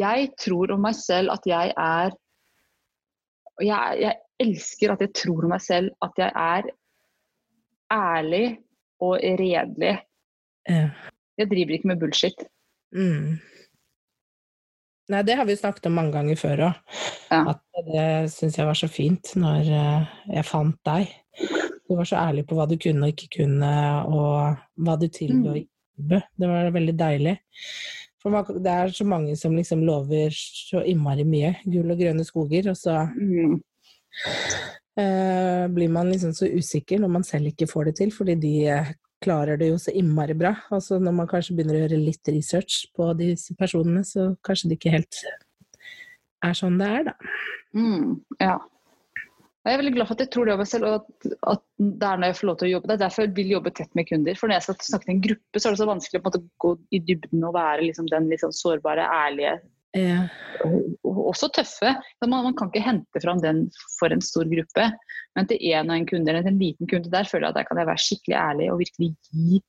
Jeg 0.00 0.30
tror 0.42 0.74
om 0.74 0.86
meg 0.86 0.98
selv 0.98 1.34
at 1.36 1.48
jeg 1.48 1.74
er 1.76 2.16
jeg, 3.64 4.00
jeg 4.02 4.14
elsker 4.42 4.92
at 4.92 5.02
jeg 5.06 5.14
tror 5.16 5.46
om 5.46 5.54
meg 5.54 5.62
selv 5.64 5.92
at 6.04 6.18
jeg 6.20 6.32
er 6.32 6.70
ærlig 7.92 8.46
og 9.00 9.16
redelig. 9.22 9.94
Jeg 10.66 11.48
driver 11.50 11.76
ikke 11.76 11.88
med 11.88 12.00
bullshit. 12.00 12.46
Mm. 12.96 13.38
Nei, 15.08 15.22
det 15.22 15.36
har 15.38 15.46
vi 15.46 15.54
snakket 15.56 15.86
om 15.86 15.94
mange 15.94 16.12
ganger 16.16 16.38
før 16.40 16.62
òg. 16.68 16.78
Ja. 17.30 17.40
At 17.52 17.60
det 17.92 18.06
syns 18.32 18.56
jeg 18.58 18.66
var 18.66 18.74
så 18.78 18.88
fint 18.90 19.34
når 19.38 19.68
eh, 19.70 20.06
jeg 20.34 20.44
fant 20.48 20.78
deg. 20.88 21.12
Du 21.86 21.94
var 21.94 22.08
så 22.10 22.18
ærlig 22.18 22.42
på 22.48 22.56
hva 22.58 22.66
du 22.66 22.74
kunne 22.82 23.06
og 23.06 23.12
ikke 23.14 23.28
kunne, 23.44 23.70
og 24.10 24.56
hva 24.82 24.96
du 24.98 25.06
tilbød 25.08 25.46
og 25.46 25.54
Mm. 25.54 25.60
ikke 25.62 25.70
tilbød. 25.96 26.22
Det 26.42 26.48
var 26.50 26.70
veldig 26.74 26.96
deilig. 26.98 27.36
For 28.22 28.58
det 28.58 28.72
er 28.72 28.88
så 28.90 29.04
mange 29.06 29.36
som 29.38 29.54
liksom 29.54 29.84
lover 29.86 30.34
så 30.34 30.82
innmari 30.82 31.22
mye. 31.24 31.54
Gull 31.70 31.92
og 31.94 31.98
grønne 32.00 32.24
skoger, 32.26 32.70
og 32.70 32.76
så 32.76 33.06
Mm. 33.14 33.60
eh, 34.98 35.68
blir 35.68 35.88
man 35.92 36.10
liksom 36.10 36.32
så 36.34 36.48
usikker 36.50 36.98
når 36.98 37.08
man 37.10 37.22
selv 37.24 37.46
ikke 37.52 37.68
får 37.70 37.84
det 37.90 37.96
til, 37.96 38.10
fordi 38.10 38.34
de 38.40 38.54
eh, 38.66 38.92
klarer 39.24 39.58
det 39.60 39.70
jo 39.70 39.80
så 39.80 39.94
innmari 39.96 40.36
bra. 40.38 40.54
Altså 40.74 41.00
når 41.02 41.16
man 41.16 41.28
kanskje 41.30 41.56
begynner 41.56 41.78
å 41.78 41.82
gjøre 41.84 42.04
litt 42.04 42.32
research 42.32 42.86
på 42.96 43.10
disse 43.18 43.56
personene, 43.58 44.04
så 44.06 44.32
kanskje 44.46 44.70
det 44.70 44.80
ikke 44.80 44.96
helt 44.98 45.20
er 46.44 46.56
sånn 46.56 46.80
det 46.80 46.88
er, 46.98 47.06
da. 47.10 47.14
Mm, 47.76 48.16
ja. 48.40 48.56
Jeg 49.66 49.74
er 49.74 49.80
veldig 49.80 49.94
glad 49.96 50.06
for 50.06 50.14
at 50.14 50.20
jeg 50.22 50.30
tror 50.30 50.46
det 50.46 50.54
meg 50.60 50.68
selv, 50.70 50.86
og 50.86 50.98
at, 51.00 51.38
at 51.50 51.62
det 51.82 52.06
er 52.06 52.20
når 52.20 52.30
jeg 52.30 52.36
får 52.38 52.48
lov 52.48 52.58
til 52.58 52.68
å 52.68 52.70
jobbe. 52.70 52.88
Det 52.88 52.94
er 52.94 53.00
derfor 53.02 53.24
jeg 53.24 53.32
vil 53.34 53.48
jobbe 53.50 53.72
tett 53.74 53.96
med 53.98 54.06
kunder. 54.06 54.36
For 54.38 54.46
når 54.46 54.60
jeg 54.60 54.66
skal 54.66 54.76
snakke 54.86 55.08
til 55.08 55.14
en 55.16 55.24
gruppe, 55.24 55.58
så 55.58 55.66
er 55.66 55.74
det 55.74 55.80
så 55.80 55.88
vanskelig 55.90 56.20
å 56.20 56.42
gå 56.62 56.70
i 56.94 57.00
dybden 57.08 57.48
og 57.48 57.56
være 57.56 57.88
liksom, 57.88 58.10
den 58.12 58.28
liksom, 58.30 58.52
sårbare, 58.54 59.08
ærlige, 59.24 59.56
Eh, 59.96 60.24
også 61.06 61.48
tøffe. 61.54 61.92
Man, 62.24 62.34
man 62.48 62.56
kan 62.56 62.70
ikke 62.72 62.84
hente 62.84 63.22
fram 63.22 63.40
den 63.42 63.66
for 63.98 64.12
en 64.12 64.24
stor 64.24 64.48
gruppe. 64.50 64.88
Men 65.36 65.48
til 65.48 65.62
en 65.72 65.92
og 65.92 65.96
en 65.96 66.08
kunde, 66.08 66.32
eller 66.32 66.48
en 66.48 66.60
liten 66.60 66.90
kunde, 66.90 67.12
der 67.12 67.28
føler 67.28 67.48
jeg 67.48 67.54
at 67.54 67.60
der 67.60 67.68
kan 67.68 67.80
jeg 67.80 67.90
være 67.90 68.04
skikkelig 68.04 68.36
ærlig 68.40 68.68
og 68.72 68.80
virkelig 68.82 69.10
gi 69.30 69.62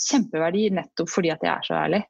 kjempeverdi 0.00 0.70
nettopp 0.72 1.10
fordi 1.12 1.32
at 1.34 1.42
jeg 1.44 1.52
er 1.52 1.66
så 1.66 1.76
ærlig. 1.76 2.02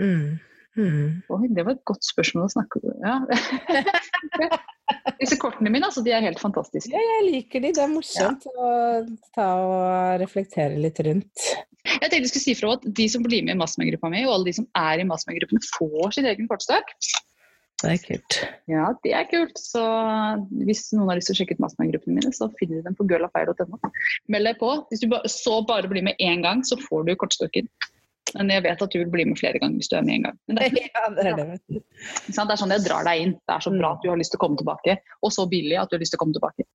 mm, 0.00 0.38
mm. 0.76 1.04
Oi, 1.34 1.48
det 1.56 1.64
var 1.66 1.76
et 1.76 1.84
godt 1.88 2.06
spørsmål 2.06 2.46
å 2.46 2.54
snakke 2.54 2.80
om. 2.82 2.96
Ja. 3.04 3.16
Disse 5.20 5.38
kortene 5.40 5.72
mine, 5.72 5.88
altså, 5.88 6.02
de 6.06 6.12
er 6.14 6.24
helt 6.24 6.40
fantastiske. 6.42 6.92
Ja, 6.94 7.02
jeg 7.16 7.28
liker 7.30 7.64
de. 7.64 7.72
Det 7.74 7.82
er 7.82 7.92
morsomt 7.92 8.46
å 8.52 8.70
ta 9.34 9.48
og 9.62 10.20
reflektere 10.22 10.78
litt 10.78 11.00
rundt. 11.06 11.46
Jeg 11.86 12.10
tenkte 12.10 12.24
jeg 12.24 12.32
skulle 12.32 12.44
si 12.44 12.56
fra 12.58 12.74
at 12.76 12.84
De 12.98 13.06
som 13.10 13.22
blir 13.24 13.44
med 13.46 13.56
i 13.56 13.60
Mastermind-gruppa 13.60 14.10
mi, 14.12 14.24
og 14.26 14.34
alle 14.34 14.50
de 14.50 14.56
som 14.58 14.66
er 14.78 15.02
i 15.02 15.06
Mastermind-gruppen, 15.08 15.62
får 15.76 16.18
sin 16.18 16.28
egen 16.30 16.50
kortstokk. 16.50 16.92
Det 17.82 17.90
er 17.92 17.98
kult. 18.00 18.36
Ja, 18.72 18.86
det 19.04 19.12
er 19.12 19.26
kult. 19.28 19.58
Så 19.60 19.82
hvis 20.64 20.86
noen 20.96 21.10
har 21.10 21.18
lyst 21.18 21.30
til 21.30 21.36
å 21.36 21.40
sjekke 21.42 21.58
ut 21.58 21.64
Mastermind-gruppene 21.64 22.18
mine, 22.18 22.32
så 22.34 22.48
finner 22.60 22.80
du 22.80 22.88
dem 22.88 22.96
på 22.96 23.06
girlafeir.no. 23.10 23.92
Meld 24.32 24.48
deg 24.48 24.58
på. 24.62 24.70
Hvis 24.90 25.04
du 25.04 25.12
så 25.30 25.58
bare 25.68 25.90
blir 25.90 26.06
med 26.06 26.16
én 26.22 26.44
gang, 26.46 26.64
så 26.64 26.78
får 26.80 27.04
du 27.06 27.14
kortstokken. 27.20 27.68
Men 28.34 28.50
jeg 28.50 28.64
vet 28.64 28.80
at 28.82 28.92
du 28.92 28.98
vil 28.98 29.10
bli 29.12 29.24
med 29.28 29.38
flere 29.38 29.60
ganger 29.62 29.78
hvis 29.78 29.90
du 29.92 29.96
er 29.98 30.06
med 30.06 30.16
en 30.16 30.24
gang. 30.26 30.38
Men 30.48 30.58
det, 30.58 30.66
er, 30.66 30.88
Ja, 30.96 31.10
det 31.14 31.26
er 31.30 31.36
det, 31.38 31.82
det 32.26 32.42
er 32.42 32.58
sånn 32.58 32.74
jeg 32.74 32.84
drar 32.86 33.06
deg 33.06 33.22
inn. 33.22 33.34
Det 33.38 33.54
er 33.54 33.64
så 33.64 33.72
bra 33.74 33.92
at 33.94 34.02
du 34.02 34.10
har 34.10 34.18
lyst 34.18 34.34
til 34.34 34.40
å 34.40 34.42
komme 34.42 34.58
tilbake, 34.60 34.96
og 35.22 35.34
så 35.36 35.46
billig 35.50 35.78
at 35.78 35.92
du 35.92 35.96
har 35.96 36.02
lyst 36.02 36.14
til 36.16 36.20
å 36.20 36.24
komme 36.24 36.36
tilbake. 36.36 36.66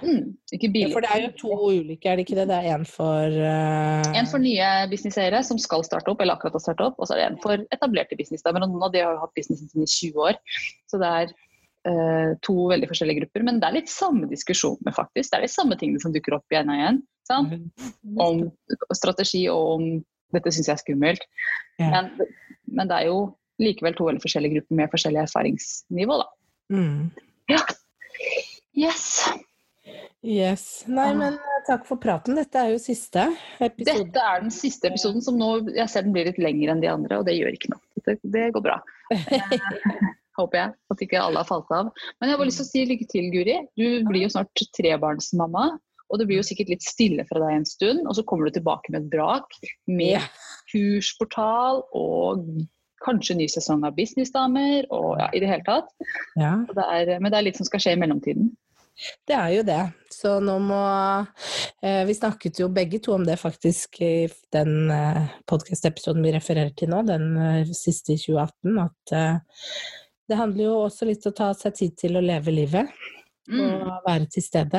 Mm, 0.00 0.34
ikke 0.56 0.70
Ja, 0.72 0.90
for 0.90 1.04
det 1.04 1.12
er 1.12 1.22
jo 1.26 1.30
to 1.38 1.56
ulike, 1.68 2.08
er 2.10 2.18
det 2.18 2.26
ikke 2.26 2.38
det? 2.40 2.48
Det 2.50 2.58
er 2.58 2.74
én 2.74 2.86
for 2.88 3.38
uh... 3.38 4.12
En 4.16 4.28
for 4.30 4.42
nye 4.42 4.68
businesseiere 4.90 5.42
som 5.46 5.60
skal 5.60 5.84
starte 5.86 6.10
opp, 6.10 6.22
eller 6.24 6.38
akkurat 6.38 6.56
har 6.56 6.64
startet 6.64 6.86
opp, 6.90 6.98
og 6.98 7.08
så 7.08 7.16
er 7.16 7.22
det 7.22 7.30
en 7.30 7.42
for 7.44 7.64
etablerte 7.76 8.18
businessdamer. 8.18 8.64
Og 8.64 8.72
noen 8.72 8.88
av 8.88 8.94
de 8.94 9.04
har 9.04 9.14
jo 9.14 9.24
hatt 9.24 9.34
businessen 9.36 9.70
sin 9.70 9.84
i 9.84 9.90
20 9.90 10.30
år. 10.30 10.40
Så 10.90 11.02
det 11.02 11.16
er 11.22 11.34
Uh, 11.84 12.32
to 12.40 12.54
veldig 12.70 12.86
forskjellige 12.88 13.18
grupper. 13.18 13.42
Men 13.44 13.58
det 13.60 13.66
er 13.68 13.74
litt 13.74 13.90
samme 13.92 14.24
diskusjoner, 14.30 14.94
faktisk. 14.96 15.28
Det 15.28 15.36
er 15.36 15.42
de 15.44 15.50
samme 15.52 15.76
tingene 15.76 16.00
som 16.00 16.14
dukker 16.14 16.38
opp 16.38 16.54
igjen 16.54 16.70
og 16.72 16.78
igjen. 16.78 17.00
Sant? 17.28 17.52
Om 18.24 18.40
strategi 18.96 19.42
og 19.52 19.74
om 19.74 19.84
dette 20.36 20.52
syns 20.54 20.70
jeg 20.70 20.76
er 20.76 20.82
skummelt. 20.82 21.24
Ja. 21.82 21.90
Men, 21.94 22.28
men 22.70 22.90
det 22.90 23.00
er 23.00 23.10
jo 23.10 23.18
likevel 23.62 23.96
to 23.96 24.08
veldig 24.08 24.22
forskjellige 24.24 24.58
grupper 24.58 24.78
med 24.80 24.92
forskjellig 24.92 25.22
erfaringsnivå, 25.24 26.20
da. 26.22 26.28
Mm. 26.74 27.10
Yes. 28.74 29.10
Yes. 30.24 30.64
Nei, 30.88 31.10
men 31.18 31.36
eh, 31.36 31.62
takk 31.68 31.84
for 31.86 32.00
praten. 32.00 32.38
Dette 32.40 32.62
er 32.62 32.72
jo 32.72 32.80
siste 32.82 33.28
episode. 33.60 34.08
Dette 34.08 34.24
er 34.24 34.42
den 34.42 34.54
siste 34.54 34.88
episoden 34.88 35.22
som 35.22 35.36
nå 35.38 35.50
Jeg 35.76 35.86
ser 35.92 36.06
den 36.06 36.14
blir 36.16 36.30
litt 36.30 36.40
lengre 36.40 36.74
enn 36.74 36.82
de 36.82 36.90
andre, 36.90 37.20
og 37.20 37.28
det 37.28 37.36
gjør 37.36 37.54
ikke 37.54 37.74
noe. 37.74 37.82
Det, 38.04 38.18
det 38.34 38.50
går 38.56 38.64
bra. 38.64 38.80
håper 40.38 40.60
jeg. 40.60 40.74
At 40.92 41.02
ikke 41.06 41.22
alle 41.22 41.42
har 41.42 41.48
falt 41.48 41.72
av. 41.74 41.90
Men 42.18 42.28
jeg 42.28 42.34
har 42.34 42.42
bare 42.42 42.50
lyst 42.50 42.60
til 42.62 42.66
å 42.66 42.70
si 42.72 42.84
lykke 42.90 43.08
til, 43.10 43.28
Guri. 43.34 43.58
Du 43.78 43.86
blir 44.08 44.24
jo 44.26 44.32
snart 44.32 44.64
trebarnsmamma. 44.76 45.66
Og 46.12 46.20
det 46.20 46.26
blir 46.28 46.40
jo 46.40 46.46
sikkert 46.46 46.72
litt 46.74 46.84
stille 46.84 47.24
fra 47.28 47.40
deg 47.42 47.58
en 47.58 47.68
stund, 47.68 48.04
og 48.06 48.16
så 48.16 48.24
kommer 48.28 48.48
du 48.48 48.56
tilbake 48.56 48.92
med 48.92 49.04
et 49.06 49.12
brak. 49.14 49.56
Med 49.90 50.22
kursportal 50.72 51.82
og 51.96 52.44
kanskje 53.04 53.36
ny 53.36 53.46
sesong 53.50 53.84
av 53.84 53.96
Businessdamer 53.96 54.86
og 54.94 55.18
ja, 55.20 55.30
i 55.36 55.40
det 55.42 55.50
hele 55.50 55.64
tatt. 55.66 55.90
Ja. 56.40 56.56
Det 56.68 56.84
er, 56.84 57.16
men 57.20 57.32
det 57.32 57.40
er 57.40 57.48
litt 57.48 57.58
som 57.60 57.68
skal 57.68 57.82
skje 57.82 57.96
i 57.96 58.00
mellomtiden. 58.00 58.52
Det 59.26 59.34
er 59.34 59.50
jo 59.56 59.64
det. 59.66 59.80
Så 60.14 60.36
nå 60.38 60.54
må 60.62 60.78
eh, 61.82 62.04
Vi 62.06 62.14
snakket 62.14 62.60
jo 62.62 62.68
begge 62.70 63.00
to 63.02 63.16
om 63.16 63.24
det 63.26 63.34
faktisk 63.40 63.98
i 64.06 64.28
den 64.54 64.92
eh, 64.94 65.34
podkast-episoden 65.50 66.22
vi 66.22 66.32
refererer 66.36 66.70
til 66.78 66.92
nå, 66.94 67.02
den 67.08 67.34
eh, 67.34 67.74
siste 67.74 68.14
i 68.14 68.20
2018, 68.22 68.78
at 68.84 69.16
eh, 69.18 69.58
det 70.30 70.38
handler 70.38 70.68
jo 70.68 70.78
også 70.86 71.10
litt 71.10 71.26
om 71.26 71.34
å 71.34 71.38
ta 71.42 71.50
seg 71.58 71.74
tid 71.80 71.98
til 72.06 72.16
å 72.20 72.24
leve 72.24 72.54
livet 72.54 72.94
Mm. 73.44 73.60
og 73.60 74.06
være 74.06 74.26
til 74.32 74.42
stede. 74.42 74.78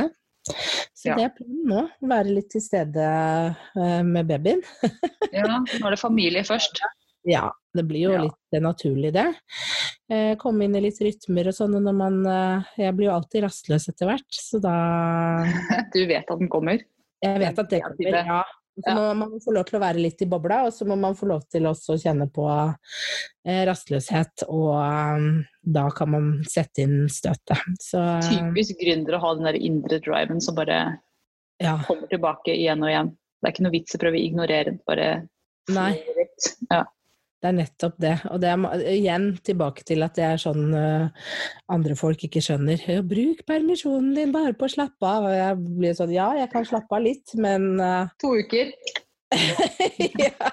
Så 0.95 1.09
Ja. 1.09 1.15
det 1.17 1.23
er 1.25 1.33
planen 1.37 1.65
nå. 1.69 1.81
Være 2.09 2.33
litt 2.35 2.49
til 2.53 2.61
stede 2.61 3.05
eh, 3.05 4.03
med 4.05 4.27
babyen. 4.29 4.61
Ja, 5.35 5.47
nå 5.59 5.81
er 5.87 5.95
det 5.95 5.99
familie 5.99 6.43
først. 6.47 6.79
Ja, 7.27 7.49
det 7.75 7.83
blir 7.89 8.05
jo 8.05 8.11
Ja. 8.13 8.21
litt 8.27 8.61
naturlig, 8.63 9.11
det. 9.15 9.25
Eh, 10.09 10.35
komme 10.37 10.63
inn 10.67 10.75
i 10.77 10.81
litt 10.85 10.99
rytmer 11.01 11.49
og 11.49 11.55
sånn. 11.57 11.73
Når 11.81 11.95
man 11.97 12.19
eh, 12.29 12.63
Jeg 12.85 12.95
blir 12.95 13.09
jo 13.09 13.15
alltid 13.17 13.43
rastløs 13.47 13.89
etter 13.89 14.05
hvert, 14.11 14.29
så 14.31 14.61
da 14.61 14.75
Du 15.95 16.05
vet 16.05 16.29
at 16.29 16.39
den 16.39 16.47
kommer. 16.49 16.79
Jeg 17.25 17.39
vet 17.41 17.57
at 17.59 17.69
det 17.73 17.81
kommer, 17.81 18.21
ja. 18.21 18.43
Så 18.83 18.93
må 18.95 19.13
man 19.15 19.35
få 19.43 19.53
lov 19.55 19.67
til 19.69 19.77
å 19.77 19.83
være 19.85 20.01
litt 20.03 20.23
i 20.25 20.27
bobla, 20.27 20.65
og 20.67 20.73
så 20.75 20.87
må 20.87 20.97
man 20.99 21.15
få 21.15 21.29
lov 21.29 21.45
til 21.51 21.67
også 21.69 21.95
å 21.95 22.01
kjenne 22.01 22.27
på 22.33 22.47
eh, 22.51 23.61
rastløshet, 23.69 24.43
og 24.51 24.71
eh, 24.81 25.27
da 25.77 25.85
kan 25.95 26.11
man 26.11 26.31
sette 26.49 26.83
inn 26.83 27.05
støtet. 27.11 27.61
Så 27.83 28.01
Typisk 28.27 28.81
gründer 28.81 29.15
å 29.15 29.21
ha 29.23 29.35
den 29.37 29.47
der 29.47 29.59
indre 29.59 30.01
driven 30.03 30.43
som 30.43 30.57
bare 30.59 30.79
ja. 31.63 31.77
kommer 31.87 32.11
tilbake 32.11 32.55
igjen 32.55 32.83
og 32.83 32.91
igjen. 32.91 33.13
Det 33.15 33.47
er 33.47 33.55
ikke 33.55 33.67
noe 33.67 33.75
vits 33.77 33.95
å 33.95 34.01
prøve 34.01 34.19
å 34.19 34.25
ignorere 34.25 34.73
den. 34.73 34.81
Bare 34.87 35.09
Nei. 35.75 35.91
Ja. 36.69 36.83
Det 37.45 37.51
er 37.51 37.57
nettopp 37.59 37.97
det. 38.01 38.13
Og 38.33 38.39
det 38.41 38.49
er 38.49 38.83
igjen 38.89 39.25
tilbake 39.45 39.83
til 39.85 40.01
at 40.01 40.15
det 40.17 40.23
er 40.25 40.39
sånn 40.41 40.71
eh, 40.73 41.27
andre 41.69 41.97
folk 41.99 42.23
ikke 42.25 42.41
skjønner. 42.41 42.81
Bruk 43.05 43.43
permisjonen 43.45 44.15
din 44.17 44.33
bare 44.33 44.55
på 44.57 44.65
å 44.65 44.71
slappe 44.73 45.05
av. 45.05 45.27
Og 45.29 45.35
jeg 45.35 45.59
blir 45.67 45.93
sånn 45.93 46.13
ja, 46.15 46.31
jeg 46.39 46.49
kan 46.49 46.65
slappe 46.65 46.97
av 46.97 47.05
litt, 47.05 47.35
men 47.37 47.75
eh, 47.77 48.09
To 48.23 48.33
uker 48.33 48.73
ja. 50.25 50.49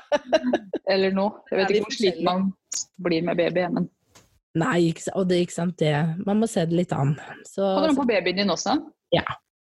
eller 0.93 1.17
nå. 1.17 1.31
Jeg 1.49 1.63
vet 1.63 1.73
ikke 1.73 1.89
hvor 1.89 1.97
sliten 1.97 2.29
man 2.29 2.47
blir 3.01 3.25
med 3.25 3.41
baby, 3.41 3.65
men 3.73 3.89
Nei, 4.61 4.93
og 5.17 5.31
det 5.31 5.39
er 5.39 5.47
ikke 5.47 5.57
sant 5.57 5.79
det. 5.81 5.95
Man 6.27 6.43
må 6.43 6.47
se 6.51 6.67
det 6.69 6.77
litt 6.77 6.91
an. 6.93 7.15
Så, 7.49 7.65
Holder 7.65 7.95
du 7.95 8.03
på 8.03 8.09
babyen 8.11 8.43
din 8.43 8.53
også? 8.53 8.77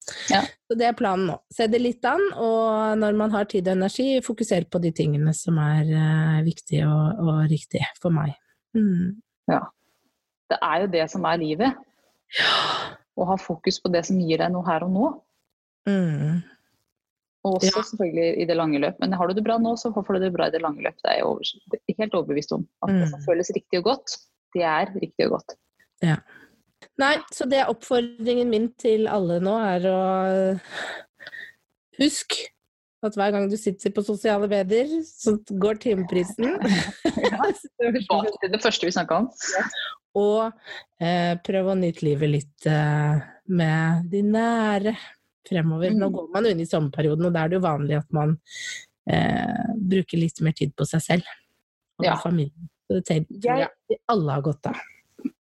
Så 0.07 0.77
det 0.79 0.87
er 0.87 0.95
planen 0.99 1.27
nå. 1.33 1.37
Se 1.53 1.67
det 1.71 1.81
litt 1.83 2.05
an, 2.07 2.23
og 2.39 2.99
når 3.01 3.17
man 3.19 3.33
har 3.35 3.49
tid 3.51 3.67
og 3.69 3.75
energi, 3.77 4.21
fokusere 4.23 4.69
på 4.71 4.79
de 4.85 4.93
tingene 4.95 5.35
som 5.35 5.59
er 5.59 5.89
uh, 5.91 6.41
viktige 6.47 6.87
og, 6.87 7.23
og 7.27 7.41
riktige 7.51 7.89
for 8.03 8.15
meg. 8.15 8.37
Mm. 8.77 9.17
Det 10.47 10.59
er 10.63 10.83
jo 10.85 10.91
det 10.93 11.07
som 11.11 11.25
er 11.27 11.41
livet. 11.43 11.79
Å 13.17 13.25
ha 13.31 13.37
fokus 13.41 13.81
på 13.83 13.91
det 13.91 14.05
som 14.07 14.19
gir 14.23 14.39
deg 14.43 14.53
noe 14.55 14.67
her 14.69 14.85
og 14.87 14.93
nå. 14.95 15.09
Mm. 15.89 16.43
Og 17.47 17.57
også 17.59 17.73
Ja. 17.73 17.83
selvfølgelig 17.89 18.29
i 18.43 18.47
det 18.47 18.57
lange 18.59 18.79
løp. 18.83 18.99
Men 19.03 19.13
har 19.19 19.27
du 19.27 19.35
det 19.35 19.45
bra 19.47 19.57
nå, 19.59 19.75
så 19.79 19.91
får 19.95 20.19
du 20.19 20.25
det 20.27 20.33
bra 20.35 20.47
i 20.47 20.55
det 20.55 20.63
lange 20.63 20.83
løp. 20.83 20.97
Det 21.03 21.13
er 21.15 21.23
jeg 21.23 21.97
helt 21.99 22.15
overbevist 22.19 22.53
om. 22.55 22.67
At 22.83 22.95
det 22.95 23.09
som 23.11 23.21
Mm. 23.21 23.27
føles 23.27 23.51
riktig 23.55 23.79
og 23.83 23.85
godt, 23.91 24.17
det 24.55 24.63
er 24.63 24.87
riktig 24.95 25.27
og 25.27 25.39
godt. 25.39 25.57
Nei, 27.01 27.15
så 27.35 27.45
det 27.49 27.59
er 27.61 27.69
oppfordringen 27.73 28.49
min 28.49 28.71
til 28.81 29.05
alle 29.13 29.37
nå, 29.45 29.57
er 29.61 29.85
å 29.91 29.97
Husk 31.97 32.35
at 33.07 33.15
hver 33.17 33.31
gang 33.35 33.47
du 33.49 33.57
sitter 33.61 33.93
på 33.95 34.03
sosiale 34.05 34.49
medier, 34.51 34.89
så 35.07 35.37
går 35.63 35.79
timeprisen. 35.85 36.57
Tilbake 37.79 38.33
til 38.43 38.53
det 38.53 38.61
første 38.65 38.89
vi 38.89 38.93
snakka 38.97 39.21
om. 39.23 39.29
og 40.17 40.51
eh, 41.01 41.37
prøv 41.45 41.71
å 41.73 41.77
nyte 41.79 42.05
livet 42.07 42.33
litt 42.33 42.69
eh, 42.73 43.21
med 43.53 44.09
de 44.13 44.23
nære 44.27 44.97
fremover. 45.47 45.93
Nå 45.95 46.09
Mm. 46.09 46.15
går 46.17 46.29
man 46.35 46.45
jo 46.49 46.51
inn 46.57 46.65
i 46.65 46.69
sommerperioden, 46.69 47.29
og 47.29 47.33
da 47.37 47.45
er 47.45 47.53
det 47.53 47.59
jo 47.61 47.65
vanlig 47.69 47.99
at 48.01 48.09
man 48.17 48.35
eh, 49.09 49.69
bruker 49.77 50.19
litt 50.19 50.41
mer 50.43 50.57
tid 50.59 50.75
på 50.77 50.89
seg 50.89 51.05
selv 51.05 51.33
og 52.01 52.05
Ja. 52.09 52.17
familien. 52.21 52.69
Så 52.89 52.99
det 53.01 53.05
tror 53.07 53.61
jeg 53.63 54.01
alle 54.09 54.33
har 54.33 54.43
godt 54.43 54.67
av. 54.73 54.81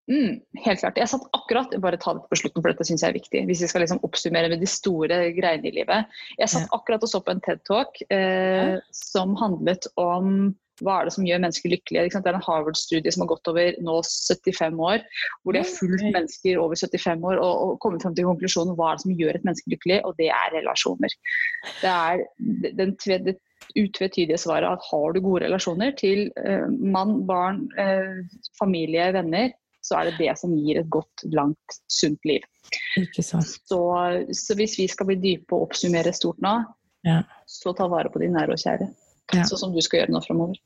Mm, 0.07 0.39
helt 0.63 0.83
klart. 0.83 0.99
Jeg 1.01 1.11
satt 1.11 1.25
akkurat 1.35 1.73
bare 1.83 1.99
ta 1.99 2.13
dette 2.15 2.31
på 2.31 2.39
slutten, 2.39 2.63
for 2.63 2.71
dette 2.71 2.87
syns 2.87 3.03
jeg 3.03 3.11
er 3.11 3.17
viktig. 3.19 3.43
Hvis 3.49 3.65
vi 3.65 3.71
skal 3.71 3.83
liksom 3.83 4.05
oppsummere 4.07 4.53
med 4.53 4.63
de 4.63 4.69
store 4.71 5.19
greiene 5.35 5.67
i 5.67 5.75
livet. 5.81 6.13
Jeg 6.39 6.53
satt 6.53 6.71
akkurat 6.77 7.03
og 7.03 7.11
så 7.11 7.23
på 7.25 7.35
en 7.35 7.43
TED-talk 7.43 7.99
eh, 8.15 8.77
som 8.95 9.35
handlet 9.41 9.91
om 9.99 10.55
hva 10.85 10.99
er 11.01 11.09
det 11.09 11.15
som 11.15 11.25
gjør 11.25 11.41
mennesker 11.41 11.73
lykkelige. 11.73 12.11
Det 12.13 12.31
er 12.31 12.37
en 12.37 12.45
Harvard-studie 12.45 13.13
som 13.13 13.25
har 13.25 13.31
gått 13.33 13.51
over 13.51 13.79
nå 13.83 13.97
75 14.05 14.77
år, 14.91 15.05
hvor 15.43 15.57
de 15.57 15.63
har 15.63 15.71
fulgt 15.71 16.05
mennesker 16.05 16.61
over 16.61 16.77
75 16.77 17.25
år 17.31 17.41
og, 17.41 17.53
og 17.65 17.79
kommet 17.85 18.05
frem 18.05 18.17
til 18.17 18.29
konklusjonen 18.29 18.77
hva 18.77 18.93
er 18.93 18.99
det 18.99 19.07
som 19.07 19.17
gjør 19.17 19.39
et 19.39 19.47
menneske 19.49 19.73
lykkelig, 19.73 20.01
og 20.05 20.21
det 20.21 20.29
er 20.37 20.55
relasjoner. 20.59 21.17
Det 21.81 21.93
er 21.95 22.25
den 22.77 22.97
det 23.27 23.39
utvetydige 23.77 24.39
svaret 24.39 24.69
at 24.69 24.85
har 24.91 25.15
du 25.15 25.21
gode 25.25 25.47
relasjoner 25.47 25.95
til 25.99 26.29
eh, 26.45 26.69
mann, 26.69 27.23
barn, 27.29 27.65
eh, 27.81 28.21
familie, 28.61 29.09
venner, 29.17 29.55
så 29.87 30.01
er 30.01 30.11
det 30.11 30.19
det 30.19 30.35
som 30.41 30.55
gir 30.57 30.81
et 30.83 30.91
godt, 30.93 31.25
langt, 31.35 31.81
sunt 31.93 32.19
liv. 32.27 32.45
Ikke. 32.99 33.23
Så, 33.23 33.41
så 34.35 34.59
hvis 34.59 34.77
vi 34.81 34.89
skal 34.91 35.11
bli 35.13 35.19
dype 35.23 35.55
og 35.55 35.69
oppsummere 35.71 36.15
stort 36.17 36.43
nå, 36.43 36.59
Ja. 37.07 37.21
så 37.47 37.71
ta 37.77 37.87
vare 37.87 38.11
på 38.11 38.19
de 38.19 38.33
nære 38.35 38.57
og 38.57 38.59
kjære. 38.59 38.89
Ja. 39.35 39.43
Sånn 39.47 39.59
som 39.59 39.75
du 39.75 39.81
skal 39.83 40.01
gjøre 40.05 40.15
nå 40.15 40.21
framover. 40.23 40.59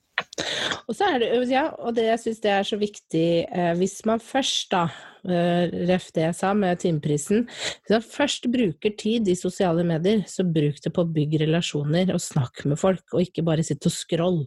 Og 0.89 0.97
så 0.97 1.07
er 1.15 1.23
det, 1.23 1.29
ja, 1.49 1.63
og 1.81 1.95
det 1.97 2.05
jeg 2.05 2.21
syns 2.21 2.41
det 2.45 2.51
er 2.53 2.67
så 2.69 2.77
viktig 2.77 3.23
eh, 3.49 3.71
Hvis 3.79 3.95
man 4.05 4.21
først, 4.21 4.67
da, 4.73 4.83
eh, 5.25 5.71
ref 5.89 6.11
det 6.13 6.27
jeg 6.27 6.37
sa 6.37 6.51
med 6.53 6.81
timeprisen 6.83 7.47
Hvis 7.49 7.95
man 7.95 8.05
først 8.05 8.49
bruker 8.53 8.93
tid 9.01 9.31
i 9.33 9.37
sosiale 9.39 9.85
medier, 9.87 10.21
så 10.29 10.45
bruk 10.45 10.77
det 10.85 10.93
på 10.93 11.07
å 11.07 11.09
bygge 11.15 11.41
relasjoner 11.47 12.13
og 12.13 12.21
snakk 12.21 12.67
med 12.69 12.81
folk, 12.83 13.05
og 13.15 13.25
ikke 13.25 13.47
bare 13.47 13.65
sitte 13.65 13.89
og 13.89 13.97
scroll. 13.97 14.41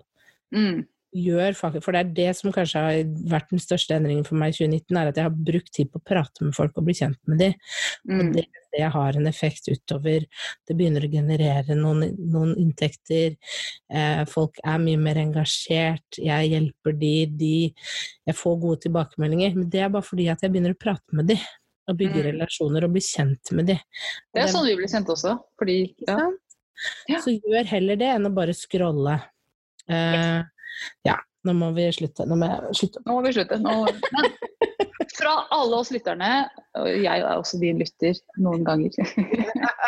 Mm. 0.54 0.84
Gjør 1.14 1.54
faktisk, 1.54 1.84
for 1.86 1.94
det 1.94 2.00
er 2.02 2.14
det 2.18 2.36
som 2.40 2.52
kanskje 2.52 2.82
har 2.82 3.04
vært 3.30 3.52
den 3.54 3.60
største 3.62 3.94
endringen 3.94 4.26
for 4.26 4.34
meg 4.42 4.50
i 4.56 4.58
2019, 4.66 4.98
er 4.98 5.12
at 5.12 5.20
jeg 5.20 5.28
har 5.28 5.36
brukt 5.52 5.72
tid 5.76 5.92
på 5.94 6.00
å 6.02 6.06
prate 6.10 6.42
med 6.48 6.56
folk 6.58 6.78
og 6.82 6.88
bli 6.88 6.96
kjent 6.98 7.20
med 7.30 7.38
dem. 7.44 7.54
Og 8.10 8.14
Mm. 8.24 8.32
det, 8.34 8.46
det 8.74 8.88
har 8.96 9.14
en 9.20 9.28
effekt 9.30 9.68
utover. 9.70 10.26
Det 10.68 10.76
begynner 10.76 11.06
å 11.06 11.12
generere 11.12 11.76
noen, 11.78 12.16
noen 12.18 12.56
inntekter. 12.58 13.36
Eh, 13.94 14.24
folk 14.26 14.58
er 14.66 14.80
mye 14.82 14.98
mer 14.98 15.16
engasjert. 15.22 16.18
Jeg 16.18 16.50
hjelper 16.50 16.98
de, 16.98 17.14
de 17.28 17.74
Jeg 18.26 18.36
får 18.36 18.60
gode 18.62 18.82
tilbakemeldinger. 18.88 19.54
Men 19.56 19.70
det 19.70 19.82
er 19.82 19.90
bare 19.90 20.02
fordi 20.08 20.30
at 20.32 20.42
jeg 20.42 20.50
begynner 20.52 20.74
å 20.74 20.80
prate 20.80 21.14
med 21.14 21.28
de. 21.28 21.38
Og 21.88 21.98
bygge 22.00 22.24
Mm. 22.24 22.32
relasjoner 22.32 22.84
og 22.86 22.94
bli 22.94 23.02
kjent 23.02 23.52
med 23.52 23.66
de. 23.68 23.74
Og 23.74 24.34
Det 24.34 24.42
er 24.44 24.48
sånn 24.48 24.66
vi 24.66 24.76
blir 24.76 24.88
kjent 24.90 25.06
også. 25.14 25.38
Fordi, 25.60 25.94
ja. 26.08 26.18
Ja. 27.08 27.20
Så 27.22 27.38
gjør 27.40 27.66
heller 27.66 27.96
det 27.96 28.08
enn 28.16 28.26
å 28.26 28.34
bare 28.34 28.54
scrolle. 28.58 29.22
Eh, 29.90 30.44
ja, 31.08 31.18
nå 31.48 31.56
må 31.58 31.72
vi 31.76 31.90
slutte. 31.96 32.28
Nå 32.30 32.38
må 32.40 32.50
jeg 32.50 32.80
slutte. 32.80 33.04
Nå 33.06 33.18
må 33.18 33.26
vi 33.26 33.34
slutte. 33.36 33.60
Nå, 33.62 33.76
fra 35.18 35.34
alle 35.54 35.80
oss 35.80 35.92
lytterne, 35.94 36.32
og 36.80 36.90
jeg 36.90 37.22
er 37.22 37.36
også 37.36 37.60
din 37.62 37.82
lytter 37.82 38.18
noen 38.42 38.66
ganger, 38.68 38.96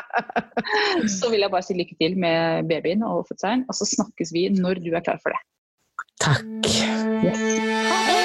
så 1.17 1.31
vil 1.31 1.45
jeg 1.45 1.53
bare 1.53 1.65
si 1.65 1.77
lykke 1.77 1.97
til 2.01 2.19
med 2.21 2.69
babyen 2.71 3.05
og 3.07 3.25
fødselen. 3.31 3.65
Og 3.69 3.79
så 3.79 3.89
snakkes 3.95 4.35
vi 4.35 4.47
når 4.53 4.83
du 4.85 4.91
er 4.93 5.05
klar 5.05 5.21
for 5.23 5.35
det. 5.35 5.41
Takk. 6.21 6.45
Yes. 7.23 7.43
Ha 7.89 7.99
det. 8.11 8.24